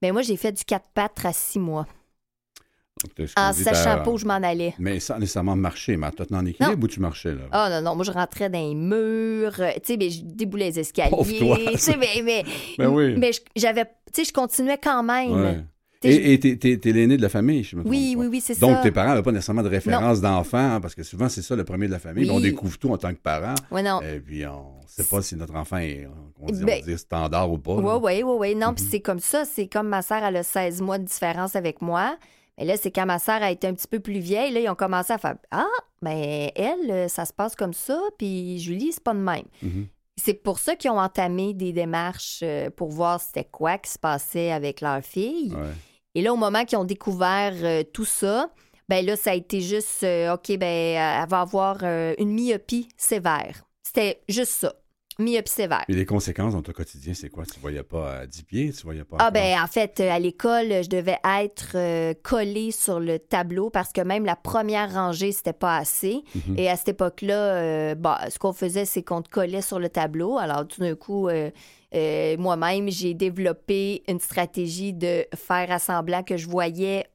Ben 0.00 0.12
moi, 0.12 0.22
j'ai 0.22 0.36
fait 0.36 0.52
du 0.52 0.64
quatre 0.64 0.88
pattes 0.94 1.24
à 1.24 1.32
six 1.32 1.58
mois, 1.58 1.86
Donc, 3.02 3.28
en 3.36 3.52
sachant 3.52 4.02
pas 4.02 4.10
où 4.10 4.18
je 4.18 4.24
m'en 4.26 4.34
allais. 4.34 4.74
Mais 4.78 5.00
sans 5.00 5.18
nécessairement 5.18 5.56
marcher, 5.56 5.96
mais 5.96 6.10
toi, 6.12 6.26
en 6.30 6.46
équilibre 6.46 6.84
ou 6.84 6.86
tu 6.88 7.00
marchais, 7.00 7.34
là? 7.34 7.42
Ah 7.50 7.68
non, 7.70 7.82
non, 7.82 7.96
moi 7.96 8.04
je 8.04 8.12
rentrais 8.12 8.48
dans 8.48 8.58
les 8.60 8.74
murs, 8.76 9.58
euh, 9.60 9.72
tu 9.74 9.80
sais, 9.84 9.96
mais 9.96 10.10
je 10.10 10.22
déboulais 10.22 10.66
les 10.66 10.78
escaliers. 10.80 11.16
Tu 11.74 11.78
sais, 11.78 11.96
mais, 11.96 12.22
mais, 12.22 12.44
Ben 12.78 12.88
oui. 12.88 13.16
mais 13.16 13.32
j'avais, 13.56 13.84
tu 13.84 13.90
sais, 14.22 14.24
je 14.24 14.32
continuais 14.32 14.78
quand 14.78 15.02
même. 15.02 15.32
Ouais. 15.32 15.64
Tu 16.00 16.08
Et 16.08 16.38
t'es- 16.38 16.56
t'es 16.76 16.92
l'aîné 16.92 17.16
de 17.16 17.22
la 17.22 17.28
famille, 17.28 17.64
je 17.64 17.74
me 17.74 17.82
oui, 17.82 18.14
pas. 18.14 18.20
oui, 18.20 18.26
oui, 18.30 18.40
c'est 18.40 18.58
Donc, 18.60 18.76
ça. 18.76 18.82
tes 18.82 18.92
parents 18.92 19.08
n'avaient 19.10 19.22
pas 19.22 19.32
nécessairement 19.32 19.64
de 19.64 19.68
référence 19.68 20.20
d'enfant, 20.20 20.74
hein, 20.74 20.80
parce 20.80 20.94
que 20.94 21.02
souvent, 21.02 21.28
c'est 21.28 21.42
ça 21.42 21.56
le 21.56 21.64
premier 21.64 21.86
de 21.88 21.92
la 21.92 21.98
famille. 21.98 22.24
Oui. 22.24 22.30
On 22.30 22.38
découvre 22.40 22.78
tout 22.78 22.90
en 22.90 22.96
tant 22.98 23.10
que 23.12 23.18
parent. 23.18 23.56
Ouais, 23.72 23.82
non. 23.82 24.00
Et 24.02 24.20
puis, 24.20 24.46
on 24.46 24.76
ne 24.80 24.86
sait 24.86 25.02
pas 25.04 25.22
si 25.22 25.34
notre 25.34 25.56
enfant 25.56 25.78
est, 25.78 26.08
on 26.40 26.46
dit, 26.52 26.64
Ben- 26.64 26.80
on 26.82 26.86
dit 26.88 26.96
standard 26.98 27.50
ou 27.50 27.58
pas. 27.58 27.74
Oui, 27.74 27.82
oui, 28.00 28.22
oui, 28.22 28.36
oui. 28.38 28.54
Non, 28.54 28.74
puis 28.74 28.84
Mhm. 28.84 28.90
c'est 28.92 29.00
comme 29.00 29.18
ça. 29.18 29.44
C'est 29.44 29.66
comme 29.66 29.88
ma 29.88 30.02
sœur, 30.02 30.22
elle 30.22 30.36
a 30.36 30.44
16 30.44 30.80
mois 30.80 30.98
de 30.98 31.04
différence 31.04 31.56
avec 31.56 31.82
moi. 31.82 32.16
Mais 32.58 32.64
là, 32.64 32.76
c'est 32.76 32.92
quand 32.92 33.06
ma 33.06 33.18
sœur 33.18 33.42
a 33.42 33.50
été 33.50 33.66
un 33.66 33.74
petit 33.74 33.88
peu 33.88 33.98
plus 33.98 34.20
vieille, 34.20 34.52
là, 34.52 34.60
ils 34.60 34.68
ont 34.68 34.74
commencé 34.76 35.12
à 35.12 35.18
faire 35.18 35.34
Ah, 35.50 35.66
ben 36.00 36.48
elle, 36.54 36.90
euh, 36.90 37.08
ça 37.08 37.24
se 37.24 37.32
passe 37.32 37.56
comme 37.56 37.72
ça, 37.72 38.00
puis 38.18 38.58
Julie, 38.60 38.92
c'est 38.92 39.02
pas 39.02 39.14
de 39.14 39.18
même. 39.20 39.44
Mhm. 39.62 39.86
C'est 40.18 40.34
pour 40.34 40.58
ça 40.58 40.76
qu'ils 40.76 40.90
ont 40.90 41.00
entamé 41.00 41.54
des 41.54 41.72
démarches 41.72 42.40
euh, 42.42 42.70
pour 42.70 42.90
voir 42.90 43.20
c'était 43.20 43.44
quoi 43.44 43.78
qui 43.78 43.90
se 43.90 43.98
passait 43.98 44.50
avec 44.50 44.80
leur 44.80 45.02
fille. 45.02 45.54
Ouais. 45.54 45.72
Et 46.14 46.22
là, 46.22 46.32
au 46.32 46.36
moment 46.36 46.64
qu'ils 46.64 46.78
ont 46.78 46.84
découvert 46.84 47.54
euh, 47.62 47.84
tout 47.84 48.04
ça, 48.04 48.50
ben 48.88 49.04
là, 49.04 49.16
ça 49.16 49.30
a 49.30 49.34
été 49.34 49.60
juste, 49.60 50.02
euh, 50.02 50.34
OK, 50.34 50.56
ben, 50.56 50.62
elle 50.62 51.28
va 51.28 51.42
avoir 51.42 51.78
euh, 51.82 52.14
une 52.18 52.32
myopie 52.32 52.88
sévère. 52.96 53.62
C'était 53.82 54.22
juste 54.28 54.52
ça. 54.52 54.74
Sévère. 55.46 55.84
Et 55.88 55.94
les 55.94 56.06
conséquences 56.06 56.52
dans 56.52 56.62
ton 56.62 56.72
quotidien, 56.72 57.12
c'est 57.12 57.28
quoi? 57.28 57.44
Tu 57.44 57.56
ne 57.56 57.60
voyais 57.60 57.82
pas 57.82 58.18
à 58.20 58.26
10 58.26 58.42
pieds? 58.44 58.72
Tu 58.72 58.82
voyais 58.84 59.02
pas 59.04 59.16
à 59.16 59.26
Ah 59.26 59.30
ben 59.32 59.60
en 59.60 59.66
fait 59.66 59.98
euh, 59.98 60.10
à 60.12 60.18
l'école 60.20 60.82
je 60.84 60.88
devais 60.88 61.18
être 61.42 61.72
euh, 61.74 62.14
collée 62.22 62.70
sur 62.70 63.00
le 63.00 63.18
tableau 63.18 63.68
parce 63.68 63.92
que 63.92 64.00
même 64.00 64.24
la 64.24 64.36
première 64.36 64.92
rangée 64.92 65.32
c'était 65.32 65.52
pas 65.52 65.76
assez 65.78 66.22
Mhm. 66.46 66.56
et 66.58 66.68
à 66.70 66.76
cette 66.76 66.90
époque-là 66.90 67.34
euh, 67.34 67.94
bah, 67.96 68.20
ce 68.30 68.38
qu'on 68.38 68.52
faisait 68.52 68.84
c'est 68.84 69.02
qu'on 69.02 69.22
te 69.22 69.28
collait 69.28 69.62
sur 69.62 69.78
le 69.80 69.88
tableau 69.88 70.38
alors 70.38 70.66
tout 70.68 70.80
d'un 70.80 70.94
coup 70.94 71.28
euh, 71.28 71.50
euh, 71.94 72.36
moi-même 72.38 72.88
j'ai 72.88 73.14
développé 73.14 74.02
une 74.08 74.20
stratégie 74.20 74.92
de 74.92 75.24
faire 75.34 75.70
à 75.72 75.78
semblant 75.80 76.22
que 76.22 76.36
je 76.36 76.46
voyais 76.48 77.06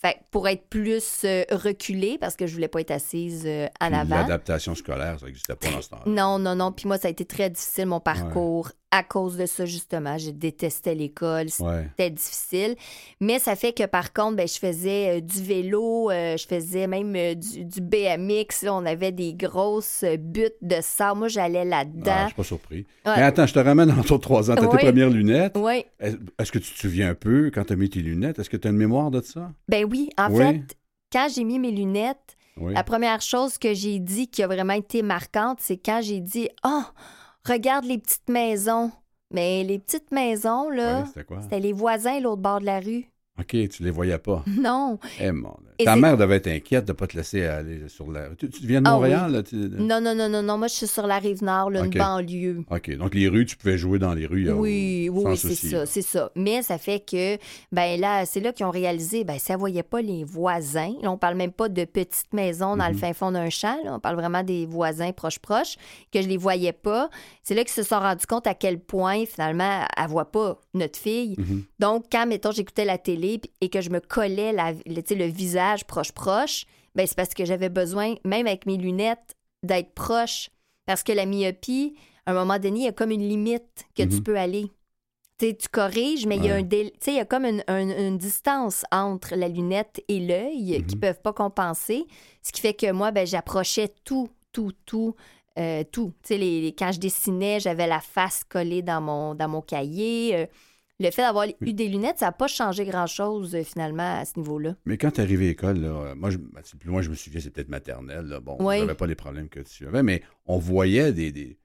fait, 0.00 0.18
pour 0.30 0.48
être 0.48 0.66
plus 0.68 1.22
euh, 1.24 1.44
reculée 1.50 2.18
parce 2.18 2.36
que 2.36 2.46
je 2.46 2.54
voulais 2.54 2.68
pas 2.68 2.80
être 2.80 2.90
assise 2.90 3.44
euh, 3.46 3.66
en 3.80 3.88
Puis 3.88 3.96
avant. 3.96 4.16
L'adaptation 4.16 4.74
scolaire, 4.74 5.18
ça 5.20 5.26
n'existait 5.26 5.56
pas 5.56 5.70
dans 5.70 5.82
ce 5.82 5.90
temps-là. 5.90 6.02
Non, 6.06 6.38
non, 6.38 6.56
non. 6.56 6.72
Puis 6.72 6.88
moi, 6.88 6.98
ça 6.98 7.08
a 7.08 7.10
été 7.10 7.24
très 7.24 7.50
difficile, 7.50 7.86
mon 7.86 8.00
parcours, 8.00 8.72
à 8.92 9.02
cause 9.04 9.36
de 9.36 9.46
ça, 9.46 9.64
justement. 9.66 10.18
Je 10.18 10.30
détestais 10.30 10.94
l'école. 10.94 11.46
Ouais. 11.60 11.86
C'était 11.90 12.10
difficile. 12.10 12.74
Mais 13.20 13.38
ça 13.38 13.54
fait 13.56 13.72
que, 13.72 13.86
par 13.86 14.12
contre, 14.12 14.36
ben, 14.36 14.48
je 14.48 14.58
faisais 14.58 15.18
euh, 15.18 15.20
du 15.20 15.42
vélo, 15.42 16.10
euh, 16.10 16.36
je 16.36 16.46
faisais 16.46 16.86
même 16.86 17.14
euh, 17.14 17.34
du, 17.34 17.64
du 17.64 17.80
BMX. 17.80 18.62
là. 18.64 18.74
on 18.74 18.84
avait 18.86 19.12
des 19.12 19.34
grosses 19.34 20.04
buttes 20.18 20.56
de 20.62 20.76
sable. 20.80 21.18
Moi, 21.20 21.28
j'allais 21.28 21.60
Ah, 21.60 21.64
là-dedans. 21.64 22.14
je 22.22 22.26
suis 22.26 22.34
pas 22.34 22.42
surpris. 22.44 22.86
Ouais. 23.06 23.12
Mais 23.16 23.22
attends, 23.22 23.46
je 23.46 23.54
te 23.54 23.58
ramène 23.60 23.90
en 23.92 24.02
ton 24.02 24.18
trois 24.18 24.50
ans. 24.50 24.54
Tu 24.56 24.62
as 24.64 24.68
Oui. 24.68 24.76
tes 24.78 24.86
premières 24.86 25.10
lunettes. 25.10 25.56
oui. 25.56 25.84
Est- 26.00 26.18
Est-ce 26.38 26.50
que 26.52 26.58
tu 26.58 26.72
te 26.72 26.78
souviens 26.78 27.10
un 27.10 27.14
peu 27.14 27.50
quand 27.54 27.64
tu 27.64 27.72
as 27.72 27.76
mis 27.76 27.88
tes 27.90 28.00
lunettes? 28.00 28.38
Est-ce 28.38 28.50
que 28.50 28.56
tu 28.56 28.66
as 28.66 28.70
une 28.72 28.76
mémoire 28.76 29.10
de 29.10 29.20
ça? 29.20 29.52
Ben 29.68 29.84
oui. 29.88 30.10
En 30.18 30.32
Oui. 30.32 30.38
fait, 30.44 30.76
quand 31.12 31.28
j'ai 31.34 31.44
mis 31.44 31.58
mes 31.58 31.70
lunettes, 31.70 32.36
Oui. 32.56 32.74
La 32.74 32.82
première 32.84 33.22
chose 33.22 33.56
que 33.56 33.72
j'ai 33.72 33.98
dit 34.00 34.28
qui 34.28 34.42
a 34.42 34.46
vraiment 34.46 34.74
été 34.74 35.00
marquante, 35.02 35.58
c'est 35.62 35.78
quand 35.78 36.00
j'ai 36.02 36.20
dit 36.20 36.48
Oh, 36.66 36.82
regarde 37.46 37.84
les 37.84 37.98
petites 37.98 38.28
maisons. 38.28 38.90
Mais 39.32 39.62
les 39.62 39.78
petites 39.78 40.10
maisons, 40.10 40.68
là, 40.70 41.02
Ouais, 41.02 41.24
c'était 41.42 41.60
les 41.60 41.72
voisins 41.72 42.18
l'autre 42.20 42.42
bord 42.42 42.60
de 42.60 42.66
la 42.66 42.80
rue. 42.80 43.06
OK, 43.40 43.68
tu 43.68 43.82
les 43.82 43.90
voyais 43.90 44.18
pas. 44.18 44.44
Non. 44.60 44.98
Eh, 45.20 45.32
mon... 45.32 45.54
Ta 45.82 45.96
mère 45.96 46.18
devait 46.18 46.36
être 46.36 46.48
inquiète 46.48 46.84
de 46.84 46.92
ne 46.92 46.96
pas 46.96 47.06
te 47.06 47.16
laisser 47.16 47.46
aller 47.46 47.88
sur 47.88 48.10
la... 48.12 48.28
Tu, 48.36 48.50
tu 48.50 48.66
viens 48.66 48.82
de 48.82 48.86
Ah 48.88 48.92
Montréal? 48.92 49.32
là, 49.32 49.42
tu- 49.42 49.56
Non, 49.56 49.98
non, 49.98 50.14
non, 50.14 50.28
non, 50.28 50.42
non. 50.42 50.58
Moi, 50.58 50.68
je 50.68 50.74
suis 50.74 50.86
sur 50.86 51.06
la 51.06 51.18
rive 51.18 51.42
nord, 51.42 51.70
là, 51.70 51.84
une 51.86 51.90
banlieue. 51.90 52.64
OK, 52.70 52.94
donc 52.98 53.14
les 53.14 53.28
rues, 53.28 53.46
tu 53.46 53.56
pouvais 53.56 53.78
jouer 53.78 53.98
dans 53.98 54.12
les 54.12 54.26
rues. 54.26 54.50
Oui, 54.52 55.08
oui, 55.10 55.22
oui, 55.24 55.36
c'est 55.38 55.54
ça, 55.54 55.86
c'est 55.86 56.02
ça. 56.02 56.30
Mais 56.36 56.60
ça 56.62 56.76
fait 56.76 57.00
que, 57.00 57.38
ben 57.72 57.98
là, 57.98 58.26
c'est 58.26 58.40
là 58.40 58.52
qu'ils 58.52 58.66
ont 58.66 58.70
réalisé, 58.70 59.24
ben 59.24 59.38
ça 59.38 59.56
voyait 59.56 59.82
pas 59.82 60.02
les 60.02 60.22
voisins. 60.22 60.92
Là, 61.02 61.10
on 61.10 61.16
parle 61.16 61.36
même 61.36 61.52
pas 61.52 61.70
de 61.70 61.84
petites 61.86 62.32
maisons 62.34 62.76
dans 62.76 62.86
le 62.88 62.92
Mhm. 62.92 62.98
fin 62.98 63.12
fond 63.14 63.32
d'un 63.32 63.48
champ. 63.48 63.78
là. 63.82 63.94
On 63.94 64.00
parle 64.00 64.16
vraiment 64.16 64.42
des 64.42 64.66
voisins 64.66 65.12
proches 65.12 65.38
proches 65.38 65.76
que 66.12 66.20
je 66.20 66.28
les 66.28 66.36
voyais 66.36 66.72
pas. 66.74 67.08
C'est 67.42 67.54
là 67.54 67.62
qu'ils 67.64 67.72
se 67.72 67.82
sont 67.84 67.98
rendus 68.00 68.26
compte 68.26 68.46
à 68.46 68.52
quel 68.54 68.80
point 68.80 69.24
finalement 69.24 69.84
elle 69.96 70.08
voit 70.08 70.30
pas 70.30 70.58
notre 70.74 70.98
fille. 70.98 71.36
Mhm. 71.38 71.62
Donc 71.78 72.04
quand 72.12 72.26
mettons 72.26 72.50
j'écoutais 72.52 72.84
la 72.84 72.98
télé 72.98 73.29
et 73.60 73.68
que 73.68 73.80
je 73.80 73.90
me 73.90 74.00
collais 74.00 74.52
la, 74.52 74.72
le, 74.72 75.24
visage 75.26 75.84
proche 75.84 76.12
proche, 76.12 76.64
ben 76.94 77.06
c'est 77.06 77.16
parce 77.16 77.34
que 77.34 77.44
j'avais 77.44 77.68
besoin, 77.68 78.14
même 78.24 78.46
avec 78.46 78.66
mes 78.66 78.76
lunettes, 78.76 79.34
d'être 79.62 79.92
proche. 79.94 80.50
Parce 80.86 81.02
que 81.02 81.12
la 81.12 81.26
myopie, 81.26 81.94
à 82.26 82.32
un 82.32 82.34
moment 82.34 82.58
donné, 82.58 82.80
il 82.80 82.84
y 82.84 82.88
a 82.88 82.92
comme 82.92 83.10
une 83.12 83.28
limite 83.28 83.84
que 83.96 84.02
tu 84.02 84.16
Mhm. 84.16 84.22
peux 84.22 84.36
aller. 84.36 84.66
Tu 85.38 85.54
corriges, 85.72 86.26
mais 86.26 86.36
il 86.36 86.44
y 86.44 86.50
a 86.50 86.54
un 86.56 86.68
il 86.68 87.14
y 87.14 87.18
a 87.18 87.24
comme 87.24 87.46
une, 87.46 87.64
un- 87.66 88.08
une 88.08 88.18
distance 88.18 88.84
entre 88.92 89.36
la 89.36 89.48
lunette 89.48 90.02
et 90.08 90.20
l'œil 90.20 90.84
qui 90.86 90.96
Mhm. 90.96 91.00
peuvent 91.00 91.20
pas 91.22 91.32
compenser. 91.32 92.04
Ce 92.42 92.52
qui 92.52 92.60
fait 92.60 92.74
que 92.74 92.92
moi, 92.92 93.10
ben, 93.10 93.26
j'approchais 93.26 93.88
tout, 94.04 94.28
tout, 94.52 94.72
tout, 94.84 95.14
euh, 95.58 95.82
tout. 95.90 96.12
Les, 96.28 96.36
les- 96.60 96.74
quand 96.74 96.92
je 96.92 97.00
dessinais, 97.00 97.58
j'avais 97.58 97.86
la 97.86 98.00
face 98.00 98.44
collée 98.44 98.82
dans 98.82 99.00
mon, 99.00 99.34
dans 99.34 99.48
mon 99.48 99.62
cahier. 99.62 100.36
Euh, 100.36 100.46
le 101.00 101.10
fait 101.10 101.22
d'avoir 101.22 101.46
eu 101.60 101.72
des 101.72 101.88
lunettes, 101.88 102.18
ça 102.18 102.26
n'a 102.26 102.32
pas 102.32 102.46
changé 102.46 102.84
grand-chose 102.84 103.54
euh, 103.54 103.62
finalement 103.64 104.20
à 104.20 104.24
ce 104.24 104.38
niveau-là. 104.38 104.74
Mais 104.84 104.96
quand 104.98 105.10
tu 105.12 105.20
es 105.20 105.24
arrivé 105.24 105.46
à 105.46 105.48
l'école, 105.48 105.78
là, 105.78 105.88
euh, 105.88 106.14
moi, 106.14 106.30
je, 106.30 106.36
ben, 106.38 106.60
plus 106.78 106.88
loin, 106.88 107.02
je 107.02 107.10
me 107.10 107.14
souviens, 107.14 107.40
c'est 107.40 107.50
peut-être 107.50 107.68
maternelle. 107.70 108.26
Là, 108.26 108.40
bon, 108.40 108.56
Oui. 108.60 108.78
j'avais 108.80 108.94
pas 108.94 109.06
les 109.06 109.14
problèmes 109.14 109.48
que 109.48 109.60
tu 109.60 109.86
avais, 109.86 110.02
mais 110.02 110.22
on 110.46 110.58
voyait 110.58 111.12
des, 111.12 111.32
des, 111.32 111.58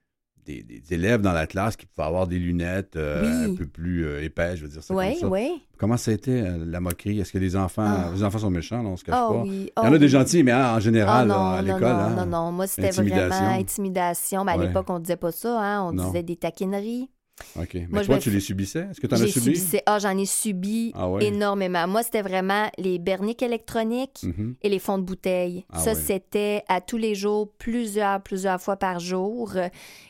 des- 0.44 0.62
des 0.62 0.94
élèves 0.94 1.22
dans 1.22 1.32
la 1.32 1.48
classe 1.48 1.76
qui 1.76 1.86
pouvaient 1.86 2.06
avoir 2.06 2.28
des 2.28 2.38
lunettes 2.38 2.94
euh, 2.94 3.46
Oui. 3.46 3.52
un 3.52 3.54
peu 3.56 3.66
plus 3.66 4.06
euh, 4.06 4.22
épaisses, 4.22 4.56
je 4.60 4.62
veux 4.62 4.68
dire 4.70 4.82
ça 4.82 4.94
Oui, 4.94 5.10
comme 5.12 5.20
ça. 5.20 5.26
oui. 5.28 5.62
Comment 5.76 5.96
ça 5.96 6.12
a 6.12 6.14
été 6.14 6.40
la 6.64 6.78
moquerie? 6.80 7.18
Est-ce 7.20 7.32
que 7.32 7.38
les 7.38 7.56
enfants, 7.56 7.82
Ah. 7.84 8.10
les 8.14 8.22
enfants 8.22 8.38
sont 8.38 8.50
méchants, 8.50 8.80
là, 8.82 8.88
on 8.88 8.96
se 8.96 9.04
cache 9.04 9.16
Oh 9.18 9.32
pas? 9.34 9.42
oui. 9.42 9.70
Il 9.76 9.84
y 9.84 9.86
en 9.88 9.92
a 9.92 9.98
des 9.98 10.04
oui. 10.06 10.08
gentils, 10.10 10.42
mais 10.44 10.52
hein, 10.52 10.72
en 10.72 10.76
Ah 10.76 10.80
général, 10.80 11.26
non, 11.28 11.34
à 11.34 11.60
l'école, 11.62 11.80
non, 11.82 11.88
hein, 11.88 12.14
non, 12.14 12.26
non. 12.26 12.52
Moi, 12.52 12.66
c'était 12.68 12.88
Intimidation. 12.88 13.28
vraiment 13.28 13.58
intimidation. 13.60 14.44
Mais 14.44 14.52
à 14.52 14.56
Ouais. 14.56 14.66
l'époque, 14.68 14.86
on 14.88 14.98
disait 15.00 15.16
pas 15.16 15.32
ça. 15.32 15.60
Hein? 15.60 15.82
On 15.88 15.92
Non. 15.92 16.06
disait 16.06 16.22
des 16.22 16.36
taquineries. 16.36 17.10
OK. 17.58 17.74
Mais 17.74 17.86
Moi, 17.90 18.04
toi, 18.04 18.18
tu 18.18 18.30
les 18.30 18.40
subissais? 18.40 18.86
Est-ce 18.90 19.00
que 19.00 19.06
tu 19.06 19.14
en 19.14 19.20
as 19.20 19.26
subi? 19.26 19.62
Ah, 19.84 19.98
j'en 19.98 20.16
ai 20.16 20.24
subi 20.26 20.92
Ah 20.94 21.08
ouais? 21.10 21.24
énormément. 21.26 21.86
Moi, 21.86 22.02
c'était 22.02 22.22
vraiment 22.22 22.70
les 22.78 22.98
berniques 22.98 23.42
électroniques 23.42 24.20
Mhm. 24.22 24.54
et 24.62 24.68
les 24.68 24.78
fonds 24.78 24.96
de 24.98 25.02
bouteille. 25.02 25.66
Ah 25.70 25.78
ça, 25.80 25.92
ouais. 25.92 26.00
c'était 26.00 26.62
à 26.68 26.80
tous 26.80 26.96
les 26.96 27.14
jours, 27.14 27.50
plusieurs, 27.58 28.22
plusieurs 28.22 28.60
fois 28.60 28.76
par 28.76 29.00
jour. 29.00 29.52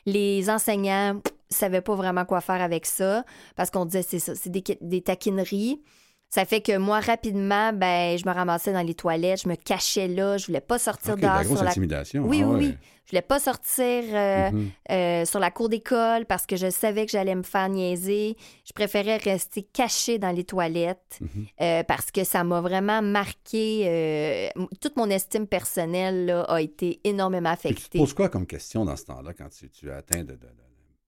Les 0.06 0.48
enseignants 0.50 1.14
ne 1.14 1.20
savaient 1.50 1.80
pas 1.80 1.94
vraiment 1.96 2.24
quoi 2.24 2.40
faire 2.40 2.62
avec 2.62 2.86
ça 2.86 3.24
parce 3.56 3.70
qu'on 3.70 3.86
disait 3.86 4.02
c'est 4.02 4.18
ça, 4.20 4.34
c'est 4.34 4.50
des, 4.50 4.62
des 4.80 5.00
taquineries. 5.02 5.80
Ça 6.28 6.44
fait 6.44 6.60
que 6.60 6.76
moi, 6.76 7.00
rapidement, 7.00 7.72
ben, 7.72 8.18
je 8.18 8.26
me 8.28 8.32
ramassais 8.34 8.72
dans 8.72 8.82
les 8.82 8.94
toilettes, 8.94 9.42
je 9.44 9.48
me 9.48 9.54
cachais 9.54 10.08
là, 10.08 10.36
je 10.36 10.46
voulais 10.46 10.60
pas 10.60 10.78
sortir 10.78 11.14
OK, 11.14 11.20
de 11.20 11.22
dehors 11.22 11.36
la 11.36 11.44
grosse 11.44 11.56
sur 11.56 11.64
la 11.64 11.70
intimidation. 11.70 12.22
Oui, 12.24 12.40
ah 12.42 12.48
oui, 12.48 12.54
ouais. 12.54 12.66
oui. 12.72 12.74
Je 13.06 13.10
voulais 13.12 13.22
pas 13.22 13.38
sortir 13.38 14.02
euh, 14.12 14.50
Mhm. 14.50 14.70
euh, 14.90 15.24
sur 15.24 15.38
la 15.38 15.52
cour 15.52 15.68
d'école 15.68 16.26
parce 16.26 16.44
que 16.44 16.56
je 16.56 16.68
savais 16.68 17.06
que 17.06 17.12
j'allais 17.12 17.36
me 17.36 17.44
faire 17.44 17.68
niaiser. 17.68 18.36
Je 18.64 18.72
préférais 18.72 19.18
rester 19.18 19.62
cachée 19.62 20.18
dans 20.18 20.32
les 20.32 20.42
toilettes 20.42 21.18
Mhm. 21.20 21.46
euh, 21.60 21.82
parce 21.84 22.10
que 22.10 22.24
ça 22.24 22.42
m'a 22.42 22.60
vraiment 22.60 23.02
marqué. 23.02 24.50
toute 24.80 24.96
mon 24.96 25.08
estime 25.08 25.46
personnelle 25.46 26.26
là, 26.26 26.42
a 26.48 26.60
été 26.60 27.00
énormément 27.04 27.54
Puis 27.54 27.68
tu 27.68 27.74
te 27.74 27.78
affectée. 27.78 27.98
poses 28.00 28.14
quoi 28.14 28.28
comme 28.28 28.46
question 28.46 28.84
dans 28.84 28.96
ce 28.96 29.04
temps-là 29.04 29.32
quand 29.34 29.48
tu, 29.50 29.70
tu 29.70 29.88
es 29.88 29.92
atteint 29.92 30.24
de, 30.24 30.32
de, 30.32 30.34
de- 30.34 30.38
de 30.38 30.50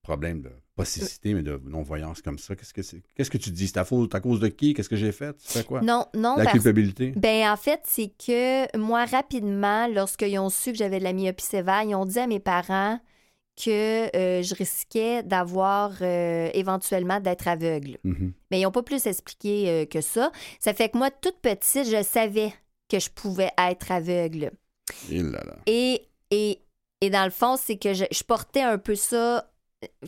problèmes 0.02 0.40
de 0.40 0.50
pas 0.78 0.84
cécité, 0.84 1.34
mais 1.34 1.42
de 1.42 1.60
non-voyance 1.66 2.22
comme 2.22 2.38
ça? 2.38 2.54
Qu'est-ce 2.54 2.72
que 2.72 2.82
c'est? 2.82 3.02
Qu'est-ce 3.14 3.30
que 3.30 3.38
tu 3.38 3.50
dis? 3.50 3.66
C'est 3.66 3.74
ta 3.74 3.84
faute 3.84 4.14
à 4.14 4.20
cause 4.20 4.38
de 4.40 4.48
qui? 4.48 4.74
Qu'est-ce 4.74 4.88
que 4.88 4.96
j'ai 4.96 5.12
fait? 5.12 5.36
Tu 5.38 5.52
fais 5.52 5.64
quoi? 5.64 5.80
Non, 5.82 6.06
non, 6.14 6.36
La 6.36 6.44
parce 6.44 6.52
culpabilité? 6.54 7.12
Ben, 7.16 7.50
en 7.50 7.56
fait, 7.56 7.80
c'est 7.84 8.12
que 8.24 8.76
moi, 8.78 9.04
rapidement, 9.04 9.88
lorsqu'ils 9.88 10.38
ont 10.38 10.50
su 10.50 10.72
que 10.72 10.78
j'avais 10.78 11.00
de 11.00 11.04
la 11.04 11.12
myopie 11.12 11.44
sévère, 11.44 11.82
ils 11.82 11.94
ont 11.94 12.06
dit 12.06 12.18
à 12.18 12.26
mes 12.26 12.40
parents 12.40 13.00
que 13.56 14.16
euh, 14.16 14.42
je 14.42 14.54
risquais 14.54 15.24
d'avoir 15.24 15.92
euh, 16.00 16.48
éventuellement 16.54 17.18
d'être 17.18 17.48
aveugle. 17.48 17.98
Mhm. 18.04 18.32
Mais 18.50 18.60
ils 18.60 18.62
n'ont 18.62 18.70
pas 18.70 18.84
plus 18.84 19.04
expliqué 19.06 19.68
euh, 19.68 19.84
que 19.84 20.00
ça. 20.00 20.30
Ça 20.60 20.72
fait 20.72 20.90
que 20.90 20.96
moi, 20.96 21.10
toute 21.10 21.40
petite, 21.40 21.90
je 21.90 22.02
savais 22.04 22.52
que 22.88 23.00
je 23.00 23.10
pouvais 23.10 23.50
être 23.58 23.90
aveugle. 23.90 24.52
Et 25.10 25.22
là 25.22 25.42
là. 25.44 25.56
Et, 25.66 26.02
et, 26.30 26.62
et 27.00 27.10
dans 27.10 27.24
le 27.24 27.30
fond, 27.32 27.56
c'est 27.56 27.76
que 27.76 27.94
je, 27.94 28.04
je 28.12 28.22
portais 28.22 28.62
un 28.62 28.78
peu 28.78 28.94
ça, 28.94 29.50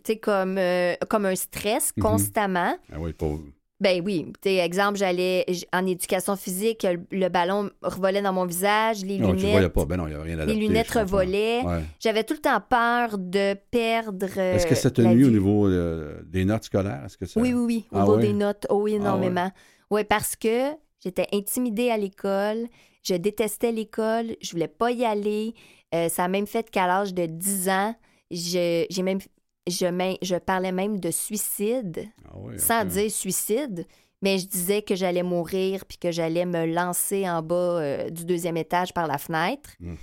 tu 0.05 0.17
comme, 0.19 0.57
euh, 0.59 0.95
comme 1.09 1.27
un 1.27 1.35
stress 1.37 1.93
Mhm. 1.97 2.03
constamment. 2.03 2.75
Ah 2.93 2.97
oui, 2.99 3.13
pauvre. 3.13 3.45
Ben 3.81 4.03
oui, 4.05 4.31
tu 4.43 4.51
exemple, 4.51 4.99
j'allais 4.99 5.47
en 5.73 5.87
éducation 5.87 6.37
physique, 6.37 6.83
le, 6.83 7.01
le 7.17 7.29
ballon 7.31 7.71
revolait 7.81 8.21
dans 8.21 8.33
mon 8.35 8.45
visage, 8.45 9.03
les 9.07 9.17
Non, 9.17 9.29
voyais 9.33 9.55
lunettes, 9.55 9.73
pas. 9.73 9.87
Ben 9.87 9.97
non, 9.97 10.07
n'y 10.07 10.15
a 10.15 10.21
rien 10.21 10.37
les 10.45 10.55
lunettes 10.55 10.91
revolaient. 10.91 11.63
Ouais. 11.63 11.81
J'avais 11.99 12.23
tout 12.25 12.35
le 12.35 12.41
temps 12.41 12.61
peur 12.61 13.17
de 13.17 13.55
perdre. 13.71 14.27
euh, 14.37 14.57
Est-ce 14.57 14.67
que 14.67 14.75
ça 14.75 14.91
la 15.01 15.15
nuit 15.15 15.25
au 15.25 15.31
niveau 15.31 15.67
euh, 15.67 16.21
des 16.27 16.45
notes 16.45 16.65
scolaires? 16.65 17.07
Que 17.19 17.25
ça... 17.25 17.41
Oui, 17.41 17.55
oui, 17.55 17.65
oui, 17.65 17.85
au 17.91 17.97
Ah 17.97 18.01
niveau 18.03 18.17
ouais? 18.17 18.23
des 18.23 18.33
notes, 18.35 18.67
oh, 18.69 18.83
oui, 18.83 18.93
Ah 18.97 18.97
énormément. 18.97 19.51
oui, 19.91 20.05
parce 20.05 20.37
que 20.37 20.73
j'étais 21.03 21.27
intimidée 21.33 21.91
à 21.91 21.97
l'école, 21.97 22.67
je 23.03 23.15
détestais 23.15 23.73
l'école, 23.73 24.37
je 24.43 24.51
voulais 24.51 24.69
pas 24.69 24.91
y 24.91 25.07
aller. 25.07 25.55
Euh, 25.95 26.11
ça 26.11 26.25
a 26.25 26.29
même 26.29 26.47
fait 26.47 26.71
qu'à 26.71 26.87
l'âge 26.87 27.15
de 27.15 27.25
10 27.25 27.71
ans, 27.71 27.95
j'ai 28.31 28.87
même, 29.03 29.21
je, 29.67 30.17
je 30.23 30.37
parlais 30.37 30.73
même 30.73 31.01
de 31.01 31.11
suicide, 31.11 32.07
Ah 32.27 32.33
oui, 32.37 32.59
sans 32.59 32.85
dire 32.85 33.11
suicide, 33.11 33.87
mais 34.23 34.39
je 34.39 34.47
disais 34.47 34.83
que 34.83 34.95
j'allais 34.95 35.23
mourir 35.23 35.85
puis 35.87 35.99
que 35.99 36.11
j'allais 36.11 36.47
me 36.47 36.67
lancer 36.67 37.29
en 37.29 37.43
bas 37.43 37.55
euh, 37.81 38.11
du 38.11 38.25
deuxième 38.25 38.57
étage 38.57 38.93
par 38.93 39.07
la 39.07 39.19
fenêtre. 39.19 39.71
Mm. 39.81 39.95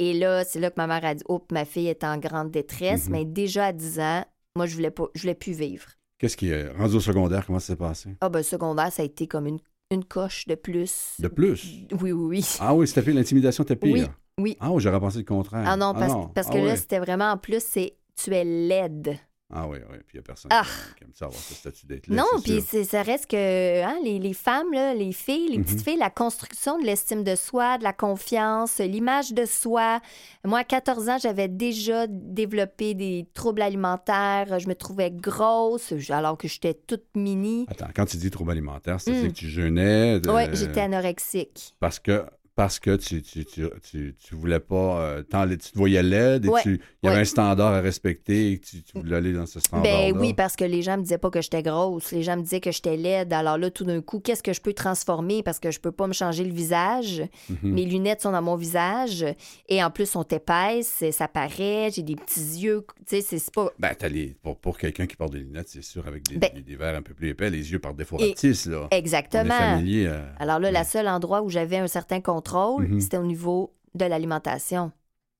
Et 0.00 0.12
là, 0.14 0.44
c'est 0.44 0.58
là 0.60 0.70
que 0.70 0.74
ma 0.76 0.86
mère 0.86 1.04
a 1.04 1.14
dit 1.14 1.22
Oh, 1.28 1.44
ma 1.52 1.64
fille 1.64 1.86
est 1.88 2.02
en 2.04 2.18
grande 2.18 2.50
détresse, 2.50 3.06
Mhm. 3.06 3.12
mais 3.12 3.24
déjà 3.24 3.66
à 3.66 3.72
10 3.72 4.00
ans, 4.00 4.24
moi, 4.56 4.66
je 4.66 4.74
voulais 4.74 4.90
pas, 4.90 5.06
je 5.14 5.22
voulais 5.22 5.34
plus 5.34 5.52
vivre. 5.52 5.86
Qu'est-ce 6.18 6.36
qui 6.36 6.48
est 6.50 6.68
rendu 6.70 6.96
au 6.96 7.00
secondaire? 7.00 7.46
Comment 7.46 7.58
ça 7.60 7.68
s'est 7.68 7.76
passé? 7.76 8.10
Ah, 8.20 8.28
ben, 8.28 8.42
secondaire, 8.42 8.92
ça 8.92 9.02
a 9.02 9.04
été 9.04 9.26
comme 9.28 9.46
une, 9.46 9.58
une 9.90 10.04
coche 10.04 10.46
de 10.46 10.54
plus. 10.56 11.14
De 11.20 11.28
plus? 11.28 11.86
Oui, 12.00 12.12
oui, 12.12 12.12
oui. 12.12 12.44
Ah 12.60 12.74
oui, 12.74 12.86
c'était 12.88 13.02
pire. 13.02 13.14
L'intimidation 13.14 13.62
était 13.64 13.76
pire? 13.76 13.92
Oui, 13.92 14.04
oui. 14.40 14.56
Ah 14.60 14.70
oui, 14.72 14.80
j'aurais 14.82 15.00
pensé 15.00 15.18
le 15.18 15.24
contraire. 15.24 15.64
Ah 15.66 15.76
non, 15.76 15.92
parce, 15.94 16.12
parce 16.34 16.48
que 16.48 16.58
Ah 16.58 16.64
là, 16.64 16.72
oui. 16.72 16.78
c'était 16.78 16.98
vraiment 17.00 17.30
en 17.30 17.36
plus, 17.38 17.62
c'est 17.64 17.94
tu 18.16 18.34
es 18.34 18.44
laide. 18.44 19.18
Ah 19.56 19.68
oui, 19.68 19.76
oui. 19.90 19.98
Puis 20.06 20.14
il 20.14 20.16
n'y 20.16 20.20
a 20.20 20.22
personne 20.22 20.48
Ah. 20.52 20.64
qui, 20.96 21.04
aime 21.04 21.10
ça 21.12 21.26
avoir 21.26 21.38
ce 21.40 21.54
statut 21.54 21.86
d'être 21.86 22.08
là. 22.08 22.16
non, 22.16 22.24
c'est 22.38 22.42
puis 22.42 22.60
c'est- 22.66 22.82
ça 22.84 23.02
reste 23.02 23.26
que 23.30 23.82
hein, 23.84 23.98
les, 24.02 24.18
les 24.18 24.32
femmes, 24.32 24.72
là, 24.72 24.94
les 24.94 25.12
filles, 25.12 25.48
les 25.50 25.58
petites 25.62 25.82
filles, 25.82 25.98
la 25.98 26.08
construction 26.10 26.78
de 26.80 26.84
l'estime 26.86 27.22
de 27.22 27.36
soi, 27.36 27.76
de 27.78 27.84
la 27.84 27.92
confiance, 27.92 28.78
l'image 28.78 29.32
de 29.32 29.44
soi. 29.44 30.00
Moi, 30.44 30.60
à 30.60 30.64
14 30.64 31.08
ans, 31.10 31.18
j'avais 31.22 31.46
déjà 31.48 32.06
développé 32.08 32.94
des 32.94 33.28
troubles 33.34 33.62
alimentaires. 33.62 34.58
Je 34.58 34.66
me 34.66 34.74
trouvais 34.74 35.10
grosse 35.10 35.92
alors 36.08 36.38
que 36.38 36.48
j'étais 36.48 36.74
toute 36.74 37.04
mini. 37.14 37.66
Attends, 37.68 37.90
quand 37.94 38.06
tu 38.06 38.16
dis 38.16 38.30
trouble 38.30 38.50
alimentaire, 38.50 39.00
c'est-à-dire 39.00 39.24
Mm. 39.24 39.28
que 39.28 39.34
tu 39.38 39.48
jeûnais? 39.48 40.20
de- 40.20 40.30
Oui, 40.30 40.42
j'étais 40.54 40.80
anorexique. 40.80 41.74
Parce 41.80 42.00
que, 42.00 42.24
parce 42.56 42.78
que 42.78 42.94
tu, 42.96 43.20
tu, 43.22 43.44
tu, 43.44 43.68
tu, 43.90 44.14
tu 44.16 44.34
voulais 44.36 44.60
pas... 44.60 45.00
euh, 45.00 45.22
tu 45.22 45.58
te 45.72 45.76
voyais 45.78 46.02
laide 46.02 46.44
et 46.44 46.48
Ouais, 46.48 46.62
tu, 46.62 46.80
il 47.02 47.06
y 47.06 47.08
avait 47.08 47.16
ouais. 47.16 47.22
un 47.22 47.24
standard 47.24 47.72
à 47.74 47.80
respecter 47.80 48.52
et 48.52 48.58
que 48.58 48.66
tu, 48.66 48.82
voulais 48.94 49.16
aller 49.16 49.32
dans 49.32 49.46
ce 49.46 49.58
standard 49.58 49.82
Ben 49.82 50.16
oui, 50.16 50.34
parce 50.34 50.54
que 50.54 50.64
les 50.64 50.82
gens 50.82 50.96
me 50.96 51.02
disaient 51.02 51.18
pas 51.18 51.30
que 51.30 51.42
j'étais 51.42 51.62
grosse. 51.62 52.12
Les 52.12 52.22
gens 52.22 52.36
me 52.36 52.42
disaient 52.42 52.60
que 52.60 52.70
j'étais 52.70 52.96
laide. 52.96 53.32
Alors 53.32 53.58
là, 53.58 53.70
tout 53.70 53.84
d'un 53.84 54.00
coup, 54.00 54.20
qu'est-ce 54.20 54.42
que 54.42 54.52
je 54.52 54.60
peux 54.60 54.72
transformer 54.72 55.42
parce 55.42 55.58
que 55.58 55.72
je 55.72 55.80
peux 55.80 55.90
pas 55.90 56.06
me 56.06 56.12
changer 56.12 56.44
le 56.44 56.52
visage? 56.52 57.22
Mhm. 57.50 57.58
Mes 57.72 57.84
lunettes 57.86 58.20
sont 58.22 58.30
dans 58.32 58.42
mon 58.42 58.54
visage 58.56 59.24
et 59.68 59.82
en 59.82 59.90
plus 59.90 60.06
sont 60.06 60.22
épaisses, 60.22 61.02
ça 61.10 61.26
paraît, 61.26 61.90
j'ai 61.92 62.02
des 62.02 62.14
petits 62.16 62.60
yeux, 62.60 62.84
tu 63.08 63.20
sais, 63.20 63.38
c'est 63.38 63.52
pas 63.52 63.68
Ben, 63.80 63.94
t'as 63.98 64.08
les- 64.08 64.36
pour, 64.42 64.56
pour 64.58 64.78
quelqu'un 64.78 65.06
qui 65.06 65.16
porte 65.16 65.32
des 65.32 65.40
lunettes, 65.40 65.68
c'est 65.68 65.82
sûr, 65.82 66.06
avec 66.06 66.22
des, 66.28 66.36
Ben- 66.36 66.50
des, 66.54 66.62
des 66.62 66.76
verres 66.76 66.96
un 66.96 67.02
peu 67.02 67.14
plus 67.14 67.30
épais, 67.30 67.50
les 67.50 67.72
yeux 67.72 67.80
par 67.80 67.94
défaut 67.94 68.16
Et- 68.20 68.28
rapetissent, 68.28 68.66
là. 68.66 68.82
On 68.90 68.94
est 68.94 68.98
exactement. 68.98 69.54
familier. 69.58 70.06
euh, 70.06 70.22
Alors 70.38 70.60
là, 70.60 70.70
le 70.70 70.76
ouais. 70.78 70.84
seul 70.84 71.08
endroit 71.08 71.42
où 71.42 71.50
j'avais 71.50 71.78
un 71.78 71.88
certain 71.88 72.20
contrôle, 72.20 72.43
Mhm. 72.78 73.00
c'était 73.00 73.18
au 73.18 73.24
niveau 73.26 73.74
de 73.94 74.04
l'alimentation. 74.04 74.92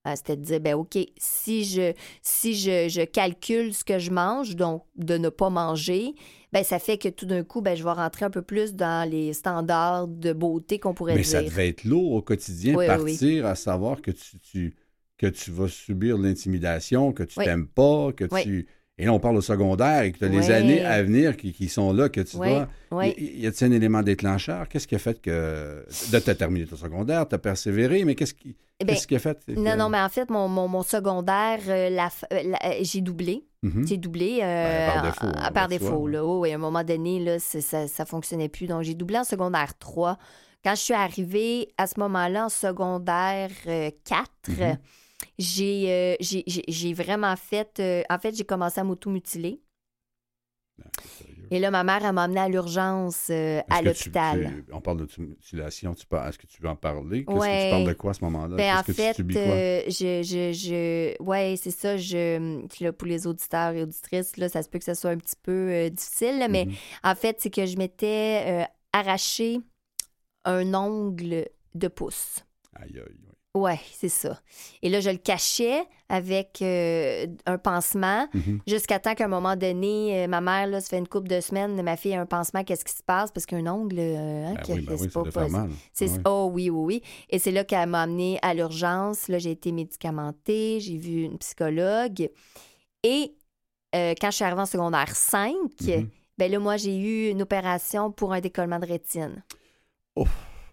Euh, 0.07 0.13
C'était 0.17 0.37
de 0.37 0.43
dire, 0.43 0.61
ben 0.61 0.75
OK, 0.75 0.99
si 1.17 1.65
je 1.65 1.93
si 2.23 2.55
je, 2.55 2.89
je 2.91 3.03
calcule 3.05 3.73
ce 3.73 3.85
que 3.85 3.99
je 3.99 4.11
mange, 4.11 4.55
donc 4.55 4.85
de 4.97 5.17
ne 5.17 5.31
pas 5.31 5.49
manger, 5.49 6.15
ben 6.53 6.63
ça 6.63 6.79
fait 6.79 6.99
que 6.99 7.09
tout 7.09 7.25
d'un 7.27 7.43
coup, 7.43 7.63
ben 7.63 7.75
je 7.75 7.83
vais 7.85 7.91
rentrer 7.93 8.27
un 8.27 8.31
peu 8.31 8.43
plus 8.43 8.75
dans 8.75 9.09
les 9.09 9.33
standards 9.33 10.07
de 10.09 10.33
beauté 10.35 10.79
qu'on 10.79 10.93
pourrait 10.95 11.17
Mais 11.17 11.23
dire. 11.23 11.33
ça 11.33 11.43
devait 11.43 11.69
être 11.69 11.85
lourd 11.85 12.13
au 12.13 12.23
quotidien, 12.23 12.77
Oui, 12.77 12.85
oui, 12.87 12.97
partir 12.99 13.47
à 13.47 13.55
savoir 13.55 14.03
que 14.03 14.11
tu, 14.11 14.39
tu- 14.41 14.75
que 15.17 15.27
tu 15.27 15.51
vas 15.51 15.69
subir 15.69 16.19
de 16.19 16.25
l'intimidation, 16.25 17.13
que 17.13 17.23
tu 17.23 17.37
t'aimes 17.37 17.69
pas, 17.69 18.13
que 18.13 18.25
tu... 18.43 18.67
Et 18.97 19.07
là, 19.07 19.13
on 19.13 19.19
parle 19.19 19.37
au 19.37 19.41
secondaire 19.41 20.03
et 20.03 20.13
que 20.13 20.19
tu 20.19 20.25
as 20.25 20.29
les 20.29 20.39
Oui. 20.47 20.53
années 20.53 20.85
à 20.85 21.03
venir 21.03 21.37
qui, 21.37 21.53
qui 21.53 21.69
sont 21.69 21.93
là, 21.93 22.09
que 22.09 22.21
tu 22.21 22.37
dois... 22.37 22.69
oui. 22.93 23.13
Y, 23.19 23.41
y 23.41 23.47
a-t-il 23.49 23.73
un 23.73 23.75
élément 23.75 24.03
déclencheur? 24.03 24.69
Qu'est-ce 24.69 24.87
qui 24.87 24.95
a 24.95 25.01
fait 25.01 25.21
que... 25.21 25.85
De 26.13 26.19
t'as 26.21 26.35
terminé 26.37 26.65
ton 26.67 26.77
secondaire, 26.77 27.27
t'as 27.27 27.39
persévéré, 27.39 28.05
mais 28.05 28.15
qu'est-ce 28.15 28.35
qui, 28.35 28.55
Eh 28.79 28.85
ben, 28.85 28.93
qu'est-ce 28.95 29.09
qui 29.09 29.17
a 29.17 29.19
fait? 29.19 29.45
que- 29.45 29.51
Non, 29.53 29.77
non, 29.77 29.89
mais 29.89 30.01
en 30.01 30.09
fait, 30.09 30.31
mon, 30.31 30.47
mon, 30.47 30.69
mon 30.69 30.83
secondaire, 30.85 31.59
euh, 31.67 31.91
la 31.91 32.09
euh, 32.33 32.43
la- 32.45 32.59
euh, 32.71 32.75
j'ai 32.83 33.01
doublé. 33.01 33.45
Mhm. 33.65 33.85
J'ai 33.89 33.97
doublé 33.97 34.39
euh, 34.43 34.87
Ben, 34.87 34.93
par 34.93 35.03
défaut, 35.03 35.27
en- 35.27 35.49
on 35.49 35.53
par 35.53 35.65
de 35.67 35.71
défaut. 35.79 36.07
là. 36.07 36.25
Oh, 36.25 36.45
et 36.47 36.53
à 36.53 36.55
un 36.55 36.59
moment 36.59 36.85
donné, 36.85 37.19
là, 37.19 37.39
c'est- 37.41 37.63
ça 37.63 37.83
ne 37.85 38.07
fonctionnait 38.09 38.49
plus. 38.49 38.69
Donc, 38.69 38.83
j'ai 38.85 38.95
doublé 38.95 39.19
en 39.19 39.25
secondaire 39.25 39.77
3. 39.77 40.19
Quand 40.65 40.77
je 40.77 40.81
suis 40.81 40.95
arrivée 40.95 41.69
à 41.79 41.89
ce 41.89 41.99
moment-là 41.99 42.45
en 42.47 42.49
secondaire 42.49 43.51
euh, 43.67 43.91
4, 44.05 44.29
Mhm. 44.51 44.79
J'ai, 45.39 45.91
euh, 45.91 46.17
j'ai, 46.21 46.45
j'ai- 46.47 46.65
j'ai 46.69 46.93
vraiment 46.95 47.35
fait... 47.37 47.81
euh, 47.81 48.03
en 48.11 48.19
fait, 48.19 48.35
j'ai 48.37 48.45
commencé 48.45 48.81
à 48.81 48.85
m'automutiler. 48.85 49.61
C'est 51.03 51.25
sérieux. 51.25 51.47
Et 51.51 51.59
là, 51.61 51.71
ma 51.71 51.85
mère, 51.85 52.05
elle 52.05 52.13
m'a 52.13 52.25
emmenée 52.25 52.41
à 52.41 52.49
l'urgence 52.49 53.29
euh, 53.31 53.61
à 53.71 53.77
que 53.81 53.81
tu- 53.81 53.85
l'hôpital. 53.85 54.65
tu- 54.67 54.73
on 54.73 54.81
parle 54.81 54.99
de 54.99 55.23
mutilation, 55.23 55.95
tu 55.95 56.07
parles- 56.07 56.29
est-ce 56.29 56.39
que 56.39 56.47
tu 56.47 56.61
veux 56.61 56.69
en 56.69 56.77
parler? 56.77 57.25
Qu'est-ce 57.25 57.37
que 57.37 57.41
Ouais. 57.41 57.65
tu 57.65 57.71
parles 57.71 57.85
de 57.87 57.93
quoi 57.93 58.11
à 58.11 58.15
ce 58.15 58.25
moment-là? 58.25 58.57
Ben, 58.57 58.79
en 58.79 58.83
que 58.83 58.93
fait, 58.93 59.11
tu 59.11 59.15
subis 59.17 59.35
quoi? 59.35 59.43
euh, 59.45 59.83
je, 59.87 60.23
je, 60.23 60.53
je, 60.53 61.23
ouais, 61.23 61.55
c'est 61.57 61.71
ça. 61.71 61.97
Je, 61.97 62.67
puis 62.67 62.85
là, 62.85 62.93
pour 62.93 63.07
les 63.07 63.27
auditeurs 63.27 63.73
et 63.73 63.83
auditrices, 63.83 64.37
là, 64.37 64.49
ça 64.49 64.63
se 64.63 64.69
peut 64.69 64.79
que 64.79 64.85
ce 64.85 64.95
soit 64.95 65.11
un 65.11 65.19
petit 65.19 65.37
peu 65.43 65.53
euh, 65.71 65.91
difficile, 65.91 66.39
là, 66.39 66.49
mais 66.49 66.67
Mhm. 66.67 66.75
en 67.05 67.15
fait, 67.15 67.41
c'est 67.41 67.51
que 67.51 67.67
je 67.67 67.77
m'étais 67.77 68.67
arraché 68.93 69.61
un 70.45 70.75
ongle 70.75 71.49
de 71.75 71.89
pouce. 71.89 72.45
Aïe, 72.75 72.99
aïe, 72.99 73.01
aïe. 73.01 73.19
Ouais, 73.57 73.79
c'est 73.93 74.09
ça. 74.09 74.41
Et 74.83 74.89
là, 74.89 74.99
je 74.99 75.11
le 75.11 75.17
cachais 75.17 75.85
avec 76.09 76.61
euh, 76.61 77.27
un 77.47 77.57
pansement 77.57 78.27
Mhm. 78.35 78.61
jusqu'à 78.67 78.99
temps 78.99 79.15
qu'à 79.15 79.27
un 79.27 79.29
moment 79.29 79.55
donné, 79.55 80.25
euh, 80.25 80.27
ma 80.27 80.41
mère, 80.41 80.67
là, 80.67 80.81
ça 80.81 80.89
fait 80.89 80.99
une 80.99 81.07
couple 81.07 81.29
de 81.29 81.41
semaines, 81.41 81.81
ma 81.81 81.97
fille 81.97 82.15
a 82.15 82.21
un 82.21 82.27
pansement, 82.27 82.65
qu'est-ce 82.65 82.85
qui 82.85 82.93
se 82.93 83.03
passe? 83.05 83.31
Parce 83.31 83.47
qu'un 83.47 83.65
ongle, 83.69 83.97
euh, 84.01 84.47
hein, 84.49 84.55
Ben 84.57 84.63
que- 84.67 84.73
oui, 84.73 84.81
ben 84.81 84.97
oui, 85.01 85.09
pas 85.31 85.49
mal. 85.49 85.71
Ouais. 85.71 86.09
oh 86.27 86.51
oui 86.53 86.69
oui 86.69 86.85
oui 87.01 87.03
et 87.31 87.39
c'est 87.39 87.53
là 87.53 87.63
qu'elle 87.63 87.89
m'a 87.89 88.03
amenée 88.03 88.41
à 88.43 88.55
l'urgence. 88.55 89.29
Là 89.29 89.39
j'ai 89.39 89.53
été 89.53 89.71
médicamentée, 89.71 90.81
j'ai 90.81 90.97
vu 90.99 91.23
une 91.23 91.39
psychologue 91.39 92.29
et 93.05 93.35
euh, 93.95 94.15
quand 94.21 94.31
je 94.33 94.37
suis 94.37 94.45
arrivée 94.45 94.63
en 94.63 94.67
secondaire 94.67 95.15
5, 95.15 95.55
Mhm. 95.81 96.09
ben 96.39 96.51
là 96.51 96.59
moi 96.59 96.77
j'ai 96.77 96.97
eu 96.99 97.31
une 97.31 97.43
opération 97.43 98.11
pour 98.11 98.33
un 98.33 98.41
décollement 98.41 98.81
de 98.81 98.87
rétine. 98.87 99.45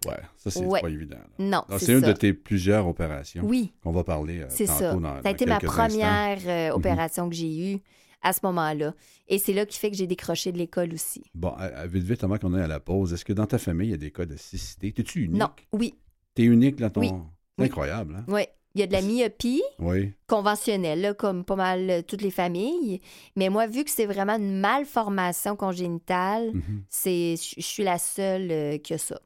Ouais, 0.06 0.16
ça, 0.36 0.50
c'est 0.50 0.64
Ouais. 0.64 0.80
pas 0.80 0.90
évident. 0.90 1.16
là. 1.38 1.44
Non, 1.68 1.78
c'est 1.78 1.92
une 1.92 2.00
ça. 2.00 2.08
de 2.08 2.12
tes 2.12 2.32
plusieurs 2.32 2.86
opérations 2.86 3.42
Oui, 3.44 3.72
qu'on 3.82 3.92
va 3.92 4.04
parler 4.04 4.40
euh, 4.40 4.46
c'est 4.48 4.66
ça. 4.66 4.94
dans, 4.94 5.02
ça 5.22 5.28
a 5.28 5.30
été 5.30 5.46
ma 5.46 5.56
instants. 5.56 5.68
première 5.68 6.38
euh, 6.46 6.68
Mhm. 6.70 6.74
opération 6.76 7.28
que 7.28 7.34
j'ai 7.34 7.72
eue 7.74 7.78
à 8.22 8.32
ce 8.32 8.40
moment-là 8.44 8.94
et 9.28 9.38
c'est 9.38 9.52
là 9.52 9.66
qui 9.66 9.78
fait 9.78 9.90
que 9.90 9.96
j'ai 9.96 10.06
décroché 10.06 10.52
de 10.52 10.58
l'école 10.58 10.92
aussi. 10.94 11.22
Bon, 11.34 11.50
à- 11.50 11.64
à- 11.64 11.86
vite, 11.86 12.04
vite, 12.04 12.22
avant 12.24 12.38
qu'on 12.38 12.54
aille 12.54 12.62
à 12.62 12.68
la 12.68 12.80
pause, 12.80 13.12
est-ce 13.12 13.24
que 13.24 13.32
dans 13.32 13.46
ta 13.46 13.58
famille, 13.58 13.88
il 13.88 13.92
y 13.92 13.94
a 13.94 13.98
des 13.98 14.10
cas 14.12 14.26
de 14.26 14.36
cécité? 14.36 14.92
T'es-tu 14.92 15.24
unique? 15.24 15.40
Non, 15.40 15.50
oui, 15.72 15.94
T'es 16.34 16.44
unique 16.44 16.76
dans 16.76 16.88
ton... 16.90 17.00
Oui. 17.00 17.10
C'est 17.58 17.64
incroyable, 17.66 18.16
hein? 18.18 18.24
oui. 18.28 18.42
Il 18.74 18.80
y 18.80 18.84
a 18.84 18.86
de 18.86 18.92
la 18.94 19.02
myopie 19.02 19.62
Oui. 19.80 20.14
conventionnelle, 20.26 21.02
là, 21.02 21.12
comme 21.12 21.44
pas 21.44 21.56
mal 21.56 21.90
euh, 21.90 22.00
toutes 22.00 22.22
les 22.22 22.30
familles. 22.30 23.02
Mais 23.36 23.50
moi, 23.50 23.66
vu 23.66 23.84
que 23.84 23.90
c'est 23.90 24.06
vraiment 24.06 24.36
une 24.38 24.60
malformation 24.60 25.56
congénitale, 25.56 26.52
Mhm. 26.54 26.82
c'est, 26.88 27.34
je 27.36 27.60
suis 27.60 27.84
la 27.84 27.98
seule 27.98 28.50
euh, 28.50 28.78
qui 28.78 28.94
a 28.94 28.98
ça. 28.98 29.20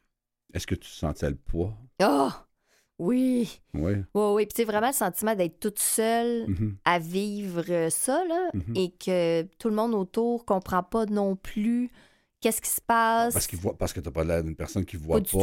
Est-ce 0.54 0.66
que 0.66 0.74
tu 0.74 0.88
sentais 0.88 1.30
le 1.30 1.36
poids? 1.36 1.76
Oh! 2.02 2.30
Oui! 2.98 3.60
Oui. 3.74 3.92
Oui, 4.14 4.22
oui. 4.32 4.46
Puis 4.46 4.54
c'est 4.56 4.64
vraiment 4.64 4.86
le 4.86 4.92
sentiment 4.94 5.34
d'être 5.34 5.60
toute 5.60 5.78
seule 5.78 6.46
Mhm. 6.48 6.76
à 6.84 6.98
vivre 6.98 7.88
ça, 7.90 8.24
là, 8.26 8.50
Mhm. 8.54 8.74
et 8.74 8.90
que 8.92 9.42
tout 9.58 9.68
le 9.68 9.74
monde 9.74 9.92
autour 9.94 10.46
comprend 10.46 10.82
pas 10.82 11.04
non 11.04 11.36
plus 11.36 11.90
qu'est-ce 12.40 12.62
qui 12.62 12.70
se 12.70 12.80
passe. 12.80 13.34
Parce, 13.34 13.46
voit, 13.58 13.76
parce 13.76 13.92
que 13.92 14.00
tu 14.00 14.06
n'as 14.08 14.12
pas 14.12 14.24
l'air 14.24 14.42
d'une 14.42 14.56
personne 14.56 14.84
qui 14.86 14.96
ne 14.96 15.02
voit 15.02 15.16
Pas 15.18 15.20
du 15.24 15.30
pas. 15.32 15.38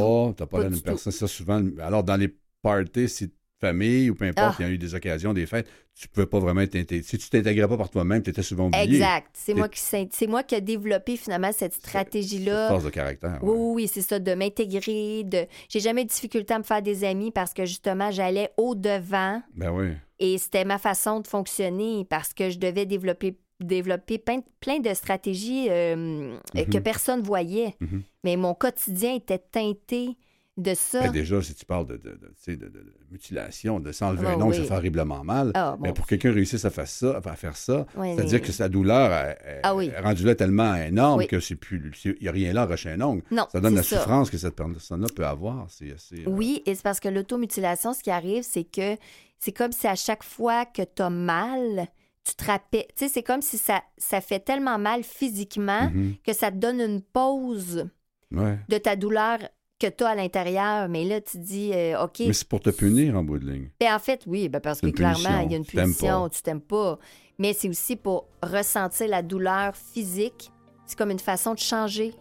l'air 0.61 0.69
du 0.69 0.75
d'une 0.77 0.81
tout. 0.83 0.89
personne. 0.89 1.11
Ça, 1.13 1.27
souvent, 1.27 1.61
alors 1.79 2.03
dans 2.03 2.15
les 2.15 2.35
parties, 2.63 3.07
si 3.09 3.31
famille 3.67 4.09
ou 4.09 4.15
peu 4.15 4.25
importe, 4.25 4.55
Ah. 4.55 4.55
il 4.59 4.65
y 4.67 4.69
a 4.69 4.71
eu 4.71 4.77
des 4.77 4.93
occasions, 4.95 5.33
des 5.33 5.45
fêtes, 5.45 5.67
tu 5.95 6.07
ne 6.07 6.13
pouvais 6.13 6.25
pas 6.25 6.39
vraiment 6.39 6.65
t'intégrer. 6.65 7.03
Si 7.03 7.17
tu 7.17 7.29
t'intégrais 7.29 7.67
pas 7.67 7.77
par 7.77 7.89
toi-même, 7.89 8.21
tu 8.23 8.29
étais 8.31 8.41
souvent 8.43 8.67
oublié. 8.67 8.83
Exact. 8.83 9.27
C'est 9.33 9.53
moi, 9.53 9.69
qui, 9.69 9.79
c'est 9.79 10.27
moi 10.27 10.43
qui 10.43 10.55
ai 10.55 10.61
développé 10.61 11.17
finalement 11.17 11.51
cette 11.51 11.73
stratégie-là. 11.73 12.67
force 12.69 12.83
de 12.83 12.89
caractère. 12.89 13.39
Oui, 13.41 13.49
ouais. 13.49 13.55
oui, 13.57 13.73
oui, 13.83 13.87
c'est 13.93 14.01
ça, 14.01 14.19
de 14.19 14.33
m'intégrer. 14.33 15.23
De... 15.23 15.45
J'ai 15.69 15.79
jamais 15.79 16.01
eu 16.01 16.05
de 16.05 16.09
difficulté 16.09 16.53
à 16.53 16.59
me 16.59 16.63
faire 16.63 16.81
des 16.81 17.03
amis 17.03 17.31
parce 17.31 17.53
que 17.53 17.65
justement, 17.65 18.11
j'allais 18.11 18.49
au-devant 18.57 19.41
Ben 19.55 19.71
oui. 19.71 19.89
et 20.19 20.37
c'était 20.37 20.65
ma 20.65 20.77
façon 20.79 21.19
de 21.19 21.27
fonctionner 21.27 22.05
parce 22.09 22.33
que 22.33 22.49
je 22.49 22.57
devais 22.57 22.85
développer, 22.85 23.37
développer 23.59 24.17
plein, 24.17 24.41
plein 24.59 24.79
de 24.79 24.93
stratégies 24.93 25.67
euh, 25.69 26.35
que 26.71 26.79
personne 26.79 27.21
voyait. 27.21 27.75
Mhm. 27.79 28.01
Mais 28.23 28.35
mon 28.35 28.53
quotidien 28.55 29.13
était 29.15 29.37
teinté 29.39 30.17
de 30.55 30.75
ça. 30.75 31.01
Ben, 31.01 31.11
déjà, 31.11 31.41
si 31.41 31.55
tu 31.55 31.65
parles 31.65 31.87
de, 31.87 31.97
de, 31.97 32.11
de, 32.11 32.27
tu 32.27 32.33
sais, 32.37 32.55
de- 32.55 32.67
de- 32.67 32.79
de 32.79 32.93
mutilation, 33.11 33.79
de 33.79 33.91
s'enlever 33.91 34.27
Ah, 34.27 34.33
un 34.33 34.41
ongle, 34.41 34.53
oui. 34.53 34.57
ça 34.57 34.65
fait 34.65 34.73
horriblement 34.75 35.23
mal. 35.23 35.51
Ah, 35.55 35.75
Mais 35.81 35.93
pour 35.93 36.05
que 36.05 36.09
quelqu'un 36.15 36.31
réussisse 36.31 36.63
à 36.65 36.69
faire 36.69 36.87
ça, 36.87 37.19
à 37.25 37.35
faire 37.35 37.57
ça, 37.57 37.87
c'est-à-dire 37.95 38.41
que 38.41 38.51
sa 38.51 38.69
douleur 38.69 39.11
est, 39.11 39.61
Ah 39.63 39.73
rendue 40.03 40.23
là 40.25 40.35
tellement 40.35 40.75
énorme 40.75 41.25
que 41.25 41.39
c'est 41.39 41.55
plus, 41.55 41.91
il 42.05 42.17
n'y 42.21 42.27
a 42.27 42.31
rien 42.31 42.53
là 42.53 42.61
à 42.61 42.63
arracher 42.65 42.91
un 42.91 43.01
ongle. 43.01 43.23
Non, 43.31 43.47
Ça 43.51 43.59
donne 43.59 43.73
la 43.75 43.81
ça. 43.83 43.97
souffrance 43.97 44.29
que 44.29 44.37
cette 44.37 44.55
personne-là 44.55 45.07
peut 45.15 45.25
avoir. 45.25 45.67
Euh, 45.81 45.95
Oui, 46.27 46.61
et 46.67 46.75
c'est 46.75 46.83
parce 46.83 46.99
que 46.99 47.09
l'automutilation, 47.09 47.93
ce 47.93 48.03
qui 48.03 48.11
arrive, 48.11 48.43
c'est 48.43 48.63
que 48.65 48.95
c'est 49.39 49.51
comme 49.53 49.71
si 49.71 49.87
à 49.87 49.95
chaque 49.95 50.23
fois 50.23 50.65
que 50.65 50.83
tu 50.83 51.01
as 51.01 51.09
mal, 51.09 51.87
tu 52.23 52.35
te 52.35 52.45
rappelles. 52.45 52.85
Tu 52.95 53.05
sais, 53.05 53.09
c'est 53.09 53.23
comme 53.23 53.41
si 53.41 53.57
ça, 53.57 53.81
ça 53.97 54.21
fait 54.21 54.39
tellement 54.39 54.77
mal 54.77 55.03
physiquement 55.03 55.89
mhm. 55.89 56.13
que 56.23 56.31
ça 56.33 56.51
te 56.51 56.57
donne 56.57 56.79
une 56.79 57.01
pause 57.01 57.89
Ouais. 58.31 58.57
de 58.69 58.77
ta 58.77 58.95
douleur 58.95 59.39
que 59.89 59.95
tu 59.95 60.03
as 60.03 60.09
à 60.09 60.15
l'intérieur. 60.15 60.87
Mais 60.89 61.03
là, 61.05 61.21
tu 61.21 61.37
dis, 61.37 61.71
euh, 61.73 62.03
OK. 62.03 62.19
Mais 62.19 62.33
c'est 62.33 62.47
pour 62.47 62.59
te 62.59 62.69
punir 62.69 63.15
en 63.17 63.23
bout 63.23 63.39
de 63.39 63.49
ligne. 63.49 63.69
Ben, 63.79 63.93
en 63.95 63.99
fait, 63.99 64.21
oui, 64.27 64.49
ben 64.49 64.59
parce 64.59 64.81
que 64.81 64.87
clairement, 64.87 65.39
il 65.45 65.51
y 65.51 65.55
a 65.55 65.57
une 65.57 65.65
punition, 65.65 66.29
tu 66.29 66.41
t'aimes 66.41 66.61
pas. 66.61 66.97
Mais 67.39 67.53
c'est 67.53 67.67
aussi 67.69 67.95
pour 67.95 68.27
ressentir 68.41 69.07
la 69.07 69.21
douleur 69.21 69.75
physique. 69.75 70.51
C'est 70.85 70.97
comme 70.97 71.11
une 71.11 71.19
façon 71.19 71.53
de 71.53 71.59
changer 71.59 72.13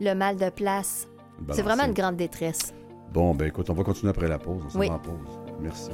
le 0.00 0.14
mal 0.14 0.36
de 0.36 0.50
place. 0.50 1.08
C'est 1.50 1.62
vraiment 1.62 1.84
une 1.84 1.94
grande 1.94 2.16
détresse. 2.16 2.72
Bon, 3.12 3.34
ben 3.34 3.46
écoute, 3.48 3.68
on 3.68 3.74
va 3.74 3.82
continuer 3.84 4.10
après 4.10 4.28
la 4.28 4.38
pause. 4.38 4.62
On 4.66 4.70
s'en 4.70 4.78
Oui. 4.78 4.88
en 4.90 4.98
pause. 4.98 5.40
Merci. 5.60 5.90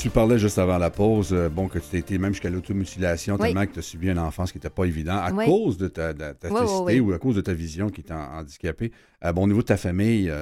Tu 0.00 0.10
parlais 0.10 0.38
juste 0.38 0.58
avant 0.58 0.78
la 0.78 0.90
pause, 0.90 1.32
euh, 1.32 1.48
bon, 1.48 1.66
que 1.66 1.78
tu 1.80 1.88
t'es 1.90 1.98
été 1.98 2.18
même 2.18 2.32
jusqu'à 2.32 2.50
l'automutilation, 2.50 3.34
Oui. 3.34 3.48
tellement 3.48 3.66
que 3.66 3.72
tu 3.72 3.78
as 3.80 3.82
subi 3.82 4.08
une 4.08 4.18
enfance 4.20 4.52
qui 4.52 4.58
n'était 4.58 4.70
pas 4.70 4.84
évidente 4.84 5.18
à 5.20 5.32
Oui. 5.32 5.44
cause 5.44 5.76
de 5.76 5.88
ta, 5.88 6.12
de 6.12 6.32
ta 6.34 6.48
cécité 6.48 7.00
ou 7.00 7.12
à 7.12 7.18
cause 7.18 7.34
de 7.34 7.40
ta 7.40 7.52
vision 7.52 7.90
qui 7.90 8.02
est 8.02 8.12
en- 8.12 8.38
handicapée. 8.38 8.92
Euh, 9.24 9.32
bon, 9.32 9.42
au 9.42 9.46
niveau 9.48 9.60
de 9.60 9.66
ta 9.66 9.76
famille, 9.76 10.32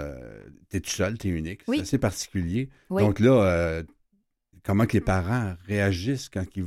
tu 0.70 0.76
es 0.76 0.80
tout 0.80 0.90
seul, 0.90 1.16
tu 1.16 1.28
es 1.28 1.30
unique. 1.30 1.62
C'est 1.66 1.80
assez 1.80 1.98
particulier. 1.98 2.68
Donc 2.90 3.18
là, 3.18 3.30
euh, 3.32 3.82
comment 4.62 4.84
que 4.84 4.92
les 4.92 5.00
parents 5.00 5.54
réagissent 5.66 6.28
quand 6.28 6.44
ils. 6.54 6.64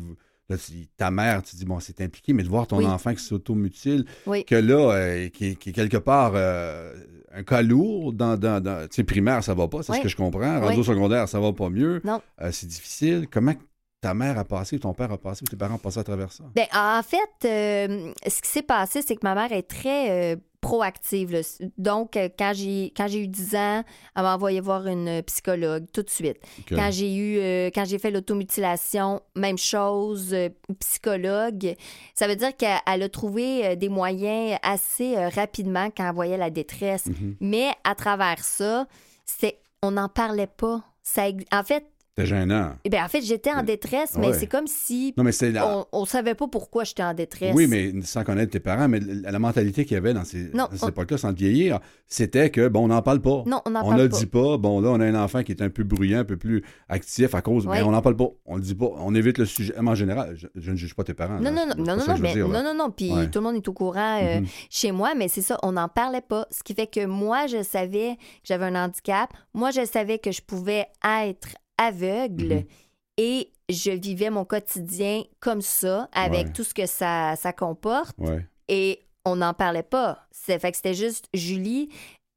Là, 0.50 0.58
tu- 0.58 0.88
ta 0.98 1.12
mère, 1.12 1.44
tu 1.44 1.56
dis, 1.56 1.66
bon, 1.66 1.80
c'est 1.80 2.02
impliqué, 2.02 2.34
mais 2.34 2.42
de 2.42 2.48
voir 2.50 2.66
ton 2.66 2.78
Oui. 2.80 2.86
enfant 2.88 3.14
qui 3.14 3.24
s'automutile, 3.24 4.06
Oui. 4.26 4.44
que 4.46 4.56
là, 4.56 4.94
euh, 4.96 5.30
qui, 5.30 5.50
est- 5.50 5.56
qui 5.56 5.72
quelque 5.74 5.98
part 5.98 6.32
euh, 6.34 6.92
un 7.40 7.44
cas 7.44 7.62
lourd 7.62 8.14
dans, 8.14 8.38
dans, 8.38 8.62
dans- 8.62 8.88
tu 8.88 8.96
sais, 8.96 9.04
primaire, 9.04 9.44
ça 9.44 9.54
va 9.54 9.68
pas, 9.68 9.82
c'est 9.84 9.92
Oui. 9.94 9.98
ce 10.00 10.04
que 10.04 10.10
je 10.10 10.16
comprends. 10.18 10.60
Rendu 10.60 10.74
Oui. 10.74 10.80
au 10.80 10.84
secondaire, 10.84 11.28
ça 11.30 11.40
va 11.40 11.54
pas 11.54 11.70
mieux. 11.70 12.02
Non. 12.04 12.22
Euh, 12.42 12.50
c'est 12.52 12.68
difficile. 12.68 13.28
Comment 13.32 13.54
ta 14.02 14.14
mère 14.14 14.38
a 14.38 14.46
passé, 14.46 14.80
ton 14.80 14.94
père 14.94 15.12
a 15.12 15.18
passé, 15.18 15.44
ou 15.44 15.50
tes 15.50 15.58
parents 15.58 15.76
ont 15.76 15.80
passé 15.80 16.00
à 16.00 16.04
travers 16.04 16.32
ça? 16.32 16.44
Ben, 16.56 16.66
en 16.74 17.02
fait, 17.04 17.48
euh, 17.48 18.12
ce 18.28 18.42
qui 18.42 18.50
s'est 18.50 18.62
passé, 18.62 19.02
c'est 19.02 19.16
que 19.16 19.22
ma 19.24 19.36
mère 19.36 19.52
est 19.52 19.64
très 19.64 20.34
euh, 20.34 20.36
proactive. 20.62 21.32
là. 21.32 21.41
Donc, 21.78 22.18
euh, 22.18 22.30
quand 22.38 22.51
j'ai 22.53 22.93
quand 22.95 23.07
j'ai 23.07 23.24
eu 23.24 23.28
10 23.28 23.55
ans, 23.55 23.84
elle 24.16 24.24
m'a 24.24 24.36
envoyé 24.36 24.60
voir 24.60 24.88
une 24.88 25.22
psychologue 25.24 25.86
tout 25.93 26.03
de 26.03 26.10
suite. 26.10 26.38
Quand 26.70 26.89
j'ai 26.91 27.14
eu 27.16 27.38
euh, 27.39 27.70
quand 27.74 27.86
j'ai 27.86 27.99
fait 27.99 28.12
l'automutilation, 28.12 29.22
même 29.36 29.57
chose, 29.57 30.34
euh, 30.34 30.49
psychologue. 30.80 31.76
Ça 32.14 32.28
veut 32.28 32.36
dire 32.36 32.55
qu'elle 32.55 32.80
elle 32.86 33.03
a 33.03 33.10
trouvé 33.10 33.76
des 33.76 33.89
moyens 33.89 34.57
assez 34.62 35.16
euh, 35.16 35.30
rapidement 35.30 35.89
quand 35.95 36.07
elle 36.07 36.16
voyait 36.16 36.38
la 36.38 36.49
détresse. 36.49 37.05
Mhm. 37.07 37.36
Mais 37.39 37.72
à 37.84 37.95
travers 37.95 38.43
ça, 38.43 38.88
c'est 39.26 39.60
on 39.82 39.91
n'en 39.91 40.10
parlait 40.10 40.47
pas. 40.47 40.84
Ça, 41.03 41.28
en 41.51 41.64
fait, 41.64 41.86
C'était 42.26 42.36
gênant. 42.36 42.74
eh 42.84 42.89
ben, 42.89 43.03
en 43.03 43.07
fait, 43.07 43.22
j'étais 43.22 43.51
en 43.51 43.63
détresse, 43.63 44.15
mais 44.17 44.28
Ouais. 44.28 44.34
c'est 44.34 44.47
comme 44.47 44.67
si 44.67 45.13
Non, 45.17 45.24
mais 45.24 45.32
la... 45.51 45.67
on, 45.67 45.86
on 45.91 46.05
savait 46.05 46.36
pas 46.36 46.47
pourquoi 46.47 46.84
j'étais 46.84 47.03
en 47.03 47.13
détresse. 47.13 47.53
Oui, 47.55 47.67
mais 47.67 47.93
sans 48.03 48.24
connaître 48.24 48.51
tes 48.51 48.59
parents, 48.59 48.88
mais 48.88 48.99
la, 48.99 49.32
la 49.32 49.39
mentalité 49.39 49.86
qu'il 49.86 49.95
y 49.95 49.97
avait 49.97 50.13
dans 50.13 50.26
ces, 50.26 50.49
Non, 50.53 50.65
dans 50.65 50.72
cette 50.74 50.84
on- 50.84 50.88
époque-là, 50.89 51.17
sans 51.17 51.34
te 51.34 51.39
vieillir, 51.39 51.80
c'était 52.07 52.49
que, 52.49 52.67
bon, 52.67 52.86
on 52.86 52.88
n'en 52.88 53.01
parle 53.01 53.22
pas. 53.22 53.43
Non, 53.45 53.61
on 53.65 53.70
n'en 53.72 53.82
on 53.82 53.89
parle 53.89 53.97
ne 53.97 54.03
le 54.03 54.09
pas. 54.09 54.17
dit 54.17 54.26
pas. 54.26 54.57
Bon, 54.57 54.82
là, 54.82 54.89
on 54.89 54.99
a 54.99 55.05
un 55.05 55.15
enfant 55.15 55.43
qui 55.43 55.51
est 55.51 55.61
un 55.61 55.70
peu 55.70 55.84
bruyant, 55.84 56.20
un 56.20 56.26
peu 56.26 56.38
plus 56.38 56.63
actif 56.89 57.34
à 57.36 57.41
cause, 57.41 57.65
mais 57.65 57.74
Ouais. 57.74 57.82
on 57.84 57.91
n'en 57.91 58.01
parle 58.01 58.15
pas. 58.17 58.28
On 58.45 58.55
le 58.55 58.61
dit 58.61 58.76
pas. 58.76 58.89
On 58.97 59.13
évite 59.15 59.38
le 59.38 59.45
sujet. 59.45 59.74
Mais 59.82 59.89
en 59.91 59.95
général, 59.95 60.36
je, 60.36 60.47
je 60.55 60.72
ne 60.72 60.76
juge 60.76 60.93
pas 60.95 61.03
tes 61.03 61.13
parents. 61.13 61.36
Non, 61.39 61.43
là. 61.43 61.51
non, 61.51 61.65
non, 61.67 61.76
non, 61.78 61.86
pas 61.86 61.95
non, 61.95 62.05
non, 62.07 62.17
mais 62.20 62.34
dire, 62.34 62.47
non, 62.47 62.63
non, 62.63 62.74
non. 62.74 62.89
Puis 62.91 63.11
Ouais. 63.13 63.30
tout 63.30 63.39
le 63.39 63.43
monde 63.45 63.55
est 63.55 63.67
au 63.67 63.74
courant 63.74 64.20
euh, 64.22 64.39
Mhm. 64.41 64.47
chez 64.70 64.91
moi, 64.91 65.13
mais 65.15 65.28
c'est 65.28 65.41
ça, 65.41 65.57
on 65.63 65.72
n'en 65.74 65.88
parlait 65.88 66.22
pas. 66.22 66.47
Ce 66.51 66.63
qui 66.63 66.74
fait 66.74 66.88
que 66.88 67.05
moi, 67.05 67.47
je 67.47 67.63
savais 67.63 68.15
que 68.17 68.22
j'avais 68.43 68.65
un 68.65 68.76
handicap. 68.86 69.30
Moi, 69.53 69.72
je 69.72 69.86
savais 69.86 70.20
que 70.20 70.32
je 70.32 70.41
pouvais 70.41 70.86
être 71.05 71.49
aveugle 71.80 72.53
Mhm. 72.55 72.65
et 73.17 73.51
je 73.69 73.91
vivais 73.91 74.30
mon 74.30 74.45
quotidien 74.45 75.23
comme 75.39 75.61
ça, 75.61 76.09
avec 76.11 76.47
Ouais. 76.47 76.53
tout 76.53 76.63
ce 76.63 76.73
que 76.73 76.86
ça, 76.86 77.36
ça 77.36 77.53
comporte. 77.53 78.15
Ouais. 78.17 78.45
Et 78.67 79.01
on 79.25 79.36
n'en 79.38 79.53
parlait 79.53 79.84
pas. 79.84 80.27
C'est 80.32 80.59
fait 80.59 80.71
que 80.71 80.77
c'était 80.77 80.93
juste 80.93 81.25
Julie 81.34 81.89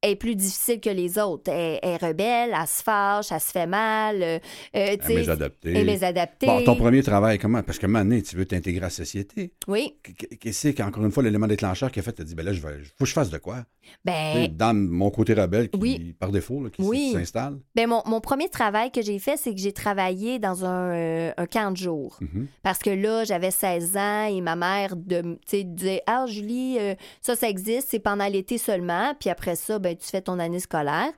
est 0.02 0.16
plus 0.16 0.34
difficile 0.36 0.80
que 0.80 0.90
les 0.90 1.18
autres. 1.18 1.50
Elle, 1.52 1.78
elle 1.82 1.90
est 1.90 1.96
rebelle, 1.96 2.50
elle 2.60 2.66
se 2.66 2.82
fâche, 2.82 3.30
elle 3.32 3.40
se 3.40 3.50
fait 3.50 3.66
mal. 3.66 4.22
euh, 4.22 4.38
euh, 4.76 4.96
sais, 5.00 5.14
Mais 5.14 5.28
adapté. 5.28 5.72
elle 5.74 5.88
est 5.88 6.02
adaptée. 6.02 6.46
Bon, 6.46 6.64
ton 6.64 6.76
premier 6.76 7.02
travail, 7.02 7.38
comment? 7.38 7.62
Parce 7.62 7.78
que 7.78 7.86
maintenant, 7.86 8.18
tu 8.20 8.36
veux 8.36 8.44
t'intégrer 8.46 8.80
à 8.80 8.86
la 8.86 8.90
société. 8.90 9.52
Oui. 9.68 9.94
Qu- 10.02 10.36
Qu'est-ce 10.36 10.68
qu'encore 10.68 11.04
une 11.04 11.12
fois, 11.12 11.22
l'élément 11.22 11.46
déclencheur 11.46 11.90
qui 11.90 12.00
a 12.00 12.02
fait, 12.02 12.12
tu 12.12 12.24
dit, 12.24 12.34
ben 12.34 12.44
là, 12.44 12.52
je 12.52 12.60
vais, 12.60 12.78
faut 12.98 13.04
que 13.04 13.06
je 13.06 13.12
fasse 13.12 13.30
de 13.30 13.38
quoi? 13.38 13.64
Ben, 14.04 14.48
Dans 14.56 14.74
mon 14.76 15.10
côté 15.10 15.34
rebelle, 15.34 15.68
qui, 15.68 15.78
Oui. 15.80 16.14
par 16.18 16.30
défaut, 16.30 16.62
là, 16.62 16.70
qui 16.70 16.82
Oui. 16.82 17.10
s'installe. 17.12 17.58
Ben 17.74 17.88
mon, 17.88 18.02
mon 18.06 18.20
premier 18.20 18.48
travail 18.48 18.90
que 18.92 19.02
j'ai 19.02 19.18
fait, 19.18 19.36
c'est 19.36 19.52
que 19.52 19.60
j'ai 19.60 19.72
travaillé 19.72 20.38
dans 20.38 20.64
un, 20.64 20.92
euh, 20.94 21.32
un 21.36 21.46
camp 21.46 21.72
de 21.72 21.76
jour. 21.76 22.16
Mhm. 22.20 22.46
Parce 22.62 22.78
que 22.78 22.90
là, 22.90 23.24
j'avais 23.24 23.50
16 23.50 23.96
ans 23.96 24.26
et 24.26 24.40
ma 24.40 24.54
mère 24.56 24.94
de, 24.96 25.38
disait 25.64 26.02
Ah, 26.06 26.26
Julie, 26.28 26.76
euh, 26.78 26.94
ça, 27.20 27.34
ça 27.34 27.48
existe, 27.48 27.88
c'est 27.90 27.98
pendant 27.98 28.26
l'été 28.28 28.56
seulement. 28.58 29.14
Puis 29.18 29.30
après 29.30 29.56
ça, 29.56 29.78
ben, 29.78 29.91
tu 29.96 30.06
fais 30.08 30.22
ton 30.22 30.38
année 30.38 30.60
scolaire. 30.60 31.10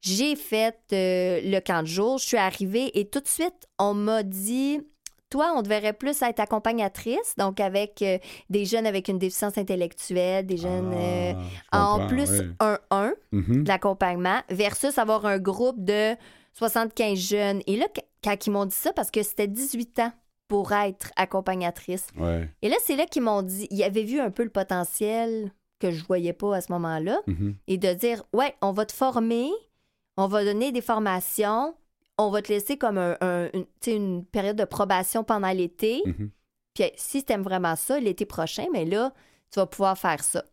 J'ai 0.00 0.36
fait 0.36 0.76
euh, 0.92 1.40
le 1.42 1.58
camp 1.60 1.82
de 1.82 1.88
jour, 1.88 2.18
je 2.18 2.26
suis 2.26 2.36
arrivée 2.36 2.98
et 2.98 3.08
tout 3.08 3.20
de 3.20 3.26
suite, 3.28 3.66
on 3.78 3.94
m'a 3.94 4.22
dit 4.22 4.80
toi, 5.30 5.52
on 5.56 5.62
te 5.62 5.68
verrait 5.68 5.92
plus 5.92 6.22
être 6.22 6.40
accompagnatrice, 6.40 7.34
donc 7.36 7.60
avec 7.60 8.00
euh, 8.00 8.16
des 8.48 8.64
jeunes 8.64 8.86
avec 8.86 9.08
une 9.08 9.18
déficience 9.18 9.58
intellectuelle, 9.58 10.46
des 10.46 10.56
jeunes 10.56 10.92
euh, 10.94 11.34
Ah, 11.70 11.96
je 11.98 12.02
en 12.04 12.06
plus 12.06 12.30
oui. 12.30 12.46
un 12.60 12.78
1 12.90 13.12
Mhm. 13.32 13.64
de 13.64 13.68
l'accompagnement, 13.68 14.38
versus 14.48 14.96
avoir 14.96 15.26
un 15.26 15.38
groupe 15.38 15.84
de 15.84 16.14
75 16.54 17.18
jeunes. 17.18 17.60
Et 17.66 17.76
là, 17.76 17.86
qu- 17.94 18.00
quand 18.24 18.46
ils 18.46 18.50
m'ont 18.50 18.64
dit 18.66 18.74
ça, 18.74 18.92
parce 18.94 19.10
que 19.10 19.22
c'était 19.22 19.48
18 19.48 19.98
ans 19.98 20.12
pour 20.48 20.72
être 20.72 21.10
accompagnatrice. 21.16 22.06
Ouais. 22.16 22.48
Et 22.62 22.70
là, 22.70 22.76
c'est 22.82 22.96
là 22.96 23.04
qu'ils 23.04 23.22
m'ont 23.22 23.42
dit, 23.42 23.66
ils 23.70 23.82
avaient 23.82 24.04
vu 24.04 24.18
un 24.20 24.30
peu 24.30 24.44
le 24.44 24.50
potentiel 24.50 25.52
que 25.78 25.90
je 25.90 26.04
voyais 26.04 26.32
pas 26.32 26.56
à 26.56 26.60
ce 26.60 26.72
moment-là, 26.72 27.20
Mhm. 27.26 27.54
et 27.66 27.78
de 27.78 27.92
dire, 27.94 28.22
ouais, 28.32 28.54
on 28.62 28.72
va 28.72 28.84
te 28.86 28.92
former, 28.92 29.50
on 30.16 30.26
va 30.26 30.44
donner 30.44 30.72
des 30.72 30.80
formations, 30.80 31.74
on 32.18 32.30
va 32.30 32.42
te 32.42 32.48
laisser 32.52 32.76
comme 32.76 32.98
un, 32.98 33.48
une 33.86 34.24
période 34.24 34.56
de 34.56 34.64
probation 34.64 35.22
pendant 35.24 35.50
l'été. 35.52 36.02
Mhm. 36.04 36.30
Puis 36.74 36.90
si 36.96 37.24
tu 37.24 37.32
aimes 37.32 37.42
vraiment 37.42 37.76
ça, 37.76 38.00
l'été 38.00 38.26
prochain, 38.26 38.66
mais 38.72 38.84
là, 38.84 39.12
tu 39.52 39.60
vas 39.60 39.66
pouvoir 39.66 39.96
faire 39.96 40.22
ça. 40.22 40.44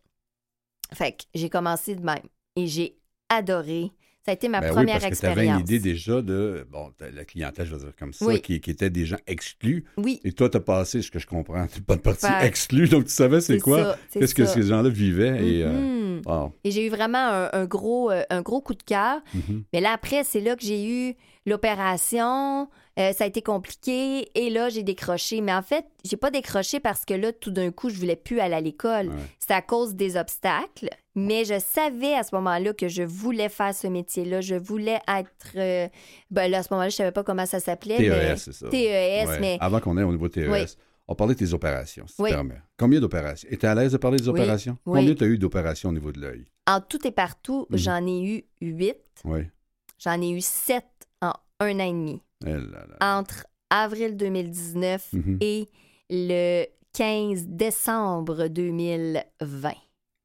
Fait 0.94 1.12
que 1.12 1.24
j'ai 1.34 1.50
commencé 1.50 1.96
de 1.96 2.02
même. 2.04 2.22
Et 2.54 2.66
j'ai 2.68 2.96
adoré. 3.28 3.90
Ça 4.26 4.32
a 4.32 4.34
été 4.34 4.48
ma 4.48 4.60
Ben 4.60 4.66
oui, 4.70 4.74
première 4.74 4.98
parce 5.00 5.14
que 5.14 5.20
tu 5.20 5.24
avais 5.26 5.44
une 5.46 5.50
expérience. 5.52 5.60
idée 5.70 5.78
déjà 5.78 6.20
de 6.20 6.66
bon, 6.70 6.90
la 7.14 7.24
clientèle, 7.24 7.64
je 7.66 7.72
veux 7.74 7.78
dire 7.78 7.92
comme 7.96 8.12
ça, 8.12 8.26
Oui. 8.26 8.42
qui, 8.42 8.60
qui 8.60 8.70
étaient 8.72 8.90
des 8.90 9.06
gens 9.06 9.16
exclus. 9.28 9.84
Oui, 9.96 10.20
Et 10.24 10.32
toi, 10.32 10.50
tu 10.50 10.56
as 10.56 10.60
passé, 10.60 11.00
ce 11.00 11.12
que 11.12 11.20
je 11.20 11.28
comprends, 11.28 11.64
tu 11.68 11.80
pas 11.80 11.94
de 11.94 12.00
partie 12.00 12.26
Faire- 12.26 12.42
exclue, 12.42 12.88
donc 12.88 13.04
tu 13.04 13.12
savais 13.12 13.40
c'est 13.40 13.58
quoi, 13.60 13.96
c'est 14.10 14.18
qu'est-ce 14.18 14.34
que 14.34 14.44
ces 14.44 14.62
gens-là 14.64 14.88
vivaient. 14.90 15.46
Et, 15.46 15.62
euh, 15.62 15.70
Mhm. 15.70 16.22
wow. 16.26 16.52
Et 16.64 16.72
j'ai 16.72 16.86
eu 16.86 16.88
vraiment 16.90 17.18
un, 17.18 17.50
un 17.52 17.64
gros, 17.66 18.10
euh, 18.10 18.24
un 18.30 18.42
gros 18.42 18.60
coup 18.60 18.74
de 18.74 18.82
cœur. 18.82 19.20
Mhm. 19.32 19.62
Mais 19.72 19.80
là, 19.80 19.92
après, 19.92 20.24
c'est 20.24 20.40
là 20.40 20.56
que 20.56 20.64
j'ai 20.64 20.84
eu 21.10 21.14
l'opération. 21.80 22.68
Euh, 22.98 23.12
ça 23.12 23.24
a 23.24 23.26
été 23.26 23.42
compliqué. 23.42 24.28
Et 24.34 24.50
là, 24.50 24.68
j'ai 24.70 24.82
décroché. 24.82 25.40
Mais 25.40 25.52
en 25.52 25.62
fait, 25.62 25.84
j'ai 26.04 26.16
pas 26.16 26.30
décroché 26.30 26.80
parce 26.80 27.04
que 27.04 27.14
là, 27.14 27.32
tout 27.32 27.50
d'un 27.50 27.70
coup, 27.70 27.90
je 27.90 27.96
voulais 27.96 28.16
plus 28.16 28.40
aller 28.40 28.54
à 28.54 28.60
l'école. 28.60 29.08
Ouais. 29.08 29.14
C'était 29.38 29.54
à 29.54 29.62
cause 29.62 29.94
des 29.94 30.16
obstacles. 30.16 30.88
Mais 31.18 31.44
je 31.46 31.58
savais 31.58 32.14
à 32.14 32.22
ce 32.22 32.34
moment-là 32.36 32.74
que 32.74 32.88
je 32.88 33.02
voulais 33.02 33.48
faire 33.48 33.74
ce 33.74 33.86
métier-là. 33.86 34.40
Je 34.42 34.54
voulais 34.54 35.00
être. 35.08 35.48
euh, 35.56 35.88
Ben 36.30 36.48
là, 36.50 36.58
à 36.58 36.62
ce 36.62 36.68
moment-là, 36.72 36.90
je 36.90 36.96
savais 36.96 37.10
pas 37.12 37.24
comment 37.24 37.46
ça 37.46 37.58
s'appelait. 37.58 37.96
TES, 37.96 38.08
mais... 38.10 38.36
C'est 38.36 38.52
ça. 38.52 38.68
TES, 38.68 39.26
Ouais. 39.28 39.40
mais. 39.40 39.56
Avant 39.60 39.80
qu'on 39.80 39.96
ait 39.96 40.02
au 40.02 40.12
niveau 40.12 40.28
TES, 40.28 40.46
Oui. 40.50 40.60
on 41.08 41.14
parlait 41.14 41.34
de 41.34 41.38
tes 41.38 41.52
opérations, 41.54 42.06
si 42.06 42.20
Oui. 42.20 42.28
tu 42.30 42.34
permets. 42.36 42.60
Combien 42.78 43.00
d'opérations? 43.00 43.48
Es-tu 43.50 43.64
à 43.66 43.74
l'aise 43.74 43.92
de 43.92 43.96
parler 43.96 44.18
des 44.18 44.28
opérations? 44.28 44.76
Oui. 44.84 45.00
Combien 45.00 45.14
tu 45.14 45.24
as 45.24 45.26
eu 45.28 45.38
d'opérations 45.38 45.88
au 45.88 45.92
niveau 45.92 46.12
de 46.12 46.20
l'œil? 46.20 46.44
En 46.68 46.80
tout 46.80 47.04
et 47.06 47.10
partout, 47.12 47.66
Mhm. 47.70 47.78
j'en 47.78 48.06
ai 48.06 48.22
eu 48.22 48.44
huit. 48.60 48.98
Oui. 49.24 49.40
J'en 49.98 50.20
ai 50.20 50.28
eu 50.30 50.40
sept 50.42 50.84
en 51.22 51.32
un 51.60 51.76
an 51.80 51.84
et 51.86 51.92
demi. 51.92 52.20
Eh 52.44 52.50
là 52.50 52.84
là. 53.00 53.18
Entre 53.18 53.46
avril 53.70 54.16
2019 54.18 55.08
Mhm. 55.14 55.38
et 55.40 55.66
le 56.10 56.66
15 56.92 57.46
décembre 57.46 58.48
2020. 58.48 59.72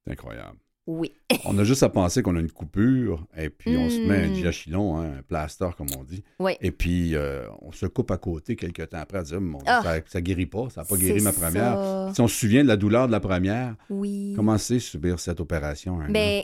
C'est 0.06 0.12
incroyable. 0.12 0.58
Oui. 0.88 1.14
On 1.46 1.58
a 1.60 1.64
juste 1.64 1.84
à 1.84 1.90
penser 1.90 2.22
qu'on 2.24 2.36
a 2.36 2.40
une 2.40 2.52
coupure 2.52 3.26
et 3.38 3.50
puis 3.50 3.78
on 3.78 3.90
se 3.90 4.00
met 4.00 4.24
un 4.26 4.28
Mm. 4.30 4.34
diachylon, 4.34 4.98
hein, 4.98 5.14
un 5.20 5.22
plaster, 5.22 5.70
comme 5.78 5.88
on 5.98 6.04
dit. 6.04 6.24
Oui. 6.40 6.54
Et 6.62 6.72
puis, 6.72 7.16
euh, 7.16 7.48
on 7.62 7.72
se 7.72 7.86
coupe 7.86 8.12
à 8.12 8.18
côté 8.18 8.56
quelques 8.56 8.90
temps 8.90 8.98
après 9.00 9.20
à 9.20 9.24
dire, 9.24 9.40
Mon 9.42 9.60
Ah. 9.66 9.82
ça, 9.84 9.96
ça 10.08 10.22
guérit 10.22 10.46
pas, 10.48 10.70
ça 10.70 10.82
n'a 10.82 10.86
pas 10.86 10.98
guéri 10.98 11.22
ma 11.22 11.32
première. 11.34 11.76
ça. 11.78 12.12
Si 12.16 12.22
on 12.22 12.28
se 12.28 12.36
souvient 12.36 12.64
de 12.64 12.68
la 12.68 12.78
douleur 12.78 13.08
de 13.08 13.12
la 13.12 13.20
première, 13.20 13.76
Oui. 13.90 14.34
comment 14.36 14.58
c'est 14.58 14.80
subir 14.80 15.20
cette 15.20 15.40
opération? 15.40 16.00
Ben, 16.10 16.44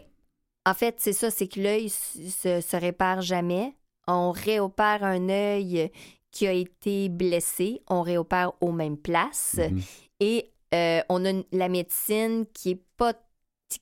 en 0.65 0.73
fait, 0.73 0.95
c'est 0.99 1.13
ça, 1.13 1.29
c'est 1.31 1.47
que 1.47 1.59
l'œil 1.59 1.89
se, 1.89 2.61
se 2.61 2.75
répare 2.77 3.21
jamais. 3.21 3.73
On 4.07 4.31
réopère 4.31 5.03
un 5.03 5.29
œil 5.29 5.91
qui 6.31 6.47
a 6.47 6.51
été 6.53 7.09
blessé, 7.09 7.81
on 7.89 8.01
réopère 8.03 8.51
aux 8.61 8.71
mêmes 8.71 8.97
places. 8.97 9.59
Mhm. 9.59 9.81
Et 10.19 10.51
euh, 10.73 10.99
on 11.09 11.25
a 11.25 11.31
la 11.51 11.69
médecine 11.69 12.45
qui 12.53 12.71
est 12.71 12.81
pas 12.97 13.13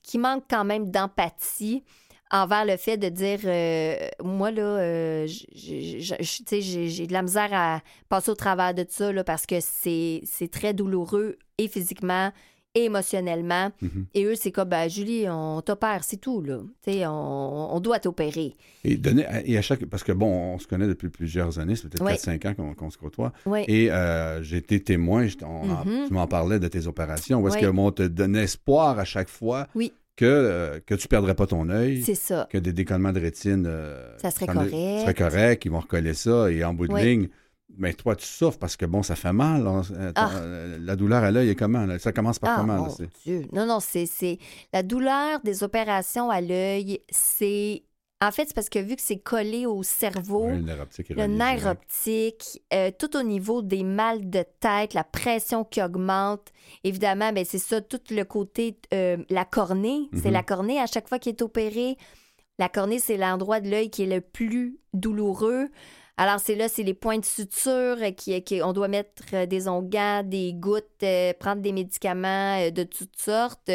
qui 0.02 0.18
manque 0.18 0.44
quand 0.48 0.64
même 0.64 0.90
d'empathie 0.90 1.82
envers 2.30 2.64
le 2.64 2.76
fait 2.76 2.96
de 2.96 3.08
dire 3.08 3.40
euh, 3.44 4.08
moi 4.22 4.50
là 4.50 4.62
euh, 4.62 5.26
j'ai 5.28 7.06
de 7.06 7.12
la 7.12 7.22
misère 7.22 7.50
à 7.52 7.80
passer 8.08 8.30
au 8.30 8.34
travers 8.34 8.74
de 8.74 8.84
ça 8.88 9.12
là, 9.12 9.22
parce 9.22 9.46
que 9.46 9.56
c'est 9.60 10.50
très 10.50 10.74
douloureux 10.74 11.38
et 11.58 11.68
physiquement 11.68 12.32
émotionnellement 12.84 13.70
Mhm. 13.82 14.06
et 14.14 14.24
eux 14.24 14.34
c'est 14.34 14.50
comme 14.52 14.68
ben 14.68 14.88
Julie 14.88 15.26
on 15.28 15.60
t'opère 15.62 16.04
c'est 16.04 16.16
tout 16.18 16.40
là 16.42 16.58
tu 16.84 16.92
sais 16.92 17.06
on, 17.06 17.74
on 17.74 17.80
doit 17.80 17.98
t'opérer 17.98 18.54
Et, 18.84 18.96
donner, 18.96 19.24
et 19.44 19.58
à 19.58 19.62
chaque. 19.62 19.84
Parce 19.86 20.04
que 20.04 20.12
bon, 20.12 20.26
on 20.54 20.58
se 20.58 20.66
connaît 20.68 20.86
depuis 20.86 21.08
plusieurs 21.08 21.58
années, 21.58 21.74
c'est 21.74 21.88
peut-être 21.88 22.04
Oui. 22.04 22.12
4-5 22.12 22.46
ans 22.48 22.54
qu'on 22.54 22.74
qu'on 22.74 22.90
se 22.90 22.98
côtoie. 22.98 23.32
oui 23.44 23.64
Et 23.66 23.90
euh, 23.90 24.42
j'ai 24.42 24.58
été 24.58 24.80
témoin, 24.80 25.26
on 25.42 25.46
en- 25.70 25.84
Mhm. 25.84 26.06
tu 26.08 26.12
m'en 26.14 26.26
parlais 26.28 26.58
de 26.60 26.68
tes 26.68 26.86
opérations, 26.86 27.40
où 27.40 27.48
est-ce 27.48 27.56
Oui. 27.56 27.62
que 27.62 27.66
on 27.66 27.90
te 27.90 28.04
donnait 28.04 28.44
espoir 28.44 28.98
à 28.98 29.04
chaque 29.04 29.28
fois 29.28 29.66
Oui. 29.74 29.92
que, 30.16 30.24
euh, 30.24 30.78
que 30.86 30.94
tu 30.94 31.08
perdrais 31.08 31.34
pas 31.34 31.46
ton 31.46 31.68
œil, 31.68 32.02
c'est 32.02 32.14
ça 32.14 32.46
que 32.50 32.58
des 32.58 32.72
décollements 32.72 33.12
de 33.12 33.20
rétine 33.20 33.64
euh, 33.66 34.16
Ça 34.18 34.30
serait 34.30 34.46
correct. 34.46 34.70
serait 34.70 35.14
correct, 35.14 35.64
ils 35.64 35.70
vont 35.72 35.80
recoller 35.80 36.14
ça, 36.14 36.50
et 36.50 36.62
en 36.64 36.72
bout 36.72 36.86
de 36.88 36.96
ligne, 36.96 37.28
mais 37.78 37.92
toi, 37.92 38.16
tu 38.16 38.26
souffres 38.26 38.58
parce 38.58 38.76
que 38.76 38.86
bon, 38.86 39.02
ça 39.02 39.16
fait 39.16 39.32
mal. 39.32 39.66
hein, 39.66 39.82
euh, 39.92 40.12
Ah. 40.14 40.30
euh, 40.36 40.78
La 40.80 40.96
douleur 40.96 41.22
à 41.24 41.30
l'œil 41.30 41.50
est 41.50 41.54
comment? 41.54 41.86
là? 41.86 41.98
Ça 41.98 42.12
commence 42.12 42.38
par 42.38 42.50
Ah, 42.50 42.60
comment? 42.60 42.76
mon 42.86 42.96
Dieu. 43.24 43.46
Non, 43.52 43.66
non, 43.66 43.80
c'est. 43.80 44.38
La 44.72 44.82
douleur 44.82 45.40
des 45.44 45.62
opérations 45.62 46.30
à 46.30 46.40
l'œil, 46.40 47.00
c'est... 47.10 47.82
En 48.22 48.30
fait, 48.32 48.46
c'est 48.46 48.54
parce 48.54 48.70
que 48.70 48.78
vu 48.78 48.96
que 48.96 49.02
c'est 49.02 49.18
collé 49.18 49.66
au 49.66 49.82
cerveau, 49.82 50.46
Ouais, 50.46 50.56
le 50.56 50.62
nerf 50.62 50.80
optique 50.80 51.08
le 51.10 51.26
nerf 51.26 51.66
optique, 51.66 52.62
euh, 52.72 52.90
tout 52.98 53.14
au 53.14 53.22
niveau 53.22 53.60
des 53.60 53.82
mal 53.84 54.30
de 54.30 54.42
tête, 54.58 54.94
la 54.94 55.04
pression 55.04 55.64
qui 55.64 55.82
augmente. 55.82 56.48
Évidemment, 56.82 57.30
ben, 57.34 57.44
c'est 57.44 57.58
ça, 57.58 57.82
tout 57.82 58.00
le 58.10 58.22
côté, 58.24 58.78
euh, 58.94 59.18
la 59.28 59.44
cornée. 59.44 60.08
C'est 60.14 60.30
la 60.30 60.42
cornée 60.42 60.80
à 60.80 60.86
chaque 60.86 61.08
fois 61.10 61.18
qui 61.18 61.28
est 61.28 61.42
opérée. 61.42 61.98
La 62.58 62.70
cornée, 62.70 63.00
c'est 63.00 63.18
l'endroit 63.18 63.60
de 63.60 63.68
l'œil 63.68 63.90
qui 63.90 64.04
est 64.04 64.06
le 64.14 64.22
plus 64.22 64.78
douloureux. 64.94 65.68
Alors, 66.18 66.40
c'est 66.40 66.54
là, 66.54 66.68
c'est 66.68 66.82
les 66.82 66.94
points 66.94 67.18
de 67.18 67.24
suture, 67.24 67.96
euh, 68.00 68.10
qui, 68.10 68.40
qui, 68.42 68.62
on 68.62 68.72
doit 68.72 68.88
mettre 68.88 69.22
euh, 69.34 69.46
des 69.46 69.68
onguents, 69.68 70.22
des 70.24 70.54
gouttes, 70.54 70.84
euh, 71.02 71.32
prendre 71.38 71.60
des 71.60 71.72
médicaments 71.72 72.58
euh, 72.58 72.70
de 72.70 72.84
toutes 72.84 73.18
sortes. 73.18 73.70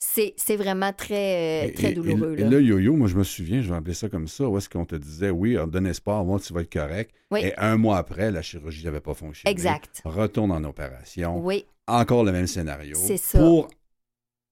C'est, 0.00 0.34
c'est 0.36 0.54
vraiment 0.56 0.92
très, 0.92 1.68
Et- 1.68 1.72
très 1.72 1.90
et- 1.90 1.94
douloureux. 1.94 2.34
Et, 2.38 2.42
là. 2.42 2.48
le 2.50 2.62
yo-yo, 2.62 2.94
moi, 2.94 3.08
je 3.08 3.16
me 3.16 3.24
souviens, 3.24 3.62
je 3.62 3.68
vais 3.68 3.74
appeler 3.76 3.94
ça 3.94 4.08
comme 4.08 4.28
ça, 4.28 4.48
où 4.48 4.56
est-ce 4.56 4.68
qu'on 4.68 4.84
te 4.84 4.94
disait, 4.94 5.30
oui, 5.30 5.56
donne 5.68 5.86
espoir, 5.88 6.24
moi, 6.24 6.38
tu 6.38 6.52
vas 6.52 6.60
être 6.60 6.72
correct. 6.72 7.12
Oui. 7.32 7.40
Et 7.44 7.56
un 7.58 7.76
mois 7.78 7.96
après, 7.98 8.30
la 8.30 8.42
chirurgie 8.42 8.84
n'avait 8.84 9.00
pas 9.00 9.14
fonctionné. 9.14 9.50
Exact. 9.50 10.02
Retourne 10.04 10.52
en 10.52 10.62
opération. 10.64 11.38
Oui, 11.44 11.64
Encore 11.88 12.22
le 12.22 12.30
même 12.30 12.46
scénario. 12.46 12.96
C'est 12.96 13.16
ça. 13.16 13.38
Pour 13.38 13.68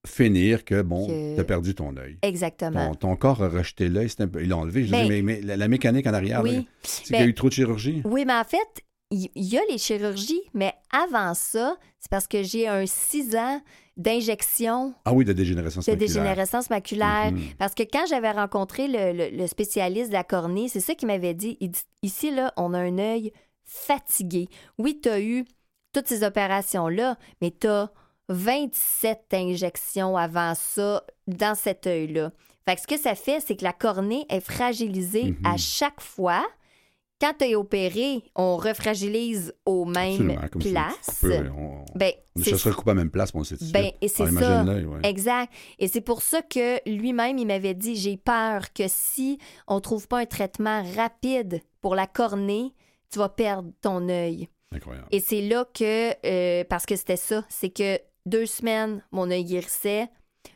finir 0.09 0.65
que, 0.65 0.83
bon, 0.83 1.07
Que- 1.07 1.35
tu 1.35 1.41
as 1.41 1.45
perdu 1.45 1.75
ton 1.75 1.97
œil. 1.97 2.19
exactement. 2.23 2.89
Ton, 2.95 3.11
ton 3.11 3.17
corps 3.17 3.43
a 3.43 3.49
rejeté 3.49 3.89
l'œil, 3.89 4.09
c'est 4.09 4.23
un 4.23 4.29
peu- 4.29 4.43
il 4.43 4.49
l'a 4.49 4.57
enlevé. 4.57 4.85
Je 4.87 4.91
Ben, 4.93 5.03
dis, 5.05 5.09
mais, 5.09 5.23
mais 5.23 5.41
la, 5.43 5.57
la 5.57 5.69
mécanique 5.69 6.07
en 6.07 6.15
arrière, 6.15 6.43
oui. 6.43 6.67
c'est 6.83 7.03
qu'il 7.05 7.13
Ben, 7.13 7.21
y 7.21 7.25
a 7.25 7.27
eu 7.27 7.35
trop 7.35 7.49
de 7.49 7.55
chirurgie. 7.55 8.03
Oui, 8.05 8.25
mais 8.27 8.35
en 8.35 8.45
fait, 8.45 8.83
il 9.13 9.29
y, 9.37 9.57
a 9.57 9.61
les 9.71 9.79
chirurgies, 9.79 10.41
mais 10.53 10.73
avant 10.91 11.33
ça, 11.35 11.77
c'est 12.01 12.11
parce 12.11 12.27
que 12.27 12.43
j'ai 12.43 12.67
un 12.67 12.87
six 12.87 13.37
ans 13.37 13.61
d'injection 13.97 14.95
Ah 15.05 15.13
oui, 15.13 15.25
de 15.25 15.33
dégénérescence 15.33 15.87
de 15.87 15.93
maculaire. 15.93 16.09
dégénérescence 16.09 16.71
maculaire. 16.71 17.33
Mhm. 17.33 17.41
Parce 17.59 17.75
que 17.75 17.83
quand 17.83 18.05
j'avais 18.09 18.31
rencontré 18.31 18.89
le, 18.89 19.13
le- 19.13 19.37
le 19.37 19.47
spécialiste 19.47 20.09
de 20.09 20.13
la 20.15 20.25
cornée, 20.25 20.69
c'est 20.69 20.81
ça 20.81 20.95
qu'il 20.95 21.07
m'avait 21.09 21.35
dit. 21.35 21.57
Il 21.61 21.71
dit 21.71 21.81
Ici, 22.03 22.31
là, 22.31 22.53
on 22.57 22.75
a 22.75 22.79
un 22.79 22.99
œil 22.99 23.33
fatigué. 23.65 24.49
Oui, 24.79 25.01
tu 25.03 25.09
as 25.09 25.21
eu 25.21 25.45
toutes 25.93 26.09
ces 26.09 26.23
opérations-là, 26.25 27.17
mais 27.41 27.53
tu 27.59 27.67
as 27.69 27.91
27 28.29 29.27
injections 29.33 30.17
avant 30.17 30.55
ça 30.55 31.03
dans 31.27 31.55
cet 31.55 31.87
œil-là. 31.87 32.33
Fait 32.69 32.75
que 32.77 32.81
ce 32.83 32.87
que 32.87 32.99
ça 32.99 33.15
fait, 33.15 33.41
c'est 33.41 33.57
que 33.57 33.65
la 33.65 33.73
cornée 33.73 34.27
est 34.29 34.41
fragilisée 34.41 35.33
Mhm. 35.33 35.37
à 35.45 35.57
chaque 35.57 36.01
fois. 36.01 36.45
Quand 37.19 37.33
tu 37.39 37.47
es 37.47 37.55
opéré, 37.55 38.23
on 38.35 38.59
refragilise 38.59 39.55
aux 39.65 39.87
mêmes 39.87 40.37
si 40.61 40.71
places. 40.71 41.25
on, 41.25 41.85
Ben, 41.95 42.13
on 42.37 42.43
c'est 42.43 42.59
se 42.59 42.69
coupé 42.69 42.91
à 42.91 42.95
la 42.95 43.01
même 43.01 43.11
place, 43.11 43.33
mais 43.33 43.41
on 43.41 43.45
sait 43.45 43.57
ben, 43.73 43.91
et 44.03 44.09
c'est 44.09 44.27
ça. 44.31 44.65
ouais. 44.65 44.85
Exact. 45.03 45.51
Et 45.79 45.89
c'est 45.89 46.03
pour 46.03 46.21
ça 46.21 46.43
que 46.43 46.79
lui-même, 46.87 47.39
il 47.39 47.47
m'avait 47.47 47.73
dit 47.73 47.97
j'ai 47.97 48.19
peur 48.19 48.71
que 48.75 48.85
si 48.89 49.39
on 49.67 49.81
trouve 49.81 50.09
pas 50.09 50.19
un 50.19 50.27
traitement 50.27 50.83
rapide 50.95 51.63
pour 51.81 51.95
la 51.95 52.07
cornée, 52.07 52.75
tu 53.11 53.19
vas 53.19 53.31
perdre 53.31 53.71
ton 53.81 54.11
œil. 54.11 54.49
Incroyable. 54.73 55.07
Et 55.11 55.21
c'est 55.21 55.41
là 55.41 55.65
que, 55.73 56.11
euh, 56.27 56.65
parce 56.69 56.85
que 56.85 56.97
c'était 56.97 57.17
ça, 57.17 57.47
c'est 57.49 57.71
que 57.71 57.99
deux 58.27 58.47
semaines, 58.47 59.03
mon 59.13 59.31
œil 59.31 59.45
guérissait. 59.45 60.09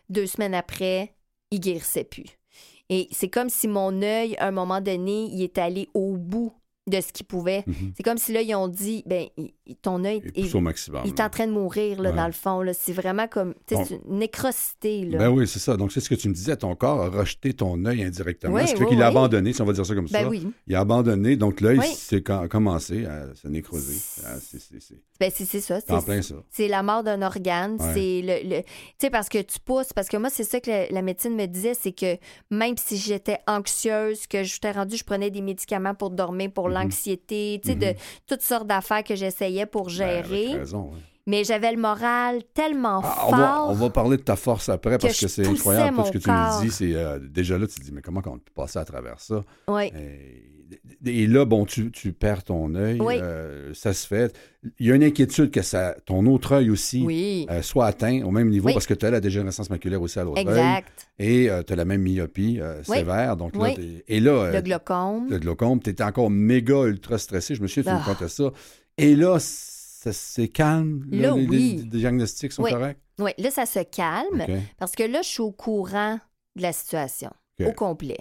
Deux 0.08 0.26
semaines 0.26 0.54
après, 0.54 1.14
il 1.50 1.60
guérissait 1.60 2.04
plus. 2.04 2.26
Et 2.88 3.08
c'est 3.12 3.30
comme 3.30 3.48
si 3.48 3.68
mon 3.68 4.02
œil, 4.02 4.36
à 4.36 4.48
un 4.48 4.50
moment 4.50 4.80
donné, 4.80 5.26
il 5.32 5.42
est 5.42 5.58
allé 5.58 5.88
au 5.94 6.16
bout 6.16 6.52
de 6.90 7.00
ce 7.00 7.12
qu'il 7.12 7.24
pouvait. 7.26 7.64
Mhm. 7.66 7.92
C'est 7.96 8.02
comme 8.02 8.18
si 8.18 8.32
là, 8.32 8.42
ils 8.42 8.54
ont 8.54 8.68
dit, 8.68 9.02
ben, 9.06 9.26
ton 9.82 10.04
œil 10.04 10.20
Il 10.34 10.46
est, 10.46 10.60
maximum. 10.60 11.02
il 11.04 11.10
est 11.10 11.20
en 11.20 11.30
train 11.30 11.46
de 11.46 11.52
mourir, 11.52 12.02
là, 12.02 12.10
Ouais. 12.10 12.16
dans 12.16 12.26
le 12.26 12.32
fond. 12.32 12.62
C'est 12.74 12.92
vraiment 12.92 13.28
comme, 13.28 13.54
Bon. 13.70 13.84
c'est 13.84 14.00
une 14.08 14.18
nécrosité, 14.18 15.04
là. 15.06 15.18
Ben 15.18 15.28
oui, 15.30 15.46
c'est 15.46 15.58
ça. 15.60 15.76
Donc, 15.76 15.92
c'est 15.92 16.00
ce 16.00 16.08
que 16.10 16.14
tu 16.14 16.28
me 16.28 16.34
disais. 16.34 16.56
Ton 16.56 16.74
corps 16.74 17.02
a 17.02 17.08
rejeté 17.08 17.54
ton 17.54 17.82
œil 17.84 18.02
indirectement. 18.02 18.54
Oui, 18.54 18.62
ce 18.66 18.72
qui 18.72 18.78
fait 18.78 18.84
oui, 18.84 18.90
qu'il 18.90 19.02
a 19.02 19.06
oui. 19.06 19.16
abandonné, 19.16 19.52
si 19.52 19.62
on 19.62 19.64
va 19.64 19.72
dire 19.72 19.86
ça 19.86 19.94
comme 19.94 20.06
Ben 20.10 20.22
ça. 20.24 20.28
oui. 20.28 20.46
Il 20.66 20.74
a 20.74 20.80
abandonné. 20.80 21.36
Donc, 21.36 21.60
l'œil 21.60 21.80
s'est 21.94 22.22
com- 22.22 22.48
commencé 22.48 23.06
à 23.06 23.34
se 23.34 23.46
nécroser. 23.48 23.96
Ah, 24.26 24.34
Ben, 25.20 25.30
c'est 25.34 25.60
ça. 25.60 25.80
c'est 25.80 25.92
en 25.92 26.00
C'est 26.00 26.06
plein 26.06 26.22
ça. 26.22 26.34
c'est 26.50 26.68
la 26.68 26.82
mort 26.82 27.02
d'un 27.02 27.22
organe. 27.22 27.76
Ouais. 27.80 27.92
C'est 27.94 28.22
le. 28.22 28.48
le- 28.56 28.62
tu 28.62 28.66
sais, 28.98 29.10
parce 29.10 29.28
que 29.28 29.38
tu 29.42 29.58
pousses. 29.60 29.92
Parce 29.92 30.08
que 30.08 30.16
moi, 30.16 30.30
c'est 30.30 30.44
ça 30.44 30.60
que 30.60 30.70
la, 30.70 30.88
la 30.88 31.02
médecine 31.02 31.34
me 31.36 31.46
disait 31.46 31.74
c'est 31.74 31.92
que 31.92 32.16
même 32.50 32.74
si 32.76 32.96
j'étais 32.96 33.38
anxieuse, 33.46 34.26
que 34.26 34.42
j'étais 34.42 34.72
rendue, 34.72 34.96
je 34.96 35.04
prenais 35.04 35.30
des 35.30 35.40
médicaments 35.42 35.94
pour 35.94 36.10
dormir, 36.10 36.50
pour 36.52 36.68
Mhm. 36.68 36.74
L'anxiété, 36.82 37.60
tu 37.62 37.70
sais, 37.70 37.74
de 37.76 37.94
toutes 38.26 38.42
sortes 38.42 38.66
d'affaires 38.66 39.04
que 39.04 39.14
j'essayais 39.14 39.66
pour 39.66 39.84
Ben, 39.86 39.90
gérer. 39.90 40.46
avec 40.48 40.58
raison, 40.60 40.90
oui. 40.92 40.98
mais 41.26 41.44
j'avais 41.44 41.72
le 41.72 41.80
moral 41.80 42.42
tellement 42.54 43.00
Ah, 43.04 43.10
fort. 43.10 43.28
on, 43.28 43.36
va, 43.36 43.66
on 43.68 43.74
va 43.74 43.90
parler 43.90 44.16
de 44.16 44.22
ta 44.22 44.36
force 44.36 44.68
après 44.68 44.98
parce 44.98 45.18
que 45.20 45.28
c'est 45.28 45.46
incroyable 45.46 45.96
tout 45.98 46.06
ce 46.06 46.12
que 46.12 46.18
tu 46.18 46.24
corps. 46.24 46.60
me 46.60 46.64
dis. 46.64 46.70
C'est, 46.70 46.94
euh, 46.94 47.18
déjà 47.20 47.58
là, 47.58 47.66
tu 47.66 47.74
te 47.78 47.84
dis, 47.84 47.92
mais 47.92 48.02
comment 48.02 48.22
on 48.26 48.38
peut 48.38 48.52
passer 48.54 48.78
à 48.78 48.84
travers 48.84 49.20
ça? 49.20 49.44
Oui. 49.68 49.86
Et, 49.96 50.59
et 51.06 51.26
là, 51.26 51.44
bon, 51.44 51.64
tu, 51.64 51.90
tu 51.90 52.12
perds 52.12 52.44
ton 52.44 52.74
œil. 52.74 53.00
Oui. 53.00 53.14
euh, 53.20 53.72
ça 53.74 53.92
se 53.94 54.06
fait. 54.06 54.34
Il 54.78 54.86
y 54.86 54.92
a 54.92 54.94
une 54.94 55.02
inquiétude 55.02 55.50
que 55.50 55.62
ça, 55.62 55.96
ton 56.04 56.26
autre 56.26 56.52
œil 56.52 56.68
aussi 56.70 57.02
Oui. 57.02 57.46
euh, 57.50 57.62
soit 57.62 57.86
atteint 57.86 58.22
au 58.24 58.30
même 58.30 58.50
niveau 58.50 58.66
Oui. 58.66 58.74
parce 58.74 58.86
que 58.86 58.92
tu 58.94 59.06
as 59.06 59.10
la 59.10 59.20
dégénérescence 59.20 59.70
maculaire 59.70 60.02
aussi 60.02 60.18
à 60.18 60.24
l'autre 60.24 60.38
œil. 60.40 60.46
exact. 60.48 61.08
Et 61.18 61.48
tu 61.66 61.72
as 61.72 61.76
la 61.76 61.84
même 61.84 62.02
myopie 62.02 62.60
euh, 62.60 62.82
sévère. 62.84 63.36
Donc 63.36 63.56
là, 63.56 63.72
et 64.08 64.20
là, 64.20 64.30
euh, 64.32 64.52
Le 64.52 64.60
glaucome. 64.60 65.28
le 65.30 65.38
glaucome, 65.38 65.80
tu 65.82 65.90
étais 65.90 66.04
encore 66.04 66.30
méga 66.30 66.84
ultra 66.84 67.16
stressé. 67.18 67.54
Je 67.54 67.62
me 67.62 67.66
souviens, 67.66 67.82
tu 67.84 67.88
Ah. 67.90 67.98
me 68.08 68.12
contais 68.14 68.28
ça. 68.28 68.50
Et 68.98 69.14
là, 69.16 69.38
ça 69.40 70.12
c'est 70.12 70.48
calme. 70.48 71.06
Là, 71.10 71.34
les, 71.34 71.46
oui. 71.46 71.76
les 71.90 71.98
diagnostics 71.98 72.52
sont 72.52 72.62
corrects? 72.64 72.98
Oui, 73.18 73.30
là, 73.38 73.50
ça 73.50 73.64
se 73.66 73.80
calme. 73.80 74.44
Parce 74.78 74.92
que 74.92 75.02
là, 75.02 75.20
je 75.22 75.28
suis 75.28 75.42
au 75.42 75.52
courant 75.52 76.18
de 76.56 76.62
la 76.62 76.72
situation, 76.72 77.30
au 77.64 77.72
complet. 77.72 78.18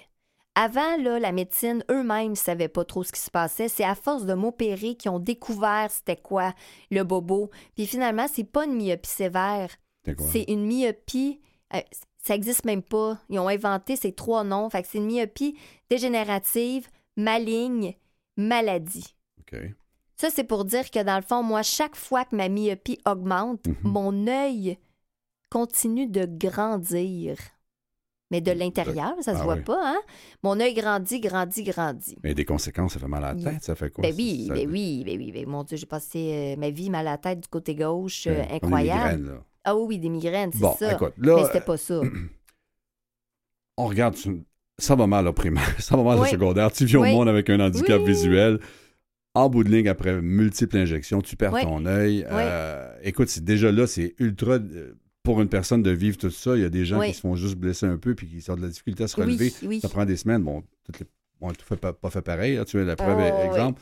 Avant, 0.62 0.96
là, 0.98 1.18
la 1.18 1.32
médecine, 1.32 1.82
eux-mêmes 1.90 2.30
ne 2.32 2.34
savaient 2.34 2.68
pas 2.68 2.84
trop 2.84 3.02
ce 3.02 3.12
qui 3.12 3.20
se 3.20 3.30
passait. 3.30 3.68
C'est 3.68 3.84
à 3.84 3.94
force 3.94 4.26
de 4.26 4.34
m'opérer 4.34 4.94
qu'ils 4.94 5.10
ont 5.10 5.18
découvert 5.18 5.90
c'était 5.90 6.16
quoi 6.20 6.52
le 6.90 7.02
bobo. 7.02 7.50
Puis 7.74 7.86
finalement, 7.86 8.26
c'est 8.30 8.44
pas 8.44 8.66
une 8.66 8.74
myopie 8.76 9.08
sévère. 9.08 9.70
C'est 10.30 10.44
une 10.48 10.66
myopie. 10.66 11.40
euh, 11.74 11.80
ça 12.22 12.34
n'existe 12.34 12.66
même 12.66 12.82
pas. 12.82 13.18
Ils 13.30 13.38
ont 13.38 13.48
inventé 13.48 13.96
ces 13.96 14.12
trois 14.12 14.44
noms. 14.44 14.68
Fait 14.68 14.82
que 14.82 14.88
c'est 14.88 14.98
une 14.98 15.06
myopie 15.06 15.56
dégénérative, 15.88 16.88
maligne, 17.16 17.94
maladie. 18.36 19.14
Ça, 20.18 20.28
c'est 20.28 20.44
pour 20.44 20.66
dire 20.66 20.90
que 20.90 21.02
dans 21.02 21.16
le 21.16 21.22
fond, 21.22 21.42
moi, 21.42 21.62
chaque 21.62 21.96
fois 21.96 22.26
que 22.26 22.36
ma 22.36 22.50
myopie 22.50 22.98
augmente, 23.06 23.66
Mhm. 23.66 23.76
mon 23.84 24.26
œil 24.26 24.76
continue 25.50 26.06
de 26.06 26.26
grandir. 26.26 27.38
Mais 28.30 28.40
de 28.40 28.52
l'intérieur, 28.52 29.14
ça 29.22 29.34
se 29.34 29.40
Ah 29.40 29.44
voit 29.44 29.54
oui. 29.56 29.62
pas, 29.62 29.80
hein? 29.82 30.00
Mon 30.44 30.60
œil 30.60 30.72
grandit, 30.74 31.18
grandit, 31.20 31.64
grandit. 31.64 32.16
Mais 32.22 32.32
des 32.34 32.44
conséquences, 32.44 32.92
ça 32.94 33.00
fait 33.00 33.08
mal 33.08 33.24
à 33.24 33.34
la 33.34 33.42
tête, 33.42 33.62
ça 33.64 33.74
fait 33.74 33.90
quoi? 33.90 34.02
Ben 34.02 34.14
oui, 34.16 34.44
Ça- 34.46 34.54
ben 34.54 34.68
oui, 34.70 35.02
ben 35.04 35.18
oui, 35.18 35.32
ben 35.32 35.46
mon 35.48 35.64
Dieu, 35.64 35.76
j'ai 35.76 35.86
passé 35.86 36.30
euh, 36.32 36.60
ma 36.60 36.70
vie 36.70 36.90
mal 36.90 37.08
à 37.08 37.12
la 37.12 37.18
tête 37.18 37.40
du 37.40 37.48
côté 37.48 37.74
gauche, 37.74 38.26
euh, 38.28 38.34
Comme 38.36 38.46
des 38.46 38.54
incroyable. 38.54 39.00
migraines, 39.18 39.26
là. 39.36 39.44
Ah 39.64 39.76
oui, 39.76 39.82
oui, 39.88 39.98
des 39.98 40.08
migraines, 40.08 40.50
c'est 40.52 40.60
Bon, 40.60 40.74
ça. 40.78 40.92
écoute, 40.92 41.14
là, 41.18 41.36
Mais 41.36 41.44
c'était 41.44 41.60
pas 41.60 41.76
ça. 41.76 42.00
on 43.76 43.86
regarde, 43.86 44.16
ça 44.78 44.94
va 44.94 45.06
mal 45.06 45.26
au 45.26 45.32
primaire, 45.32 45.74
ça 45.80 45.96
va 45.96 46.02
mal 46.02 46.18
au 46.18 46.22
Oui. 46.22 46.28
secondaire. 46.30 46.70
Tu 46.72 46.84
vis 46.84 46.96
au 46.96 47.04
monde 47.04 47.28
avec 47.28 47.50
un 47.50 47.60
handicap 47.60 48.00
visuel. 48.02 48.60
En 49.34 49.48
bout 49.48 49.62
de 49.62 49.70
ligne, 49.70 49.88
après 49.88 50.20
multiples 50.20 50.76
injections, 50.78 51.20
tu 51.22 51.36
perds 51.36 51.52
ton 51.62 51.86
œil. 51.86 52.26
Euh, 52.28 52.92
écoute, 53.02 53.28
c'est- 53.28 53.44
déjà 53.44 53.70
là, 53.70 53.86
c'est 53.86 54.14
ultra. 54.18 54.58
Pour 55.22 55.40
une 55.42 55.48
personne 55.48 55.82
de 55.82 55.90
vivre 55.90 56.16
tout 56.16 56.30
ça, 56.30 56.56
il 56.56 56.62
y 56.62 56.64
a 56.64 56.70
des 56.70 56.84
gens 56.86 56.98
Oui. 56.98 57.08
qui 57.08 57.14
se 57.14 57.20
font 57.20 57.36
juste 57.36 57.56
blesser 57.56 57.84
un 57.86 57.98
peu 57.98 58.14
puis 58.14 58.26
qui 58.26 58.50
ont 58.50 58.56
de 58.56 58.62
la 58.62 58.68
difficulté 58.68 59.04
à 59.04 59.08
se 59.08 59.16
relever. 59.20 59.52
oui. 59.64 59.80
Ça 59.80 59.88
prend 59.88 60.04
des 60.06 60.16
semaines. 60.16 60.42
Bon, 60.42 60.62
toutes 60.84 61.00
les- 61.00 61.06
on 61.42 61.52
tout 61.52 61.64
fait 61.64 61.76
pas, 61.76 61.92
pas 61.92 62.08
fait 62.10 62.22
pareil. 62.22 62.56
là, 62.56 62.64
tu 62.64 62.78
es 62.78 62.84
la 62.84 62.96
preuve 62.96 63.18
Oh, 63.20 63.46
exemple. 63.52 63.80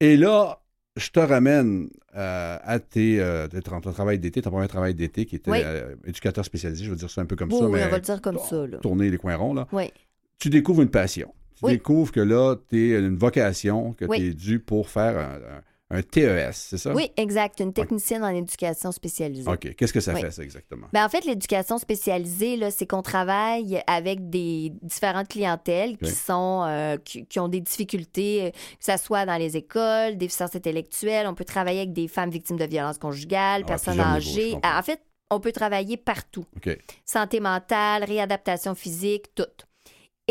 Et 0.00 0.16
là, 0.16 0.60
je 0.96 1.08
te 1.10 1.20
ramène 1.20 1.88
euh, 2.16 2.58
à 2.62 2.78
tes, 2.80 3.20
euh, 3.20 3.46
ton, 3.48 3.80
ton 3.80 3.92
travail 3.92 4.18
d'été, 4.18 4.42
ton 4.42 4.50
premier 4.50 4.68
travail 4.68 4.94
d'été 4.94 5.24
qui 5.24 5.36
était 5.36 5.50
euh, 5.54 5.94
éducateur 6.04 6.44
spécialisé. 6.44 6.84
Je 6.84 6.90
veux 6.90 6.96
dire 6.96 7.08
ça 7.10 7.20
un 7.20 7.26
peu 7.26 7.36
comme 7.36 7.50
ça, 7.50 7.64
oui, 7.64 7.70
mais 7.72 7.84
on 7.84 7.88
va 7.88 7.96
le 7.96 8.02
dire 8.02 8.20
comme 8.20 8.38
ça, 8.38 8.66
là. 8.66 8.78
tourner 8.78 9.08
les 9.08 9.16
coins 9.18 9.36
ronds. 9.36 9.54
Là. 9.54 9.66
Oui. 9.72 9.90
Tu 10.38 10.50
découvres 10.50 10.82
une 10.82 10.90
passion. 10.90 11.32
Tu 11.64 11.70
découvres 11.70 12.10
que 12.10 12.20
là, 12.20 12.56
tu 12.68 12.90
es 12.92 12.98
une 12.98 13.16
vocation, 13.16 13.92
que 13.92 14.04
tu 14.04 14.20
es 14.26 14.34
dû 14.34 14.58
pour 14.58 14.88
faire 14.90 15.16
un, 15.16 15.36
un- 15.36 15.62
un 15.92 16.02
TES, 16.02 16.50
c'est 16.52 16.78
ça? 16.78 16.92
Oui, 16.94 17.10
exact. 17.16 17.60
Une 17.60 17.72
technicienne 17.72 18.24
en 18.24 18.30
éducation 18.34 18.90
spécialisée. 18.92 19.48
OK. 19.50 19.74
Qu'est-ce 19.76 19.92
que 19.92 20.00
ça 20.00 20.14
Oui. 20.14 20.20
fait, 20.22 20.30
ça, 20.30 20.42
exactement? 20.42 20.86
Ben, 20.92 21.04
en 21.04 21.08
fait, 21.08 21.24
l'éducation 21.24 21.78
spécialisée, 21.78 22.56
là, 22.56 22.70
c'est 22.70 22.86
qu'on 22.86 23.02
travaille 23.02 23.82
avec 23.86 24.30
des 24.30 24.72
différentes 24.82 25.28
clientèles 25.28 25.98
qui 25.98 26.10
sont 26.10 26.64
euh, 26.66 26.96
qui, 26.96 27.26
qui 27.26 27.38
ont 27.38 27.48
des 27.48 27.60
difficultés, 27.60 28.46
euh, 28.46 28.50
que 28.50 28.56
ce 28.92 28.96
soit 28.96 29.26
dans 29.26 29.36
les 29.36 29.56
écoles, 29.56 30.16
déficiences 30.16 30.56
intellectuelles. 30.56 31.26
On 31.26 31.34
peut 31.34 31.44
travailler 31.44 31.80
avec 31.80 31.92
des 31.92 32.08
femmes 32.08 32.30
victimes 32.30 32.56
de 32.58 32.64
violences 32.64 32.98
conjugales, 32.98 33.62
Ah, 33.64 33.68
personnes 33.68 33.94
niveaux, 33.98 34.04
âgées. 34.16 34.56
en 34.64 34.82
fait, 34.82 35.00
on 35.30 35.40
peut 35.40 35.52
travailler 35.52 35.96
partout. 35.96 36.44
OK. 36.56 36.76
Santé 37.04 37.40
mentale, 37.40 38.04
réadaptation 38.04 38.74
physique, 38.74 39.34
tout. 39.34 39.44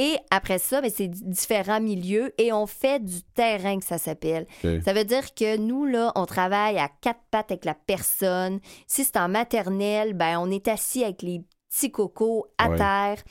Et 0.04 0.18
après 0.32 0.58
ça, 0.58 0.82
ben, 0.82 0.90
c'est 0.90 1.10
différents 1.10 1.80
milieux 1.80 2.34
et 2.40 2.52
on 2.52 2.66
fait 2.66 2.98
du 3.04 3.22
terrain 3.36 3.78
que 3.78 3.86
ça 3.86 4.00
s'appelle. 4.00 4.48
Ça 4.84 4.94
veut 4.94 5.04
dire 5.04 5.36
que 5.36 5.58
nous, 5.58 5.86
là, 5.86 6.12
on 6.16 6.26
travaille 6.26 6.80
à 6.80 6.90
quatre 7.02 7.20
pattes 7.30 7.52
avec 7.52 7.66
la 7.66 7.76
personne. 7.76 8.60
Si 8.88 9.04
c'est 9.04 9.18
en 9.18 9.30
maternelle, 9.30 10.14
ben, 10.14 10.40
on 10.40 10.50
est 10.50 10.68
assis 10.68 11.04
avec 11.04 11.22
les 11.22 11.44
petits 11.70 11.92
cocos 11.92 12.48
à 12.58 12.70
Ouais. 12.70 12.78
terre. 12.78 13.24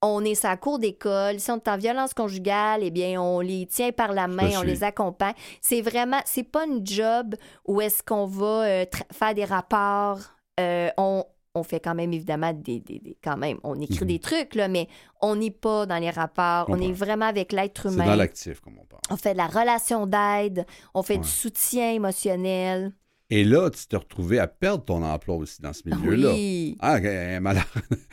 On 0.00 0.24
est 0.24 0.34
sa 0.34 0.56
cour 0.56 0.78
d'école. 0.78 1.38
Si 1.40 1.50
on 1.50 1.56
est 1.58 1.68
en 1.68 1.76
violence 1.76 2.14
conjugale, 2.14 2.80
eh 2.84 2.90
bien, 2.90 3.20
on 3.20 3.40
les 3.40 3.66
tient 3.66 3.92
par 3.92 4.12
la 4.14 4.28
main, 4.28 4.50
on 4.56 4.62
les 4.62 4.82
accompagne. 4.84 5.34
C'est 5.60 5.82
vraiment, 5.82 6.20
c'est 6.24 6.42
pas 6.42 6.64
une 6.64 6.86
job 6.86 7.34
où 7.66 7.82
est-ce 7.82 8.02
qu'on 8.02 8.26
va 8.26 8.64
euh, 8.64 8.84
faire 9.12 9.34
des 9.34 9.44
rapports. 9.44 10.20
Euh, 10.58 10.88
on, 10.96 11.24
on 11.54 11.62
fait 11.62 11.80
quand 11.80 11.94
même 11.94 12.12
évidemment 12.12 12.52
des, 12.52 12.80
des- 12.80 12.98
des- 12.98 13.16
quand 13.22 13.36
même, 13.36 13.58
on 13.62 13.78
écrit 13.80 14.00
Mhm. 14.04 14.08
des 14.08 14.18
trucs 14.18 14.54
là, 14.54 14.68
mais 14.68 14.88
on 15.20 15.36
n'est 15.36 15.50
pas 15.50 15.86
dans 15.86 15.98
les 15.98 16.10
rapports. 16.10 16.66
On 16.68 16.80
est 16.80 16.92
vraiment 16.92 17.26
avec 17.26 17.52
l'être 17.52 17.88
C'est 17.88 17.94
humain. 17.94 18.06
dans 18.06 18.14
l'actif, 18.16 18.60
comme 18.60 18.74
on 18.80 18.84
parle. 18.86 19.02
On 19.10 19.16
fait 19.16 19.32
de 19.32 19.38
la 19.38 19.48
relation 19.48 20.06
d'aide, 20.06 20.64
on 20.94 21.02
fait 21.02 21.14
Ouais. 21.14 21.20
du 21.20 21.28
soutien 21.28 21.90
émotionnel. 21.92 22.92
Et 23.34 23.44
là, 23.44 23.70
tu 23.70 23.86
t'es 23.86 23.96
retrouvé 23.96 24.38
à 24.38 24.46
perdre 24.46 24.84
ton 24.84 25.02
emploi 25.02 25.36
aussi 25.36 25.62
dans 25.62 25.72
ce 25.72 25.80
milieu-là. 25.86 26.32
Oui. 26.34 26.76
Ah, 26.80 26.96
un, 26.96 27.40
malheur- 27.40 27.64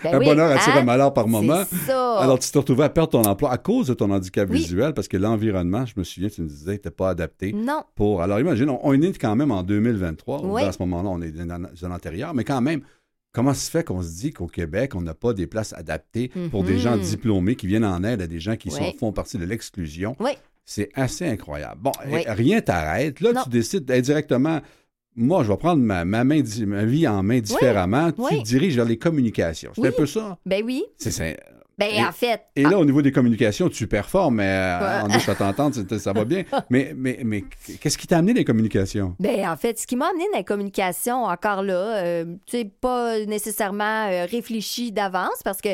Ben 0.02 0.16
un 0.16 0.20
oui, 0.20 0.26
bonheur 0.26 0.50
attire 0.52 0.76
hein? 0.76 0.80
un 0.80 0.84
malheur 0.86 1.14
par 1.14 1.28
moment. 1.28 1.64
C'est 1.70 1.76
ça. 1.88 2.20
Alors, 2.20 2.40
tu 2.40 2.50
t'es 2.50 2.58
retrouvé 2.58 2.86
à 2.86 2.90
perdre 2.90 3.10
ton 3.10 3.24
emploi 3.24 3.52
à 3.52 3.58
cause 3.58 3.88
de 3.88 3.94
ton 3.96 4.10
handicap 4.12 4.48
Oui. 4.50 4.60
visuel 4.60 4.94
parce 4.94 5.10
que 5.10 5.18
l'environnement, 5.18 5.86
je 5.86 5.94
me 5.98 6.06
souviens, 6.06 6.30
tu 6.30 6.42
me 6.42 6.48
disais, 6.48 6.72
n'était 6.74 6.90
pas 6.92 7.10
adapté 7.10 7.52
non, 7.52 7.84
pour. 7.96 8.22
Alors, 8.22 8.40
imagine, 8.40 8.70
on, 8.70 8.80
on 8.82 8.94
est 8.94 9.18
quand 9.18 9.36
même 9.36 9.52
en 9.52 9.62
2023. 9.64 10.42
Oui. 10.46 10.62
À 10.64 10.72
ce 10.72 10.78
moment-là, 10.84 11.10
on 11.10 11.22
est 11.22 11.32
dans 11.32 11.60
dans 11.60 11.90
l'antérieur, 11.90 12.34
mais 12.34 12.46
quand 12.46 12.62
même, 12.62 12.82
comment 13.32 13.54
se 13.54 13.70
fait 13.70 13.84
qu'on 13.84 14.02
se 14.02 14.10
dit 14.20 14.32
qu'au 14.32 14.48
Québec, 14.48 14.96
on 14.96 15.02
n'a 15.02 15.14
pas 15.14 15.34
des 15.34 15.48
places 15.48 15.74
adaptées 15.74 16.32
pour 16.52 16.64
des 16.64 16.74
Mhm. 16.74 16.80
gens 16.80 16.98
diplômés 16.98 17.56
qui 17.56 17.68
viennent 17.68 17.86
en 17.86 18.04
aide 18.04 18.22
à 18.22 18.28
des 18.28 18.40
gens 18.40 18.56
qui 18.56 18.72
sont- 18.72 18.94
font 19.00 19.12
partie 19.12 19.38
de 19.38 19.46
l'exclusion? 19.46 20.16
Oui. 20.20 20.32
C'est 20.66 20.90
assez 20.94 21.28
incroyable. 21.28 21.82
Bon, 21.82 21.92
Oui. 22.12 22.22
eh, 22.28 22.32
rien 22.32 22.62
t'arrête. 22.62 23.22
Là, 23.22 23.34
Non. 23.34 23.42
tu 23.44 23.50
décides 23.50 23.90
indirectement. 23.90 24.62
Moi, 25.16 25.44
je 25.44 25.50
vais 25.52 25.58
prendre 25.58 25.82
ma, 25.82 26.06
ma 26.06 26.24
main, 26.24 26.44
ma 26.68 26.86
vie 26.86 27.08
en 27.08 27.24
main 27.24 27.40
différemment. 27.40 28.12
Tu 28.12 28.22
Oui. 28.22 28.40
te 28.44 28.48
diriges 28.48 28.76
vers 28.76 28.86
les 28.86 28.98
communications. 28.98 29.72
C'est 29.74 29.82
Oui. 29.82 29.88
un 29.88 29.92
peu 29.92 30.06
ça? 30.06 30.38
ben 30.46 30.64
oui. 30.64 30.84
C'est 30.98 31.12
ça. 31.12 31.26
Ben 31.80 31.90
Et- 31.92 32.04
en 32.06 32.12
fait, 32.12 32.42
Et 32.56 32.64
là, 32.64 32.78
au 32.78 32.84
niveau 32.86 33.02
des 33.02 33.12
communications, 33.14 33.70
tu 33.70 33.88
performes, 33.88 34.36
mais 34.36 34.44
euh, 34.48 34.80
Ouais. 35.08 35.16
en 35.16 35.32
à 35.32 35.36
t'entendre, 35.36 35.98
ça 35.98 36.14
va 36.14 36.26
bien. 36.26 36.44
Mais, 36.70 36.94
mais, 36.96 37.20
mais 37.24 37.44
qu'est-ce 37.80 37.98
qui 37.98 38.06
t'a 38.06 38.18
amené 38.18 38.34
les 38.34 38.44
communications? 38.46 39.16
Ben, 39.20 39.48
en 39.50 39.56
fait, 39.56 39.80
ce 39.80 39.88
qui 39.88 39.96
m'a 39.96 40.08
amené 40.10 40.26
dans 40.32 40.38
la 40.38 40.44
communication, 40.44 41.24
encore 41.24 41.64
là, 41.64 41.74
euh, 42.04 42.26
tu 42.46 42.58
sais, 42.58 42.66
pas 42.66 43.18
nécessairement 43.26 44.08
euh, 44.10 44.26
réfléchi 44.30 44.92
d'avance 44.92 45.42
parce 45.44 45.62
que 45.62 45.70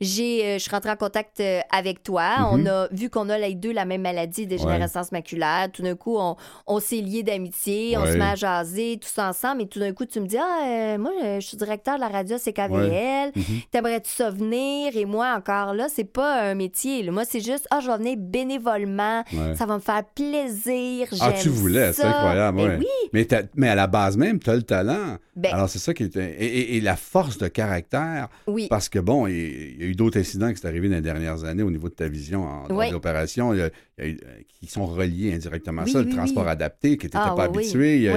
j'ai, 0.00 0.44
euh, 0.44 0.54
je 0.54 0.58
suis 0.60 0.70
rentrée 0.70 0.90
en 0.90 0.96
contact 0.96 1.42
avec 1.70 2.02
toi. 2.02 2.38
Mhm. 2.38 2.46
On 2.52 2.66
a 2.66 2.88
vu 2.90 3.10
qu'on 3.10 3.28
a 3.28 3.38
les 3.38 3.54
deux 3.54 3.72
la 3.72 3.84
même 3.84 4.02
maladie, 4.02 4.46
dégénérescence 4.46 5.12
maculaire. 5.12 5.68
Tout 5.72 5.82
d'un 5.82 5.94
coup, 5.94 6.16
on, 6.18 6.36
on 6.66 6.80
s'est 6.80 6.96
liés 7.02 7.22
d'amitié, 7.22 7.96
on 7.98 8.02
Ouais. 8.02 8.12
se 8.12 8.16
met 8.16 8.24
à 8.24 8.34
jaser, 8.34 8.98
tout 9.00 9.08
ça 9.08 9.28
ensemble. 9.28 9.62
Et 9.62 9.66
tout 9.68 9.78
d'un 9.80 9.92
coup, 9.92 10.06
tu 10.06 10.20
me 10.20 10.26
dis, 10.26 10.38
ah, 10.38 10.96
moi, 10.98 11.12
je 11.38 11.40
suis 11.46 11.56
directeur 11.56 11.96
de 11.96 12.00
la 12.00 12.08
radio 12.08 12.38
CKVL. 12.38 13.32
Mhm. 13.36 13.44
T'aimerais-tu 13.70 14.10
ça 14.10 14.30
venir? 14.30 14.96
Et 14.96 15.04
moi, 15.04 15.34
encore 15.36 15.49
encore 15.50 15.74
là, 15.74 15.88
c'est 15.88 16.04
pas 16.04 16.50
un 16.50 16.54
métier. 16.54 17.08
Moi, 17.10 17.24
c'est 17.24 17.40
juste, 17.40 17.66
ah, 17.70 17.80
je 17.80 17.90
vais 17.90 17.98
venir 17.98 18.16
bénévolement, 18.18 19.24
ça 19.54 19.66
va 19.66 19.76
me 19.76 19.80
faire 19.80 20.04
plaisir. 20.04 21.08
Ah, 21.20 21.32
tu 21.32 21.48
voulais, 21.48 21.92
c'est 21.92 22.04
incroyable. 22.04 22.58
Ben 22.58 22.78
oui. 22.80 22.86
Mais, 23.12 23.26
mais 23.54 23.68
à 23.68 23.74
la 23.74 23.86
base 23.86 24.16
même, 24.16 24.38
tu 24.38 24.50
as 24.50 24.56
le 24.56 24.62
talent. 24.62 25.18
Ben 25.36 25.54
Alors, 25.54 25.68
c'est 25.68 25.78
ça 25.78 25.94
qui 25.94 26.04
est. 26.04 26.16
Et, 26.16 26.80
la 26.80 26.96
force 26.96 27.38
de 27.38 27.48
caractère. 27.48 28.28
Oui. 28.46 28.66
Parce 28.68 28.88
que, 28.88 28.98
bon, 28.98 29.26
il 29.26 29.80
y 29.80 29.82
a 29.82 29.86
eu 29.86 29.94
d'autres 29.94 30.18
incidents 30.18 30.50
qui 30.52 30.60
sont 30.60 30.66
arrivés 30.66 30.88
dans 30.88 30.96
les 30.96 31.00
dernières 31.00 31.44
années 31.44 31.62
au 31.62 31.70
niveau 31.70 31.88
de 31.88 31.94
ta 31.94 32.08
vision 32.08 32.44
en, 32.44 32.68
dans 32.68 32.90
l'opération 32.90 33.54
qui 33.98 34.66
sont 34.66 34.86
reliés 34.86 35.34
indirectement 35.34 35.82
à 35.82 35.86
ça. 35.86 36.02
le 36.02 36.08
transport 36.08 36.48
adapté, 36.48 36.96
que 36.96 37.02
tu 37.02 37.06
n'étais 37.06 37.18
ah, 37.18 37.34
pas 37.34 37.44
habitué. 37.44 38.10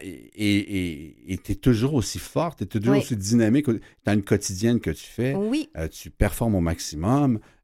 et 0.00 1.38
tu 1.44 1.52
es 1.52 1.54
toujours 1.54 1.94
aussi 1.94 2.18
forte, 2.18 2.58
tu 2.58 2.64
es 2.64 2.80
toujours 2.80 2.96
aussi 2.96 3.16
dynamique. 3.16 3.66
As 4.06 4.14
une 4.14 4.22
quotidienne 4.22 4.80
que 4.80 4.90
tu 4.90 5.04
fais. 5.04 5.34
Oui. 5.34 5.68
Euh, 5.76 5.86
tu 5.86 6.10
performes 6.10 6.56
au 6.56 6.60
maximum. 6.60 6.79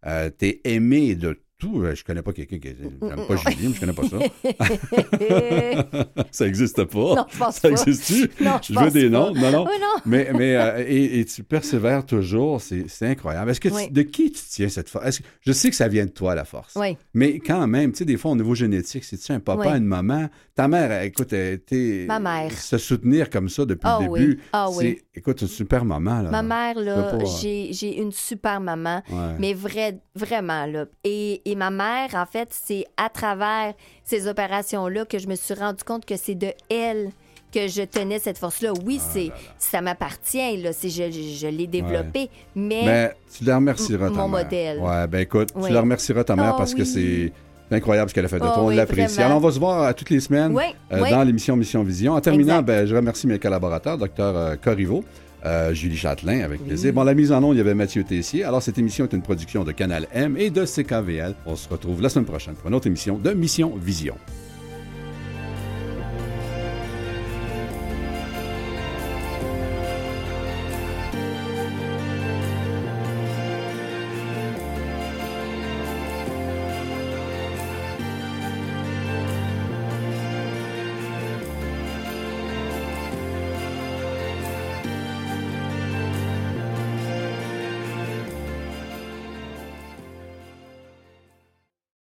Euh, 0.07 0.31
tu 0.39 0.47
es 0.47 0.61
aimé 0.65 1.15
de 1.15 1.41
tout. 1.59 1.83
Euh, 1.83 1.95
je 1.95 2.05
connais 2.05 2.23
pas 2.23 2.33
quelqu'un 2.33 2.59
qui 2.59 2.69
n'aime 2.69 3.27
pas 3.27 3.37
Julien, 3.37 3.69
mais 3.69 3.75
je 3.75 3.81
connais 3.81 3.93
pas 3.93 4.09
ça. 4.09 4.19
ça 6.31 6.45
n'existe 6.45 6.85
pas. 6.85 7.15
Non, 7.15 7.27
je 7.31 7.39
pense 7.39 7.57
ça 7.57 7.71
existe-tu? 7.71 8.31
Non, 8.43 8.59
je, 8.63 8.75
je 8.75 8.79
veux 8.79 8.91
des 8.91 9.09
noms. 9.09 9.33
Non, 9.33 9.51
non. 9.51 9.65
non. 9.65 9.97
Mais, 10.05 10.31
mais 10.35 10.57
euh, 10.57 10.85
et, 10.87 11.25
tu 11.25 11.43
persévères 11.43 12.05
toujours. 12.05 12.61
C'est 12.61 13.07
incroyable. 13.07 13.51
Est-ce 13.51 13.61
que 13.61 13.91
de 13.91 14.03
qui 14.03 14.33
tu 14.33 14.43
tiens 14.49 14.69
cette 14.69 14.89
force? 14.89 15.21
je 15.41 15.53
sais 15.53 15.71
que 15.71 15.77
ça 15.77 15.89
vient 15.89 16.05
de 16.05 16.11
toi, 16.11 16.35
la 16.35 16.45
force. 16.45 16.75
Oui. 16.77 16.97
Mais 17.15 17.39
quand 17.39 17.67
même, 17.67 17.93
tu 17.93 17.99
sais, 17.99 18.05
des 18.05 18.17
fois, 18.17 18.33
au 18.33 18.37
niveau 18.37 18.55
génétique, 18.55 19.05
c'est-tu 19.05 19.33
un 19.33 19.41
papa, 19.41 19.77
une 19.77 19.85
maman? 19.85 20.29
Ta 20.55 20.69
mère, 20.69 21.03
écoute, 21.03 21.33
elle 21.33 21.55
était. 21.55 22.05
Ma 22.09 22.19
mère. 22.19 22.53
Se 22.53 22.79
soutenir 22.79 23.31
comme 23.31 23.49
ça 23.49 23.65
depuis 23.65 23.87
le 23.87 23.93
ah 23.93 23.99
début. 24.01 24.41
Ah 24.53 24.71
oui. 24.71 25.01
Écoute, 25.15 25.43
une 25.43 25.49
super 25.49 25.85
maman. 25.85 26.23
Là. 26.23 26.31
Ma 26.31 26.43
mère, 26.43 26.79
là, 26.79 27.19
j'ai 27.25 27.99
une 28.01 28.13
super 28.13 28.61
maman. 28.61 29.03
Mais 29.39 29.55
vrai, 29.55 30.01
vraiment, 30.15 30.67
là. 30.67 30.87
Et, 31.05 31.41
et 31.47 31.55
ma 31.55 31.71
mère, 31.71 32.11
en 32.15 32.27
fait, 32.27 32.49
c'est 32.51 32.85
à 32.97 33.09
travers 33.09 33.73
ces 34.05 34.27
opérations-là 34.27 35.05
que 35.05 35.19
je 35.19 35.29
me 35.29 35.37
suis 35.37 35.55
rendu 35.55 35.85
compte 35.85 36.05
que 36.05 36.17
c'est 36.17 36.35
de 36.35 36.49
elle 36.69 37.11
que 37.55 37.69
je 37.69 37.83
tenais 37.83 38.19
cette 38.19 38.37
force-là. 38.37 38.73
Oui, 38.85 39.01
ah 39.01 39.09
c'est 39.13 39.31
ça 39.57 39.81
m'appartient, 39.81 40.57
là, 40.57 40.73
je, 40.73 40.89
je, 40.89 41.47
l'ai 41.47 41.69
développé, 41.69 42.29
mais, 42.57 42.83
mais 42.85 43.13
tu 43.33 43.45
la 43.45 43.57
remercieras 43.57 44.11
mon 44.11 44.29
modèle. 44.29 44.81
Ouais, 44.81 45.07
ben 45.07 45.21
écoute, 45.21 45.51
tu 45.55 45.73
la 45.73 45.81
remercieras 45.81 46.25
ta 46.25 46.35
mère 46.35 46.55
ah 46.55 46.59
parce 46.59 46.75
que 46.75 46.85
c'est 46.85 47.33
incroyable 47.71 48.11
ce 48.11 48.15
qu'elle 48.15 48.25
a 48.25 48.29
fait 48.29 48.41
de 48.41 48.45
oh 48.45 48.53
toi. 48.53 48.63
on 48.65 48.71
l'apprécie. 48.71 49.23
Alors, 49.23 49.39
on 49.39 49.41
va 49.41 49.53
se 49.53 49.59
voir 49.61 49.83
euh, 49.83 49.93
toutes 49.93 50.11
les 50.11 50.21
semaines 50.21 50.57
euh, 50.93 51.11
dans 51.11 51.23
l'émission 51.23 51.57
Mission 51.57 51.85
Vision. 51.85 52.15
En 52.15 52.21
terminant, 52.21 52.61
ben, 52.61 52.87
je 52.87 52.95
remercie 52.95 53.27
mes 53.27 53.39
collaborateurs, 53.39 53.99
docteur 53.99 54.37
euh, 54.37 54.57
Corriveau. 54.57 55.05
Euh, 55.47 55.73
Julie 55.73 55.97
Châtelain, 55.97 56.41
avec 56.43 56.65
plaisir. 56.65 56.93
Bon, 56.93 57.05
la 57.05 57.15
mise 57.15 57.31
en 57.31 57.43
onde, 57.43 57.55
il 57.55 57.59
y 57.59 57.61
avait 57.61 57.75
Mathieu 57.75 58.03
Tessier. 58.03 58.43
Alors, 58.43 58.63
cette 58.63 58.79
émission 58.79 59.05
est 59.05 59.13
une 59.13 59.23
production 59.23 59.63
de 59.63 59.71
Canal 59.71 60.09
M 60.13 60.37
et 60.37 60.51
de 60.51 60.65
CKVL. 60.65 61.35
On 61.47 61.55
se 61.55 61.69
retrouve 61.69 62.03
la 62.03 62.09
semaine 62.09 62.25
prochaine 62.25 62.55
pour 62.55 62.67
une 62.67 62.75
autre 62.75 62.89
émission 62.89 63.17
de 63.17 63.31
Mission 63.33 63.73
Vision. 63.77 64.17